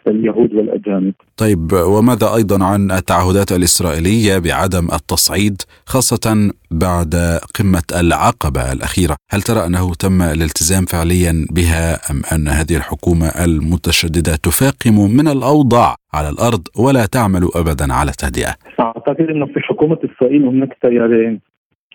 اليهود 0.07 0.53
والأجانب. 0.53 1.13
طيب 1.37 1.73
وماذا 1.73 2.35
أيضا 2.35 2.65
عن 2.65 2.91
التعهدات 2.91 3.51
الإسرائيلية 3.51 4.37
بعدم 4.39 4.85
التصعيد 4.93 5.61
خاصة 5.85 6.51
بعد 6.71 7.15
قمة 7.59 7.87
العقبة 8.01 8.71
الأخيرة، 8.71 9.15
هل 9.31 9.41
ترى 9.41 9.65
أنه 9.65 9.93
تم 9.93 10.21
الالتزام 10.21 10.85
فعليا 10.85 11.33
بها 11.51 12.11
أم 12.11 12.21
أن 12.33 12.47
هذه 12.47 12.75
الحكومة 12.77 13.27
المتشددة 13.45 14.35
تفاقم 14.35 14.97
من 15.17 15.27
الأوضاع 15.27 15.95
على 16.13 16.29
الأرض 16.29 16.63
ولا 16.79 17.05
تعمل 17.05 17.43
ابدا 17.55 17.93
على 17.93 18.11
تهدئه؟ 18.11 18.53
أعتقد 18.79 19.27
انه 19.29 19.45
في 19.45 19.59
حكومة 19.59 19.97
إسرائيل 20.05 20.45
هناك 20.45 20.77
تيارين. 20.81 21.39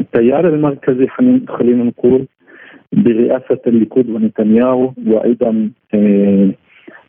التيار 0.00 0.48
المركزي 0.48 1.06
خلينا 1.58 1.84
نقول 1.84 2.26
برئاسه 2.92 3.60
الليكود 3.66 4.10
ونتنياهو 4.10 4.92
وأيضا 5.06 5.70
آه، 5.94 6.50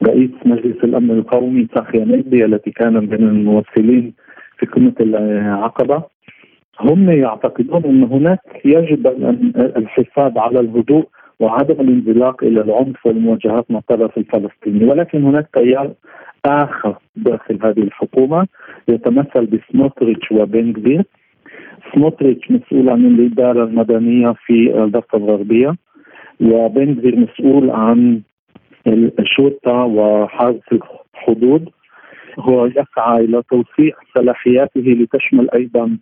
رئيس 0.04 0.32
مجلس 0.46 0.84
الأمن 0.84 1.12
القومي 1.12 1.68
صاحي 1.76 2.00
نجدي 2.00 2.46
التي 2.46 2.72
كان 2.72 2.94
من 2.94 3.14
الممثلين 3.14 4.14
في 4.58 4.66
قمة 4.66 4.94
العقبة. 5.00 6.04
هم 6.80 7.10
يعتقدون 7.10 7.84
أن 7.86 8.04
هناك 8.04 8.40
يجب 8.66 9.08
الحفاظ 9.78 10.38
على 10.38 10.60
الهدوء 10.60 11.06
وعدم 11.40 11.82
الانزلاق 11.82 12.44
إلى 12.44 12.62
العنف 12.62 13.06
والمواجهات 13.06 13.72
مع 13.72 13.80
الطرف 13.80 14.18
الفلسطيني 14.18 14.86
ولكن 14.86 15.24
هناك 15.24 15.48
تيار 15.54 15.92
آخر 16.46 16.98
داخل 17.16 17.60
هذه 17.64 17.80
الحكومة 17.80 18.48
يتمثل 18.88 19.46
بسموتريتش 19.46 20.32
وبن 20.32 21.04
سموتريتش 21.94 22.52
مسؤول 22.52 22.90
عن 22.90 23.06
الإدارة 23.06 23.64
المدنية 23.64 24.34
في 24.46 24.84
الضفة 24.84 25.18
الغربية 25.18 25.76
وبن 26.42 26.98
غفير 27.00 27.16
مسؤول 27.16 27.70
عن 27.70 28.22
الشرطة 28.88 29.74
وحرس 29.74 30.62
الحدود. 30.72 31.70
هو 32.40 32.66
يسعى 32.66 33.26
إلى 33.26 33.44
توسيع 33.50 33.96
صلاحياته 34.16 34.82
لتشمل 34.82 35.52
أيضا 35.52 35.98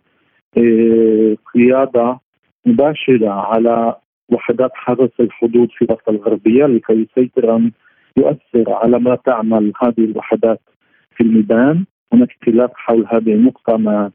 آه، 0.58 1.36
قيادة 1.54 2.18
مباشرة 2.66 3.30
على 3.30 3.96
وحدات 4.32 4.70
حرس 4.74 5.10
الحدود 5.20 5.68
في 5.70 5.82
الضفة 5.82 6.12
الغربية 6.12 6.66
لكي 6.66 6.92
يسيطر 6.92 7.56
أن 7.56 7.70
يؤثر 8.16 8.72
على 8.72 8.98
ما 8.98 9.16
تعمل 9.16 9.72
هذه 9.82 10.04
الوحدات 10.04 10.60
في 11.16 11.22
الميدان. 11.22 11.84
هناك 12.12 12.28
خلاف 12.46 12.70
حول 12.74 13.06
هذه 13.08 13.34
النقطة 13.34 13.76
مع 13.76 14.10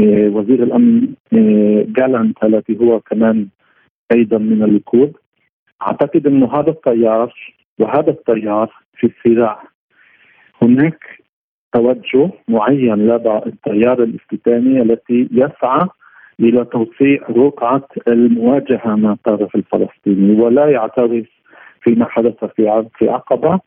آه، 0.00 0.28
وزير 0.28 0.62
الأمن 0.62 1.14
آه، 1.32 1.86
جالانت 1.88 2.44
الذي 2.44 2.78
هو 2.80 3.00
كمان 3.00 3.48
أيضا 4.12 4.38
من 4.38 4.62
الليكود 4.62 5.12
أعتقد 5.82 6.26
أنه 6.26 6.54
هذا 6.54 6.70
التيار 6.70 7.34
وهذا 7.82 8.10
التيار 8.10 8.70
في 8.96 9.06
الصراع 9.06 9.62
هناك 10.62 11.04
توجه 11.72 12.30
معين 12.48 12.94
لدى 13.06 13.40
التيار 13.46 14.02
الافتتاني 14.02 14.82
التي 14.82 15.28
يسعى 15.32 15.86
إلى 16.40 16.64
توسيع 16.64 17.18
رقعة 17.30 17.88
المواجهة 18.08 18.94
مع 18.96 19.12
الطرف 19.12 19.54
الفلسطيني 19.56 20.40
ولا 20.40 20.70
يعترف 20.70 21.26
فيما 21.80 22.04
حدث 22.08 22.44
في 22.44 22.88
في 22.98 23.08
عقبه 23.10 23.60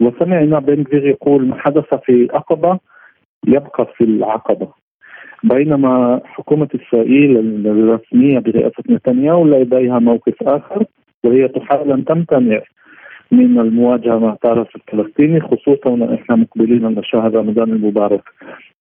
وسمعنا 0.00 0.58
بن 0.58 0.84
يقول 0.92 1.46
ما 1.46 1.58
حدث 1.58 1.94
في 1.94 2.28
عقبه 2.32 2.78
يبقى 3.46 3.86
في 3.96 4.04
العقبة. 4.04 4.68
بينما 5.44 6.20
حكومة 6.24 6.68
إسرائيل 6.74 7.36
الرسمية 7.66 8.38
برئاسة 8.38 8.82
نتنياهو 8.90 9.46
لديها 9.46 9.98
موقف 9.98 10.42
آخر 10.42 10.84
وهي 11.24 11.48
تحاول 11.48 11.92
أن 11.92 12.04
تمتنع 12.04 12.60
من 13.32 13.60
المواجهة 13.60 14.18
مع 14.18 14.32
الطرف 14.32 14.68
الفلسطيني 14.76 15.40
خصوصا 15.40 16.14
إحنا 16.14 16.36
مقبلين 16.36 16.84
على 16.84 17.02
شهر 17.04 17.34
رمضان 17.34 17.70
المبارك. 17.72 18.22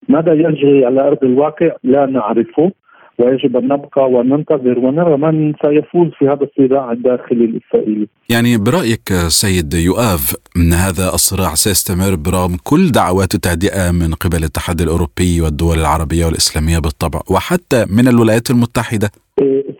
ماذا 0.09 0.33
يجري 0.33 0.85
على 0.85 1.07
أرض 1.07 1.23
الواقع 1.23 1.71
لا 1.83 2.05
نعرفه 2.05 2.71
ويجب 3.19 3.57
أن 3.57 3.63
نبقى 3.63 4.11
وننتظر 4.11 4.79
ونرى 4.79 5.17
من 5.17 5.53
سيفوز 5.65 6.07
في 6.19 6.25
هذا 6.25 6.43
الصراع 6.43 6.91
الداخلي 6.91 7.45
الإسرائيلي. 7.45 8.07
يعني 8.29 8.57
برأيك 8.57 9.09
سيد 9.27 9.73
يؤاف 9.73 10.35
إن 10.57 10.73
هذا 10.73 11.07
الصراع 11.13 11.53
سيستمر 11.53 12.15
برغم 12.15 12.57
كل 12.63 12.91
دعوات 12.91 13.35
التهدئة 13.35 13.91
من 13.91 14.13
قبل 14.13 14.37
الاتحاد 14.37 14.81
الأوروبي 14.81 15.41
والدول 15.41 15.77
العربية 15.79 16.25
والإسلامية 16.25 16.79
بالطبع 16.79 17.19
وحتى 17.31 17.85
من 17.97 18.07
الولايات 18.07 18.51
المتحدة؟ 18.51 19.09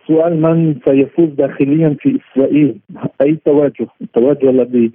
السؤال 0.08 0.42
من 0.42 0.74
سيفوز 0.84 1.28
داخليا 1.28 1.96
في 2.00 2.18
إسرائيل؟ 2.20 2.76
أي 3.20 3.38
توجه؟ 3.44 3.86
التوجه 4.00 4.50
الذي 4.50 4.92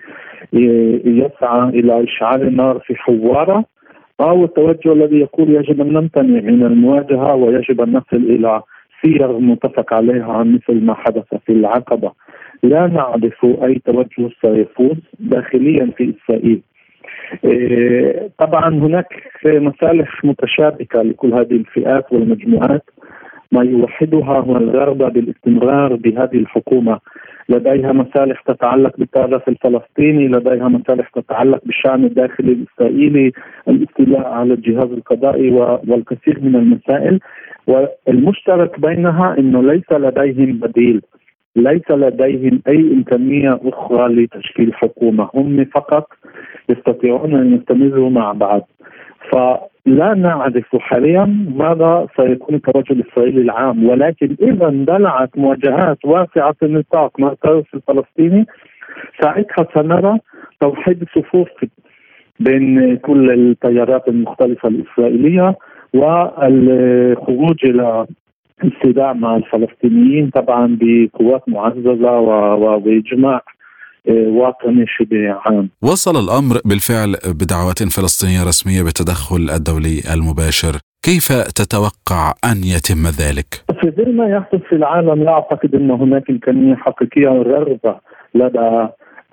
يسعى 1.06 1.70
إلى 1.70 2.04
إشعال 2.04 2.42
النار 2.42 2.80
في 2.80 2.96
حوارة 2.96 3.66
أو 4.22 4.44
التوجه 4.44 4.94
الذي 4.94 5.20
يقول 5.20 5.50
يجب 5.50 5.82
أن 5.82 5.94
نمتنع 5.94 6.42
من 6.42 6.64
المواجهة 6.66 7.36
ويجب 7.36 7.82
أن 7.82 7.92
نصل 7.92 8.18
إلى 8.18 8.62
سير 9.02 9.40
متفق 9.40 9.94
عليها 9.94 10.44
مثل 10.44 10.86
ما 10.86 10.94
حدث 10.94 11.36
في 11.46 11.52
العقبة. 11.52 12.12
لا 12.64 12.88
نعرف 12.88 13.46
أي 13.46 13.82
توجه 13.86 14.30
سيفوز 14.42 14.98
داخليا 15.20 15.90
في 15.98 16.14
إسرائيل. 16.16 16.62
إيه، 17.46 18.30
طبعا 18.38 18.70
هناك 18.70 19.14
مصالح 19.46 20.26
متشابكة 20.26 21.02
لكل 21.02 21.34
هذه 21.34 21.52
الفئات 21.52 22.14
والمجموعات. 22.14 22.84
ما 23.54 23.64
يوحدها 23.64 24.40
هو 24.40 24.58
الرغبة 24.58 25.10
بالاستمرار 25.10 25.96
بهذه 25.96 26.36
الحكومة. 26.36 27.00
لديها 27.50 27.92
مصالح 27.92 28.42
تتعلق 28.42 28.98
بالطرف 28.98 29.50
الفلسطيني 29.50 30.28
لديها 30.28 30.68
مصالح 30.68 31.10
تتعلق 31.10 31.62
بالشأن 31.66 32.04
الداخلي 32.06 32.52
الإسرائيلي 32.52 33.32
الاستيلاء 33.68 34.28
على 34.28 34.54
الجهاز 34.54 34.92
القضائي 34.92 35.52
والكثير 35.88 36.40
من 36.42 36.56
المسائل. 36.56 37.20
والمشترك 37.68 38.80
بينها 38.80 39.36
أنه 39.40 39.64
ليس 39.64 39.92
لديهم 39.92 40.52
بديل 40.58 41.02
ليس 41.56 41.92
لديهم 41.92 42.62
أي 42.68 42.80
إمكانية 42.94 43.60
أخرى 43.64 44.14
لتشكيل 44.14 44.74
حكومة. 44.74 45.30
هم 45.34 45.66
فقط 45.66 46.08
يستطيعون 46.70 47.36
أن 47.36 47.56
يستمروا 47.56 48.10
مع 48.10 48.32
بعض. 48.32 48.68
فلا 49.86 50.14
نعرف 50.14 50.76
حاليا 50.76 51.26
ماذا 51.56 52.08
سيكون 52.18 52.56
التوجه 52.56 52.94
الاسرائيلي 52.94 53.42
العام 53.42 53.86
ولكن 53.86 54.36
اذا 54.42 54.68
اندلعت 54.68 55.38
مواجهات 55.38 55.98
واسعة 56.06 56.56
النطاق 56.64 57.20
مع 57.20 57.32
الطرف 57.32 57.66
الفلسطيني 57.76 58.46
ساعتها 59.22 59.68
سنرى 59.74 60.20
توحيد 60.62 61.06
صفوف 61.16 61.50
بين 62.40 62.98
كل 62.98 63.32
التيارات 63.32 64.08
المختلفة 64.08 64.70
الإسرائيلية 64.70 65.56
والخروج 65.94 67.66
إلى 67.66 68.06
الصداع 68.64 69.14
مع 69.14 69.36
الفلسطينيين 69.36 70.30
طبعا 70.30 70.78
بقوات 70.82 71.50
معززة 71.50 72.20
وإجماع 72.20 73.42
وطني 74.10 74.86
شبه 74.88 75.32
عام 75.32 75.70
وصل 75.82 76.16
الأمر 76.24 76.56
بالفعل 76.66 77.16
بدعوات 77.40 77.84
فلسطينية 77.84 78.44
رسمية 78.44 78.84
بالتدخل 78.84 79.50
الدولي 79.56 80.02
المباشر 80.14 80.78
كيف 81.04 81.28
تتوقع 81.32 82.34
أن 82.52 82.58
يتم 82.64 83.04
ذلك؟ 83.22 83.64
في 83.82 84.12
ما 84.12 84.28
يحدث 84.28 84.62
في 84.70 84.76
العالم 84.76 85.24
لا 85.24 85.32
أعتقد 85.32 85.76
أن 85.76 85.92
هناك 85.92 86.30
إمكانية 86.30 86.76
حقيقية 86.76 87.30
ورغبة 87.30 88.00
لدى 88.36 88.88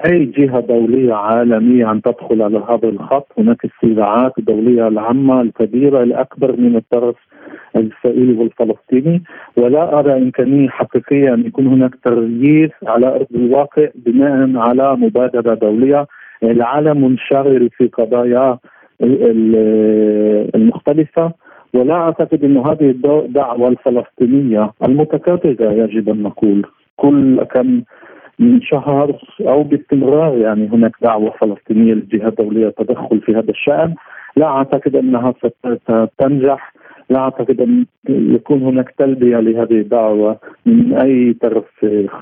أي 0.07 0.25
جهة 0.25 0.61
دولية 0.61 1.15
عالمية 1.15 1.93
أن 1.93 2.03
تدخل 2.03 2.43
على 2.43 2.59
هذا 2.69 2.89
الخط، 2.89 3.27
هناك 3.39 3.65
الصراعات 3.65 4.39
الدولية 4.39 4.89
العامة 4.89 5.41
الكبيرة 5.41 6.03
الأكبر 6.03 6.57
من 6.57 6.77
الطرف 6.77 7.17
الإسرائيلي 7.77 8.33
والفلسطيني 8.33 9.23
ولا 9.57 9.99
أرى 9.99 10.17
إمكانية 10.17 10.69
حقيقية 10.69 11.35
أن 11.35 11.47
يكون 11.47 11.67
هناك 11.67 11.95
تغيير 12.05 12.73
على 12.87 13.07
أرض 13.07 13.27
الواقع 13.35 13.89
بناء 13.95 14.57
على 14.57 14.97
مبادرة 14.97 15.55
دولية، 15.55 16.07
العالم 16.43 17.05
منشغل 17.05 17.71
في 17.77 17.87
قضايا 17.87 18.59
المختلفة 20.55 21.33
ولا 21.75 21.95
أعتقد 21.95 22.45
إنه 22.45 22.73
هذه 22.73 22.91
الدعوة 22.91 23.69
الفلسطينية 23.69 24.73
المتكرره 24.85 25.57
يجب 25.61 26.09
أن 26.09 26.23
نقول. 26.23 26.67
كل 26.97 27.45
كم 27.45 27.83
من 28.41 28.63
شهر 28.63 29.19
أو 29.41 29.63
باستمرار 29.63 30.39
يعني 30.39 30.69
هناك 30.69 30.93
دعوة 31.03 31.35
فلسطينية 31.41 31.95
للجهات 31.95 32.41
الدولية 32.41 32.67
التدخل 32.67 33.21
في 33.21 33.33
هذا 33.33 33.51
الشأن 33.51 33.95
لا 34.37 34.47
أعتقد 34.47 34.97
أنها 34.97 35.35
ستنجح 35.85 36.75
لا 37.11 37.19
أعتقد 37.19 37.61
أن 37.61 37.87
يكون 38.09 38.63
هناك 38.63 38.95
تلبية 38.99 39.37
لهذه 39.37 39.81
الدعوة 39.81 40.41
من 40.67 40.93
أي 40.95 41.37
طرف 41.43 41.65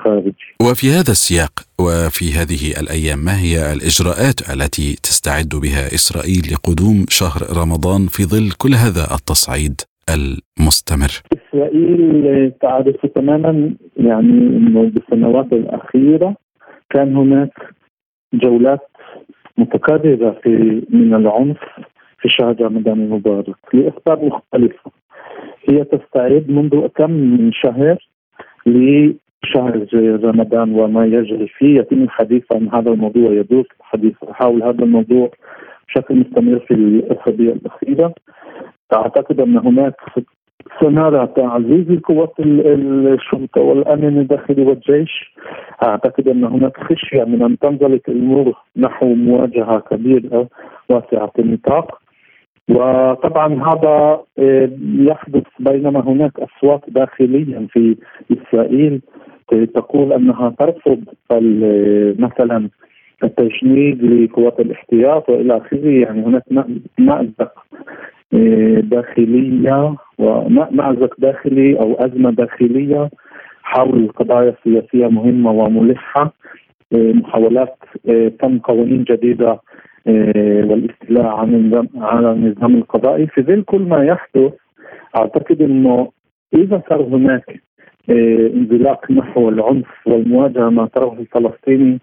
خارجي. 0.03 0.55
وفي 0.61 0.87
هذا 0.89 1.11
السياق 1.11 1.51
وفي 1.79 2.25
هذه 2.33 2.81
الأيام 2.81 3.19
ما 3.19 3.39
هي 3.41 3.73
الإجراءات 3.73 4.39
التي 4.53 4.95
تستعد 5.03 5.49
بها 5.49 5.87
إسرائيل 5.95 6.43
لقدوم 6.53 7.05
شهر 7.09 7.41
رمضان 7.61 8.07
في 8.07 8.23
ظل 8.23 8.51
كل 8.51 8.73
هذا 8.73 9.03
التصعيد 9.15 9.81
المستمر؟ 10.09 11.11
إسرائيل 11.49 12.51
تعرف 12.61 13.05
تماما 13.05 13.73
يعني 13.97 14.31
إنه 14.31 14.81
بالسنوات 14.81 15.53
الأخيرة 15.53 16.35
كان 16.89 17.15
هناك 17.15 17.53
جولات 18.33 18.89
متكررة 19.57 20.31
في 20.43 20.81
من 20.89 21.13
العنف 21.13 21.57
في 22.19 22.29
شهر 22.29 22.61
رمضان 22.61 23.01
المبارك 23.01 23.55
لاسباب 23.73 24.23
مختلفة. 24.23 24.91
هي 25.69 25.83
تستعد 25.83 26.45
منذ 26.49 26.87
كم 26.87 27.11
من 27.11 27.51
شهر 27.51 27.97
لشهر 28.65 29.87
رمضان 30.23 30.79
وما 30.79 31.05
يجري 31.05 31.47
فيه. 31.47 31.79
يتم 31.79 32.03
الحديث 32.03 32.43
عن 32.51 32.69
هذا 32.69 32.91
الموضوع 32.91 33.31
يدور 33.31 33.67
الحديث 33.79 34.13
حول 34.31 34.63
هذا 34.63 34.83
الموضوع 34.83 35.31
بشكل 35.87 36.15
مستمر 36.15 36.59
في 36.59 36.73
الأسابيع 36.73 37.51
الأخيرة. 37.53 38.13
أعتقد 38.93 39.39
أن 39.39 39.57
هناك 39.57 39.95
سنرى 40.81 41.27
تعزيز 41.35 41.91
القوات 41.91 42.33
الشرطة 42.39 43.61
والأمن 43.61 44.17
الداخلي 44.19 44.61
والجيش 44.63 45.33
أعتقد 45.83 46.27
أن 46.27 46.43
هناك 46.43 46.77
خشية 46.77 47.23
من 47.23 47.43
أن 47.43 47.59
تنزلق 47.59 48.01
الأمور 48.07 48.53
نحو 48.77 49.05
مواجهة 49.13 49.79
كبيرة 49.79 50.47
واسعة 50.89 51.31
النطاق. 51.39 52.01
وطبعا 52.69 53.53
هذا 53.53 54.19
آه، 54.39 54.69
يحدث 54.99 55.43
بينما 55.59 55.99
هناك 55.99 56.31
أصوات 56.39 56.81
داخليا 56.87 57.67
في 57.71 57.95
إسرائيل 58.31 59.01
تقول 59.73 60.13
أنها 60.13 60.53
ترفض 60.59 61.03
مثلا 62.19 62.69
التجنيد 63.23 64.03
لقوات 64.03 64.59
الاحتياط 64.59 65.29
وإلى 65.29 65.57
آخره. 65.57 65.89
يعني 65.89 66.25
هناك 66.25 66.43
مأزق 66.97 67.51
داخلية 68.81 69.95
ومأزق 70.17 71.15
داخلي 71.19 71.79
أو 71.79 71.93
أزمة 71.93 72.31
داخلية 72.31 73.09
حول 73.63 74.07
قضايا 74.07 74.55
سياسيه 74.63 75.07
مهمة 75.07 75.51
وملحة. 75.51 76.33
محاولات 76.91 77.75
تم 78.39 78.59
قوانين 78.59 79.03
جديدة 79.03 79.59
والاستيلاء 80.69 81.25
عن 81.25 81.53
النظام 81.55 81.87
على 81.95 82.31
النظام 82.31 82.75
القضائي. 82.75 83.27
في 83.27 83.41
ظل 83.41 83.61
كل 83.63 83.81
ما 83.81 84.05
يحدث 84.05 84.53
أعتقد 85.17 85.61
إنه 85.61 86.11
إذا 86.53 86.81
صار 86.89 87.01
هناك 87.01 87.61
انزلاق 88.09 89.11
نحو 89.11 89.49
العنف 89.49 89.87
والمواجهة 90.05 90.69
مع 90.69 90.83
الطرف 90.83 91.19
الفلسطيني 91.19 91.99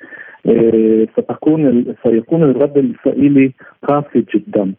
ستكون 1.13 1.95
سيكون 2.03 2.43
الرد 2.43 2.79
الاسرائيلي 2.79 3.53
قاسي 3.89 4.25
جدا. 4.35 4.75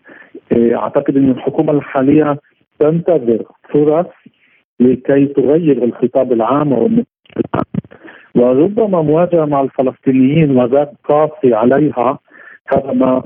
أعتقد 0.53 1.18
إن 1.18 1.30
الحكومة 1.30 1.72
الحالية 1.74 2.39
تنتظر 2.80 3.43
فرص 3.74 4.05
لكي 4.80 5.26
تغير 5.26 5.84
الخطاب 5.84 6.32
العام 6.34 7.03
وربما 8.36 9.01
مواجهة 9.01 9.45
مع 9.45 9.61
الفلسطينيين 9.61 10.57
وذات 10.57 10.91
قاسي 11.03 11.53
عليها. 11.53 12.20
هذا 12.68 12.91
ما 12.93 13.24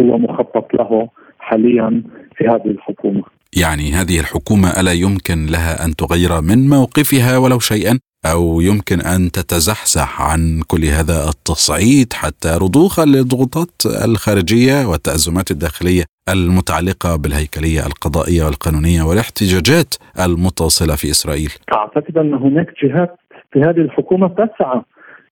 هو 0.00 0.18
مخطط 0.18 0.74
له 0.74 1.08
حاليا 1.38 2.02
في 2.36 2.44
هذه 2.44 2.66
الحكومة. 2.66 3.22
يعني 3.62 3.92
هذه 3.92 4.20
الحكومة 4.20 4.68
ألا 4.80 4.92
يمكن 4.92 5.46
لها 5.46 5.84
أن 5.84 5.96
تغير 5.96 6.40
من 6.40 6.68
موقفها 6.68 7.38
ولو 7.38 7.58
شيئا؟ 7.58 7.98
أو 8.32 8.60
يمكن 8.60 9.00
أن 9.00 9.30
تتزحزح 9.30 10.22
عن 10.22 10.60
كل 10.70 10.84
هذا 10.84 11.18
التصعيد 11.28 12.12
حتى 12.12 12.48
رضوخا 12.64 13.04
للضغوطات 13.04 13.76
الخارجية 14.08 14.86
والتأزمات 14.90 15.50
الداخلية 15.50 16.04
المتعلقة 16.28 17.16
بالهيكلية 17.16 17.80
القضائية 17.86 18.42
والقانونية 18.44 19.02
والاحتجاجات 19.02 19.94
المتصلة 20.24 20.94
في 20.96 21.10
إسرائيل. 21.10 21.52
أعتقد 21.72 22.18
أن 22.18 22.34
هناك 22.34 22.68
جهات 22.82 23.16
في 23.52 23.58
هذه 23.60 23.80
الحكومة 23.86 24.28
تسعى 24.28 24.82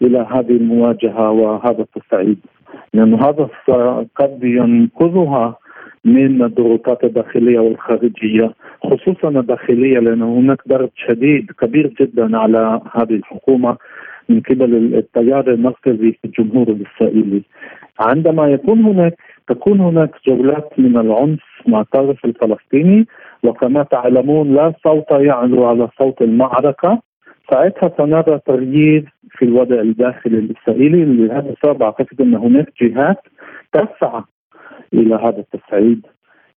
إلى 0.02 0.18
هذه 0.34 0.56
المواجهة 0.62 1.30
وهذا 1.30 1.84
التصعيد 1.86 2.38
لأن 2.94 3.14
هذا 3.14 3.48
قد 4.16 4.38
ينقذها 4.42 5.56
من 6.04 6.42
الضغوطات 6.42 7.04
الداخلية 7.04 7.58
والخارجية 7.58 8.54
خصوصا 8.82 9.28
الداخلية 9.28 9.98
لأن 9.98 10.22
هناك 10.22 10.68
ضغط 10.68 10.92
شديد 10.96 11.50
كبير 11.60 11.94
جدا 12.00 12.38
على 12.38 12.80
هذه 12.94 13.14
الحكومة 13.14 13.76
من 14.28 14.40
قبل 14.40 14.94
التيار 14.94 15.50
المركزي 15.50 16.12
في 16.12 16.24
الجمهور 16.24 16.68
الإسرائيلي. 16.68 17.42
عندما 18.00 18.48
يكون 18.48 18.80
هناك 18.80 19.14
تكون 19.48 19.80
هناك 19.80 20.10
جولات 20.26 20.70
من 20.78 20.96
العنف 20.96 21.40
مع 21.66 21.80
الطرف 21.80 22.24
الفلسطيني 22.24 23.06
وكما 23.42 23.82
تعلمون 23.82 24.54
لا 24.54 24.72
صوت 24.84 25.10
يعلو 25.10 25.64
على 25.64 25.88
صوت 25.98 26.22
المعركة 26.22 27.02
ساعتها 27.50 27.92
سنرى 27.98 28.40
تغيير 28.46 29.12
في 29.30 29.44
الوضع 29.44 29.80
الداخلي 29.80 30.38
الإسرائيلي 30.38 31.04
لهذا 31.04 31.50
السبب 31.50 31.82
أعتقد 31.82 32.20
أن 32.20 32.34
هناك 32.34 32.72
جهات 32.82 33.18
تسعى 33.72 34.22
إلى 34.94 35.14
هذا 35.14 35.38
التصعيد 35.38 36.00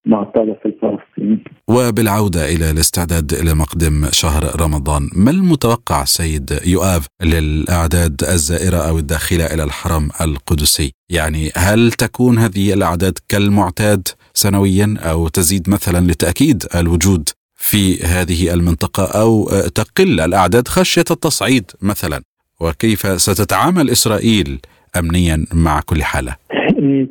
مع 0.05 0.21
الطرف 0.21 0.57
الفلسطيني. 0.65 1.43
وبالعودة 1.67 2.45
إلى 2.45 2.71
الاستعداد 2.71 3.33
لمقدم 3.33 4.05
شهر 4.11 4.61
رمضان، 4.61 5.09
ما 5.15 5.31
المتوقع 5.31 6.03
سيد 6.03 6.59
يؤاف 6.65 7.07
للأعداد 7.23 8.21
الزائرة 8.23 8.77
أو 8.77 8.97
الداخلة 8.97 9.45
إلى 9.45 9.63
الحرم 9.63 10.09
القدسي؟ 10.21 10.91
يعني 11.09 11.51
هل 11.57 11.91
تكون 11.91 12.37
هذه 12.37 12.73
الأعداد 12.73 13.17
كالمعتاد 13.29 14.07
سنويا 14.33 14.95
أو 14.99 15.27
تزيد 15.27 15.69
مثلا 15.69 16.07
لتأكيد 16.11 16.63
الوجود 16.75 17.29
في 17.55 18.03
هذه 18.03 18.53
المنطقة 18.53 19.21
أو 19.21 19.49
تقل 19.75 20.19
الأعداد 20.21 20.67
خشية 20.67 21.05
التصعيد 21.11 21.71
مثلا؟ 21.81 22.21
وكيف 22.61 23.21
ستتعامل 23.21 23.89
إسرائيل 23.89 24.59
امنيا 24.99 25.45
مع 25.53 25.79
كل 25.79 26.03
حالة؟ 26.03 26.35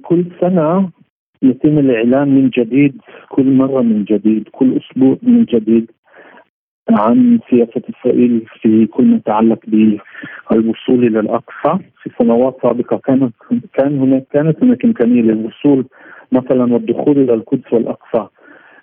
كل 0.09 0.27
سنة 0.41 0.91
يتم 1.45 1.79
الإعلان 1.79 2.29
من 2.29 2.51
جديد 2.51 3.01
كل 3.29 3.53
مرة 3.53 3.83
من 3.83 4.05
جديد 4.05 4.49
كل 4.53 4.77
أسبوع 4.77 5.17
من 5.23 5.45
جديد 5.45 5.91
عن 6.91 7.39
سياسة 7.51 7.83
إسرائيل 7.91 8.47
في 8.61 8.87
كل 8.87 9.05
ما 9.05 9.17
يتعلق 9.17 9.59
بالوصول 9.67 11.07
إلى 11.07 11.21
الأقصى. 11.21 11.79
في 12.03 12.11
سنوات 12.19 12.57
سابقة 12.63 12.97
كانت 12.97 13.35
كان 13.75 13.99
هناك 13.99 14.25
كانت 14.33 14.63
هناك 14.63 14.85
إمكانية 14.85 15.23
للوصول 15.23 15.87
مثلا 16.33 16.73
والدخول 16.73 17.19
إلى 17.19 17.35
القدس 17.35 17.73
والأقصى. 17.73 18.27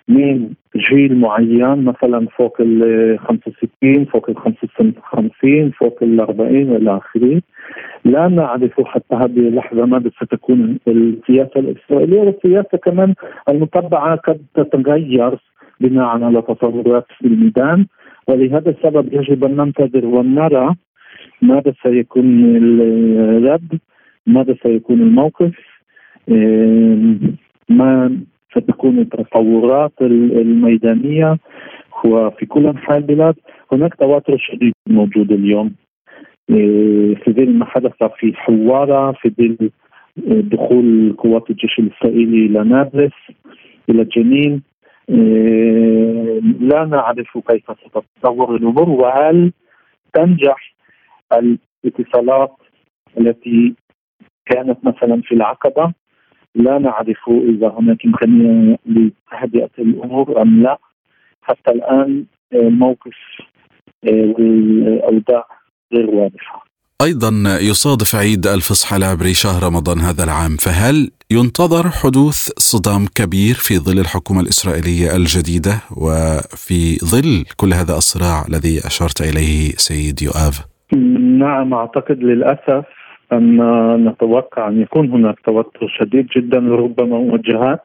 من 0.08 0.52
جيل 0.76 1.16
معين 1.16 1.84
مثلا 1.84 2.26
فوق 2.26 2.56
ال 2.60 3.18
65 3.18 4.04
فوق 4.04 4.30
ال 4.30 4.36
55 4.36 5.70
فوق 5.70 5.98
ال 6.02 6.20
40 6.20 6.68
والى 6.70 6.96
آخره. 6.96 7.42
لا 8.04 8.28
نعرف 8.28 8.80
حتى 8.80 9.14
هذه 9.14 9.48
اللحظة 9.48 9.86
ماذا 9.86 10.10
ستكون 10.10 10.78
السياسة 10.88 11.60
الإسرائيلية. 11.60 12.20
والسياسة 12.20 12.78
كمان 12.78 13.14
المتبعة 13.48 14.16
قد 14.16 14.40
تتغير 14.54 15.38
بناء 15.80 16.04
على 16.04 16.42
تطورات 16.42 17.06
في 17.18 17.26
الميدان. 17.26 17.86
ولهذا 18.28 18.70
السبب 18.70 19.12
يجب 19.12 19.44
أن 19.44 19.56
ننتظر 19.56 20.06
ونرى 20.06 20.74
ماذا 21.42 21.72
سيكون 21.82 22.56
الرد 22.56 23.78
ماذا 24.26 24.54
سيكون 24.62 25.00
الموقف. 25.00 25.52
ما 27.68 28.16
ستكون 28.54 28.98
التطورات 28.98 29.92
الميدانية 30.00 31.38
وفي 32.04 32.46
كل 32.46 32.66
أنحاء 32.66 32.98
البلاد. 32.98 33.34
هناك 33.72 33.94
تواتر 33.94 34.36
شديد 34.38 34.72
موجود 34.88 35.32
اليوم. 35.32 35.74
إيه، 36.50 37.14
في 37.14 37.32
ظل 37.32 37.50
ما 37.50 37.64
حدث 37.64 37.92
في 38.18 38.32
حوارة 38.34 39.12
في 39.12 39.28
ظل 39.28 39.70
دخول 40.26 41.14
قوات 41.18 41.50
الجيش 41.50 41.78
الإسرائيلي 41.78 42.46
إلى 42.46 42.64
نابلس 42.64 43.12
إلى 43.90 44.04
جنين. 44.04 44.62
إيه، 45.10 46.40
لا 46.60 46.84
نعرف 46.84 47.38
كيف 47.48 47.64
ستتطور 47.64 48.56
الأمور 48.56 48.88
وهل 48.88 49.52
تنجح 50.14 50.74
الاتصالات 51.32 52.52
التي 53.18 53.74
كانت 54.46 54.78
مثلا 54.84 55.22
في 55.22 55.34
العقبة؟ 55.34 55.92
لا 56.54 56.78
نعرف 56.78 57.28
إذا 57.28 57.68
هناك 57.78 58.06
إمكانية 58.06 58.78
لتهدئه 58.86 59.70
الأمور 59.78 60.42
أم 60.42 60.62
لا 60.62 60.78
حتى 61.42 61.70
الآن 61.70 62.24
الموقف 62.54 63.16
والأوضاع 64.04 65.46
غير 65.92 66.10
واضحة. 66.10 66.64
أيضا 67.02 67.58
يصادف 67.60 68.14
عيد 68.14 68.46
الفصح 68.46 68.94
العبري 68.94 69.34
شهر 69.34 69.62
رمضان 69.62 69.98
هذا 69.98 70.24
العام 70.24 70.56
فهل 70.56 71.10
ينتظر 71.30 71.88
حدوث 71.88 72.50
صدام 72.58 73.06
كبير 73.14 73.54
في 73.54 73.78
ظل 73.78 73.98
الحكومة 73.98 74.40
الإسرائيلية 74.40 75.16
الجديدة 75.16 75.74
وفي 75.96 76.96
ظل 76.96 77.44
كل 77.56 77.72
هذا 77.72 77.96
الصراع 77.96 78.44
الذي 78.48 78.78
أشرت 78.86 79.20
إليه 79.20 79.70
سيد 79.76 80.22
يؤاف؟ 80.22 80.66
نعم 81.38 81.74
أعتقد 81.74 82.18
للأسف 82.18 82.84
أن 83.32 83.56
نتوقع 84.08 84.68
أن 84.68 84.80
يكون 84.80 85.10
هناك 85.10 85.40
توتر 85.40 85.88
شديد 85.98 86.26
جدا 86.36 86.72
وربما 86.72 87.18
موجهات 87.18 87.80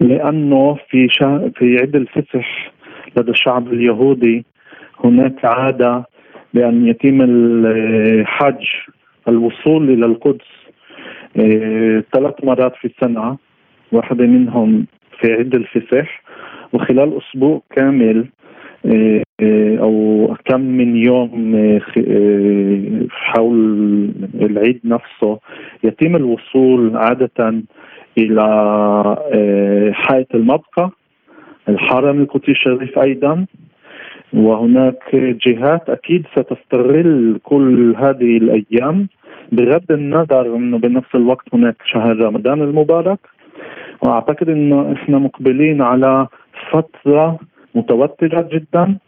لأنه 0.00 0.78
في 0.90 1.08
شا... 1.10 1.50
في 1.56 1.76
عيد 1.80 1.96
الفصح 1.96 2.72
لدى 3.16 3.30
الشعب 3.30 3.72
اليهودي 3.72 4.44
هناك 5.04 5.44
عادة 5.44 6.04
بأن 6.54 6.86
يتم 6.86 7.18
الحج 7.22 8.64
الوصول 9.28 9.90
إلى 9.90 10.06
القدس 10.06 10.46
إيه، 11.38 12.04
ثلاث 12.12 12.34
مرات 12.44 12.76
في 12.76 12.84
السنة 12.84 13.36
واحدة 13.92 14.26
منهم 14.26 14.86
في 15.20 15.32
عيد 15.32 15.54
الفصح 15.54 16.22
وخلال 16.72 17.18
أسبوع 17.18 17.62
كامل 17.70 18.26
أو 19.80 20.36
كم 20.44 20.60
من 20.60 20.96
يوم 20.96 21.54
آه، 21.56 23.06
حول 23.10 24.10
العيد 24.34 24.80
نفسه 24.84 25.38
يتم 25.84 26.16
الوصول 26.16 26.96
عادة 26.96 27.62
إلى 28.18 28.42
آه، 29.34 29.90
حائط 29.92 30.34
المبقى 30.34 30.90
الحرم 31.68 32.20
القدسي 32.20 32.50
الشريف 32.50 32.98
أيضا. 32.98 33.46
وهناك 34.34 35.16
جهات 35.16 35.90
أكيد 35.90 36.26
ستستغل 36.36 37.40
كل 37.42 37.94
هذه 37.98 38.36
الأيام 38.36 39.08
بغض 39.52 39.92
النظر 39.92 40.56
إنه 40.56 40.78
بنفس 40.78 41.14
الوقت 41.14 41.54
هناك 41.54 41.76
شهر 41.84 42.16
رمضان 42.16 42.62
المبارك. 42.62 43.18
وأعتقد 44.02 44.48
إنه 44.48 44.92
إحنا 44.92 45.18
مقبلين 45.18 45.82
على 45.82 46.26
فترة 46.70 47.38
متوترة 47.74 48.48
جدا 48.52 48.98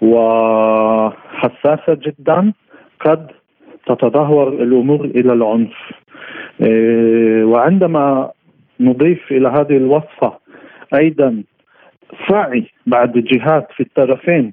وحساسة 0.00 1.94
جدا 1.94 2.52
قد 3.00 3.30
تتدهور 3.86 4.48
الأمور 4.48 5.04
إلى 5.04 5.32
العنف. 5.32 5.76
إيه، 6.62 7.44
وعندما 7.44 8.30
نضيف 8.80 9.32
إلى 9.32 9.48
هذه 9.48 9.76
الوصفة 9.76 10.32
أيضا 10.94 11.42
سعي 12.28 12.66
بعد 12.86 13.12
جهات 13.12 13.68
في 13.76 13.82
الطرفين 13.82 14.52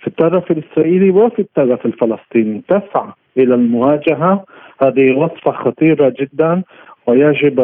في 0.00 0.06
الطرف 0.06 0.50
الإسرائيلي 0.50 1.10
وفي 1.10 1.42
الطرف 1.42 1.86
الفلسطيني 1.86 2.62
تسعى 2.68 3.12
إلى 3.36 3.54
المواجهة. 3.54 4.44
هذه 4.82 5.12
وصفة 5.16 5.52
خطيرة 5.52 6.14
جدا. 6.20 6.62
ويجب 7.06 7.60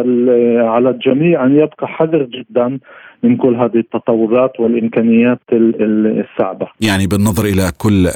على 0.58 0.90
الجميع 0.90 1.46
أن 1.46 1.56
يبقى 1.56 1.88
حذر 1.88 2.22
جدا 2.22 2.78
من 3.22 3.36
كل 3.36 3.56
هذه 3.56 3.76
التطورات 3.76 4.60
والإمكانيات 4.60 5.40
الصعبة. 5.52 6.66
يعني 6.80 7.06
بالنظر 7.06 7.44
إلى 7.44 7.72
كل 7.78 8.06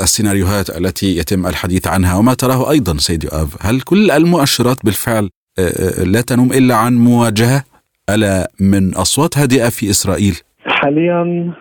السيناريوهات 0.00 0.70
التي 0.70 1.18
يتم 1.18 1.46
الحديث 1.46 1.88
عنها 1.88 2.18
وما 2.18 2.34
تراه 2.34 2.70
أيضا 2.70 2.96
سيد 2.96 3.24
يؤاف، 3.24 3.66
هل 3.66 3.80
كل 3.80 4.10
المؤشرات 4.10 4.76
بالفعل 4.84 5.30
لا 6.06 6.20
تنم 6.20 6.52
إلا 6.52 6.74
عن 6.74 6.94
مواجهة 6.94 7.64
ألا 8.10 8.50
من 8.60 8.94
أصوات 8.94 9.38
هادئة 9.38 9.68
في 9.68 9.90
إسرائيل؟ 9.90 10.34
حاليا 10.66 11.52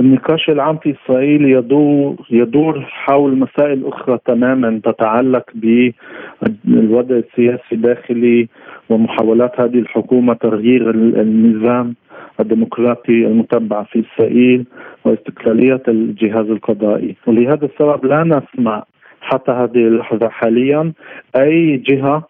النقاش 0.00 0.50
العام 0.50 0.76
في 0.76 0.94
إسرائيل 1.04 1.44
يدور 1.44 2.16
يدور 2.30 2.80
حول 2.80 3.38
مسائل 3.38 3.86
أخرى 3.86 4.18
تماما 4.26 4.80
تتعلق 4.84 5.44
بالوضع 5.54 7.16
السياسي 7.16 7.72
الداخلي 7.72 8.48
ومحاولات 8.90 9.60
هذه 9.60 9.78
الحكومة 9.78 10.34
تغيير 10.34 10.90
النظام 10.90 11.94
الديمقراطي 12.40 13.26
المتبع 13.26 13.82
في 13.82 14.04
إسرائيل 14.06 14.64
واستقلالية 15.04 15.82
الجهاز 15.88 16.46
القضائي. 16.50 17.16
ولهذا 17.26 17.64
السبب 17.64 18.04
لا 18.04 18.24
نسمع 18.24 18.84
حتى 19.20 19.52
هذه 19.52 19.78
اللحظة 19.88 20.28
حاليا 20.28 20.92
أي 21.36 21.76
جهة 21.76 22.22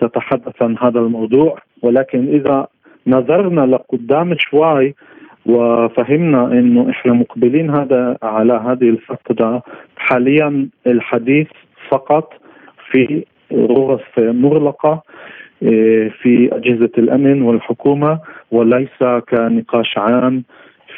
تتحدث 0.00 0.62
عن 0.62 0.76
هذا 0.78 1.00
الموضوع. 1.00 1.58
ولكن 1.82 2.28
إذا 2.28 2.66
نظرنا 3.06 3.60
لقدام 3.60 4.34
شوي 4.38 4.94
وفهمنا 5.46 6.52
إنه 6.52 6.90
إحنا 6.90 7.12
مقبلين 7.12 7.70
هذا 7.70 8.16
على 8.22 8.52
هذه 8.52 8.88
الفترة 8.88 9.62
حاليا 9.96 10.68
الحديث 10.86 11.46
فقط 11.90 12.32
في 12.90 13.24
غرف 13.52 14.18
مغلقة 14.18 15.02
إيه، 15.62 16.08
في 16.22 16.48
أجهزة 16.52 16.90
الأمن 16.98 17.42
والحكومة 17.42 18.20
وليس 18.50 18.98
كنقاش 19.30 19.98
عام 19.98 20.44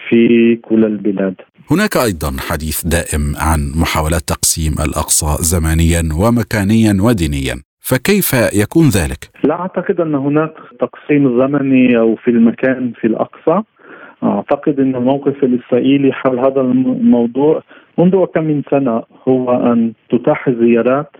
في 0.08 0.56
كل 0.56 0.84
البلاد. 0.84 1.34
هناك 1.70 1.96
أيضا 1.96 2.36
حديث 2.48 2.86
دائم 2.86 3.22
عن 3.36 3.60
محاولات 3.80 4.22
تقسيم 4.22 4.72
الأقصى 4.72 5.36
زمانيا 5.40 6.02
ومكانيا 6.20 6.92
ودينيا. 7.02 7.54
فكيف 7.80 8.32
يكون 8.62 8.88
ذلك؟ 8.88 9.30
لا 9.44 9.54
أعتقد 9.60 10.00
أن 10.00 10.14
هناك 10.14 10.54
تقسيم 10.80 11.40
زمني 11.40 11.98
أو 11.98 12.16
في 12.16 12.30
المكان 12.30 12.92
في 13.00 13.06
الأقصى 13.06 13.62
أعتقد 14.22 14.80
إن 14.80 14.96
الموقف 14.96 15.44
الإسرائيلي 15.44 16.12
حول 16.12 16.38
هذا 16.38 16.60
الموضوع 16.60 17.62
منذ 17.98 18.24
كم 18.24 18.44
من 18.44 18.62
سنة 18.70 19.02
هو 19.28 19.52
أن 19.52 19.92
تتاح 20.10 20.48
الزيارات 20.48 21.10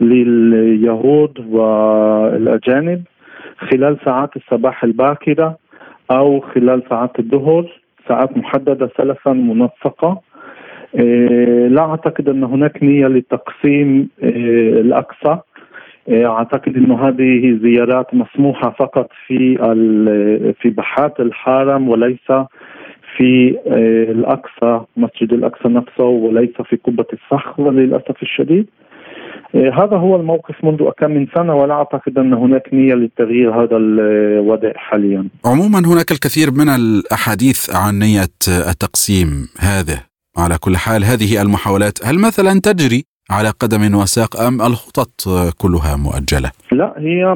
لليهود 0.00 1.46
والأجانب 1.50 3.02
خلال 3.58 3.96
ساعات 4.04 4.36
الصباح 4.36 4.84
الباكرة 4.84 5.56
أو 6.10 6.40
خلال 6.40 6.82
ساعات 6.90 7.18
الظهر 7.18 7.80
ساعات 8.08 8.36
محددة 8.36 8.90
سلفا 8.96 9.32
منسقه 9.32 10.20
إيه، 10.94 11.68
لا 11.68 11.82
أعتقد 11.82 12.28
أن 12.28 12.44
هناك 12.44 12.82
نية 12.82 13.06
لتقسيم 13.06 14.08
إيه، 14.22 14.80
الأقصى. 14.80 15.38
أعتقد 16.08 16.76
إنه 16.76 17.08
هذه 17.08 17.58
زيارات 17.62 18.14
مسموحة 18.14 18.70
فقط 18.78 19.08
في 19.26 19.56
في 20.60 20.70
بحات 20.70 21.20
الحرم 21.20 21.88
وليس 21.88 22.30
في 23.16 23.58
إيه، 23.66 24.10
الأقصى 24.10 24.84
مسجد 24.96 25.32
الأقصى 25.32 25.68
نفسه 25.68 26.04
وليس 26.04 26.50
في 26.70 26.76
قبة 26.76 27.06
الصخره 27.12 27.70
للأسف 27.70 28.22
الشديد. 28.22 28.66
إيه، 29.54 29.84
هذا 29.84 29.96
هو 29.96 30.16
الموقف 30.16 30.64
منذ 30.64 30.90
كم 30.98 31.10
من 31.10 31.26
سنة 31.34 31.54
ولا 31.54 31.74
أعتقد 31.74 32.18
أن 32.18 32.32
هناك 32.32 32.68
نية 32.72 32.94
لتغيير 32.94 33.62
هذا 33.62 33.76
الوضع 33.76 34.72
حاليا. 34.76 35.28
عموما 35.44 35.78
هناك 35.78 36.10
الكثير 36.12 36.50
من 36.50 36.68
الأحاديث 36.68 37.76
عن 37.76 37.98
نية 37.98 38.34
التقسيم 38.70 39.48
هذا 39.60 39.98
على 40.38 40.58
كل 40.58 40.76
حال 40.76 41.04
هذه 41.04 41.42
المحاولات 41.42 42.06
هل 42.06 42.18
مثلا 42.20 42.60
تجري 42.60 43.04
على 43.32 43.50
قدم 43.62 43.94
وساق 43.94 44.40
أم 44.40 44.54
الخطط 44.68 45.12
كلها 45.62 45.96
مؤجلة؟ 45.96 46.50
لا 46.72 46.94
هي 46.98 47.32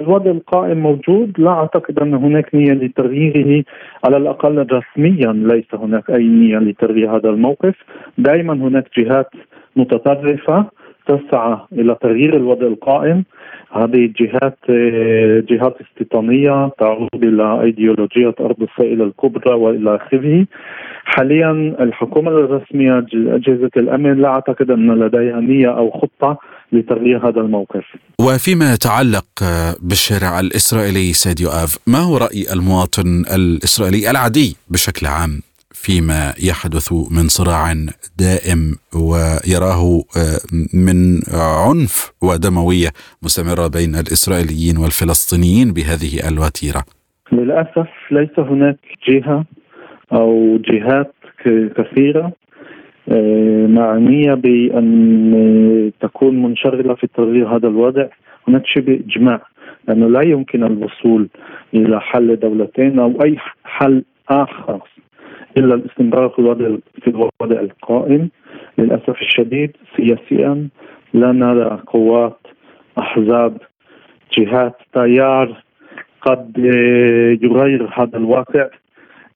الوضع 0.00 0.30
القائم 0.30 0.78
موجود. 0.78 1.32
لا 1.38 1.50
أعتقد 1.50 1.98
أن 1.98 2.14
هناك 2.14 2.54
نية 2.54 2.72
لتغييره 2.72 3.64
على 4.04 4.16
الأقل 4.16 4.66
رسميا. 4.72 5.32
ليس 5.32 5.70
هناك 5.74 6.10
أي 6.10 6.24
نية 6.24 6.58
لتغيير 6.58 7.16
هذا 7.16 7.28
الموقف. 7.28 7.74
دائما 8.18 8.52
هناك 8.52 8.86
جهات 8.98 9.30
متطرفة 9.76 10.66
تسعى 11.10 11.56
إلى 11.72 11.96
تغيير 12.02 12.36
الوضع 12.36 12.66
القائم. 12.66 13.24
هذه 13.72 14.02
الجهات 14.10 14.58
جهات 15.50 15.76
استيطانية 15.84 16.70
تعود 16.78 17.22
إلى 17.30 17.62
إيديولوجية 17.62 18.34
أرض 18.40 18.56
السائله 18.62 19.04
الكبرى 19.04 19.54
وإلى 19.54 19.96
آخره. 19.96 20.46
حاليا 21.04 21.50
الحكومة 21.80 22.30
الرسمية 22.30 22.98
اجهزه 23.14 23.70
الأمن 23.76 24.22
لا 24.22 24.28
أعتقد 24.28 24.70
أن 24.70 24.90
لديها 24.98 25.40
نية 25.40 25.70
أو 25.78 25.90
خطة 25.90 26.38
لتغيير 26.72 27.28
هذا 27.28 27.40
الموقف. 27.40 27.84
وفيما 28.20 28.74
يتعلق 28.74 29.28
بالشارع 29.82 30.40
الإسرائيلي 30.40 31.12
سيد 31.12 31.40
يؤاف، 31.40 31.78
ما 31.86 31.98
هو 31.98 32.16
رأي 32.16 32.42
المواطن 32.52 33.24
الإسرائيلي 33.36 34.10
العادي 34.10 34.56
بشكل 34.70 35.06
عام؟ 35.06 35.42
فيما 35.84 36.22
يحدث 36.50 36.92
من 37.16 37.26
صراع 37.38 37.64
دائم 38.26 38.60
ويراه 39.08 39.82
آه، 40.20 40.40
من 40.86 40.98
عنف 41.66 42.12
ودموية 42.22 42.90
مستمرة 43.24 43.66
بين 43.78 43.94
الإسرائيليين 43.94 44.76
والفلسطينيين 44.82 45.68
بهذه 45.76 46.12
الوتيرة. 46.28 46.82
للأسف 47.32 47.88
ليس 48.10 48.38
هناك 48.38 48.78
جهة 49.08 49.44
أو 50.12 50.58
جهات 50.70 51.14
كثيرة 51.76 52.32
آه، 53.08 53.66
معنية 53.66 54.34
بأن 54.34 55.92
تكون 56.00 56.42
منشغلة 56.42 56.94
في 56.94 57.06
تغيير 57.06 57.56
هذا 57.56 57.68
الوضع، 57.68 58.06
هناك 58.48 58.62
شبه 58.66 59.00
إجماع 59.08 59.40
لأنه 59.88 60.08
لا 60.08 60.22
يمكن 60.24 60.64
الوصول 60.64 61.28
إلى 61.74 62.00
حل 62.00 62.36
دولتين 62.36 62.98
أو 62.98 63.22
أي 63.24 63.36
حل 63.64 64.04
آخر 64.28 64.80
إلا 65.56 65.74
الاستمرار 65.74 66.28
في 66.28 66.38
الوضع 66.38 66.76
في 67.02 67.08
الوضع 67.08 67.60
القائم. 67.60 68.30
للأسف 68.78 69.22
الشديد 69.22 69.76
سياسيا 69.96 70.68
لا 71.14 71.32
نرى 71.32 71.80
قوات 71.86 72.38
أحزاب 72.98 73.56
جهات 74.38 74.76
تيار 74.92 75.62
قد 76.22 76.58
يغير 77.42 77.88
هذا 77.94 78.18
الواقع. 78.18 78.68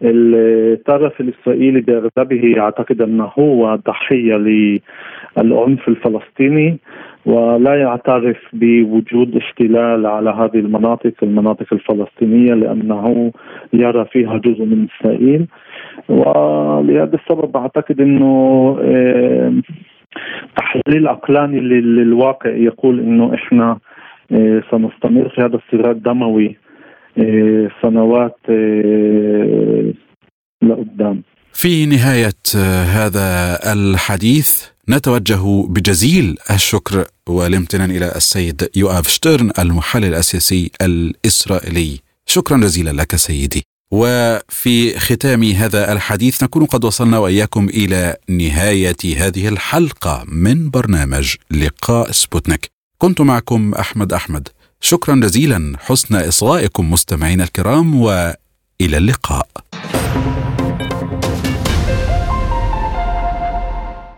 الطرف 0.02 1.20
الإسرائيلي 1.20 1.80
بأغلبه 1.80 2.52
يعتقد 2.56 3.02
أنه 3.02 3.30
هو 3.38 3.74
ضحية 3.86 4.36
للعنف 4.36 5.88
الفلسطيني 5.88 6.78
ولا 7.26 7.74
يعترف 7.74 8.36
بوجود 8.52 9.36
احتلال 9.36 10.06
على 10.06 10.30
هذه 10.30 10.58
المناطق 10.58 11.12
المناطق 11.22 11.66
الفلسطينية 11.72 12.54
لأنه 12.54 13.32
يرى 13.72 14.04
فيها 14.04 14.38
جزء 14.38 14.64
من 14.64 14.86
إسرائيل. 14.90 15.46
ولهذا 16.08 17.14
السبب 17.14 17.56
أعتقد 17.56 18.00
إنه 18.00 18.76
تحليل 20.56 21.08
عقلاني 21.08 21.60
للواقع 21.60 22.50
يقول 22.50 23.00
إنه 23.00 23.34
إحنا 23.34 23.78
آه، 24.32 24.62
سنستمر 24.70 25.28
في 25.28 25.40
هذا 25.40 25.56
الصراع 25.56 25.90
الدموي 25.90 26.56
آه، 27.18 27.68
سنوات 27.82 28.36
آه، 28.48 29.92
لقدام. 30.62 31.22
في 31.52 31.86
نهاية 31.86 32.40
هذا 32.96 33.58
الحديث 33.72 34.68
نتوجه 34.90 35.66
بجزيل 35.68 36.36
الشكر 36.50 37.04
والامتنان 37.28 37.90
إلى 37.90 38.06
السيد 38.06 38.68
يؤاف 38.76 39.08
شترن 39.08 39.50
المحلل 39.58 40.14
السياسي 40.14 40.70
الإسرائيلي. 40.82 42.00
شكرا 42.26 42.56
جزيلا 42.56 42.90
لك 42.90 43.16
سيدي. 43.16 43.73
وفي 43.96 44.98
ختام 44.98 45.44
هذا 45.44 45.92
الحديث 45.92 46.42
نكون 46.42 46.64
قد 46.64 46.84
وصلنا 46.84 47.18
وإياكم 47.18 47.68
إلى 47.68 48.16
نهاية 48.28 48.96
هذه 49.16 49.48
الحلقة 49.48 50.24
من 50.26 50.70
برنامج 50.70 51.34
لقاء 51.50 52.10
سبوتنيك. 52.12 52.70
كنت 52.98 53.20
معكم 53.20 53.74
أحمد 53.74 54.12
أحمد. 54.12 54.48
شكرا 54.80 55.14
جزيلا. 55.14 55.76
حسن 55.78 56.14
إصغائكم 56.14 56.90
مستمعينا 56.90 57.44
الكرام 57.44 57.94
وإلى 57.94 58.36
اللقاء. 58.80 59.48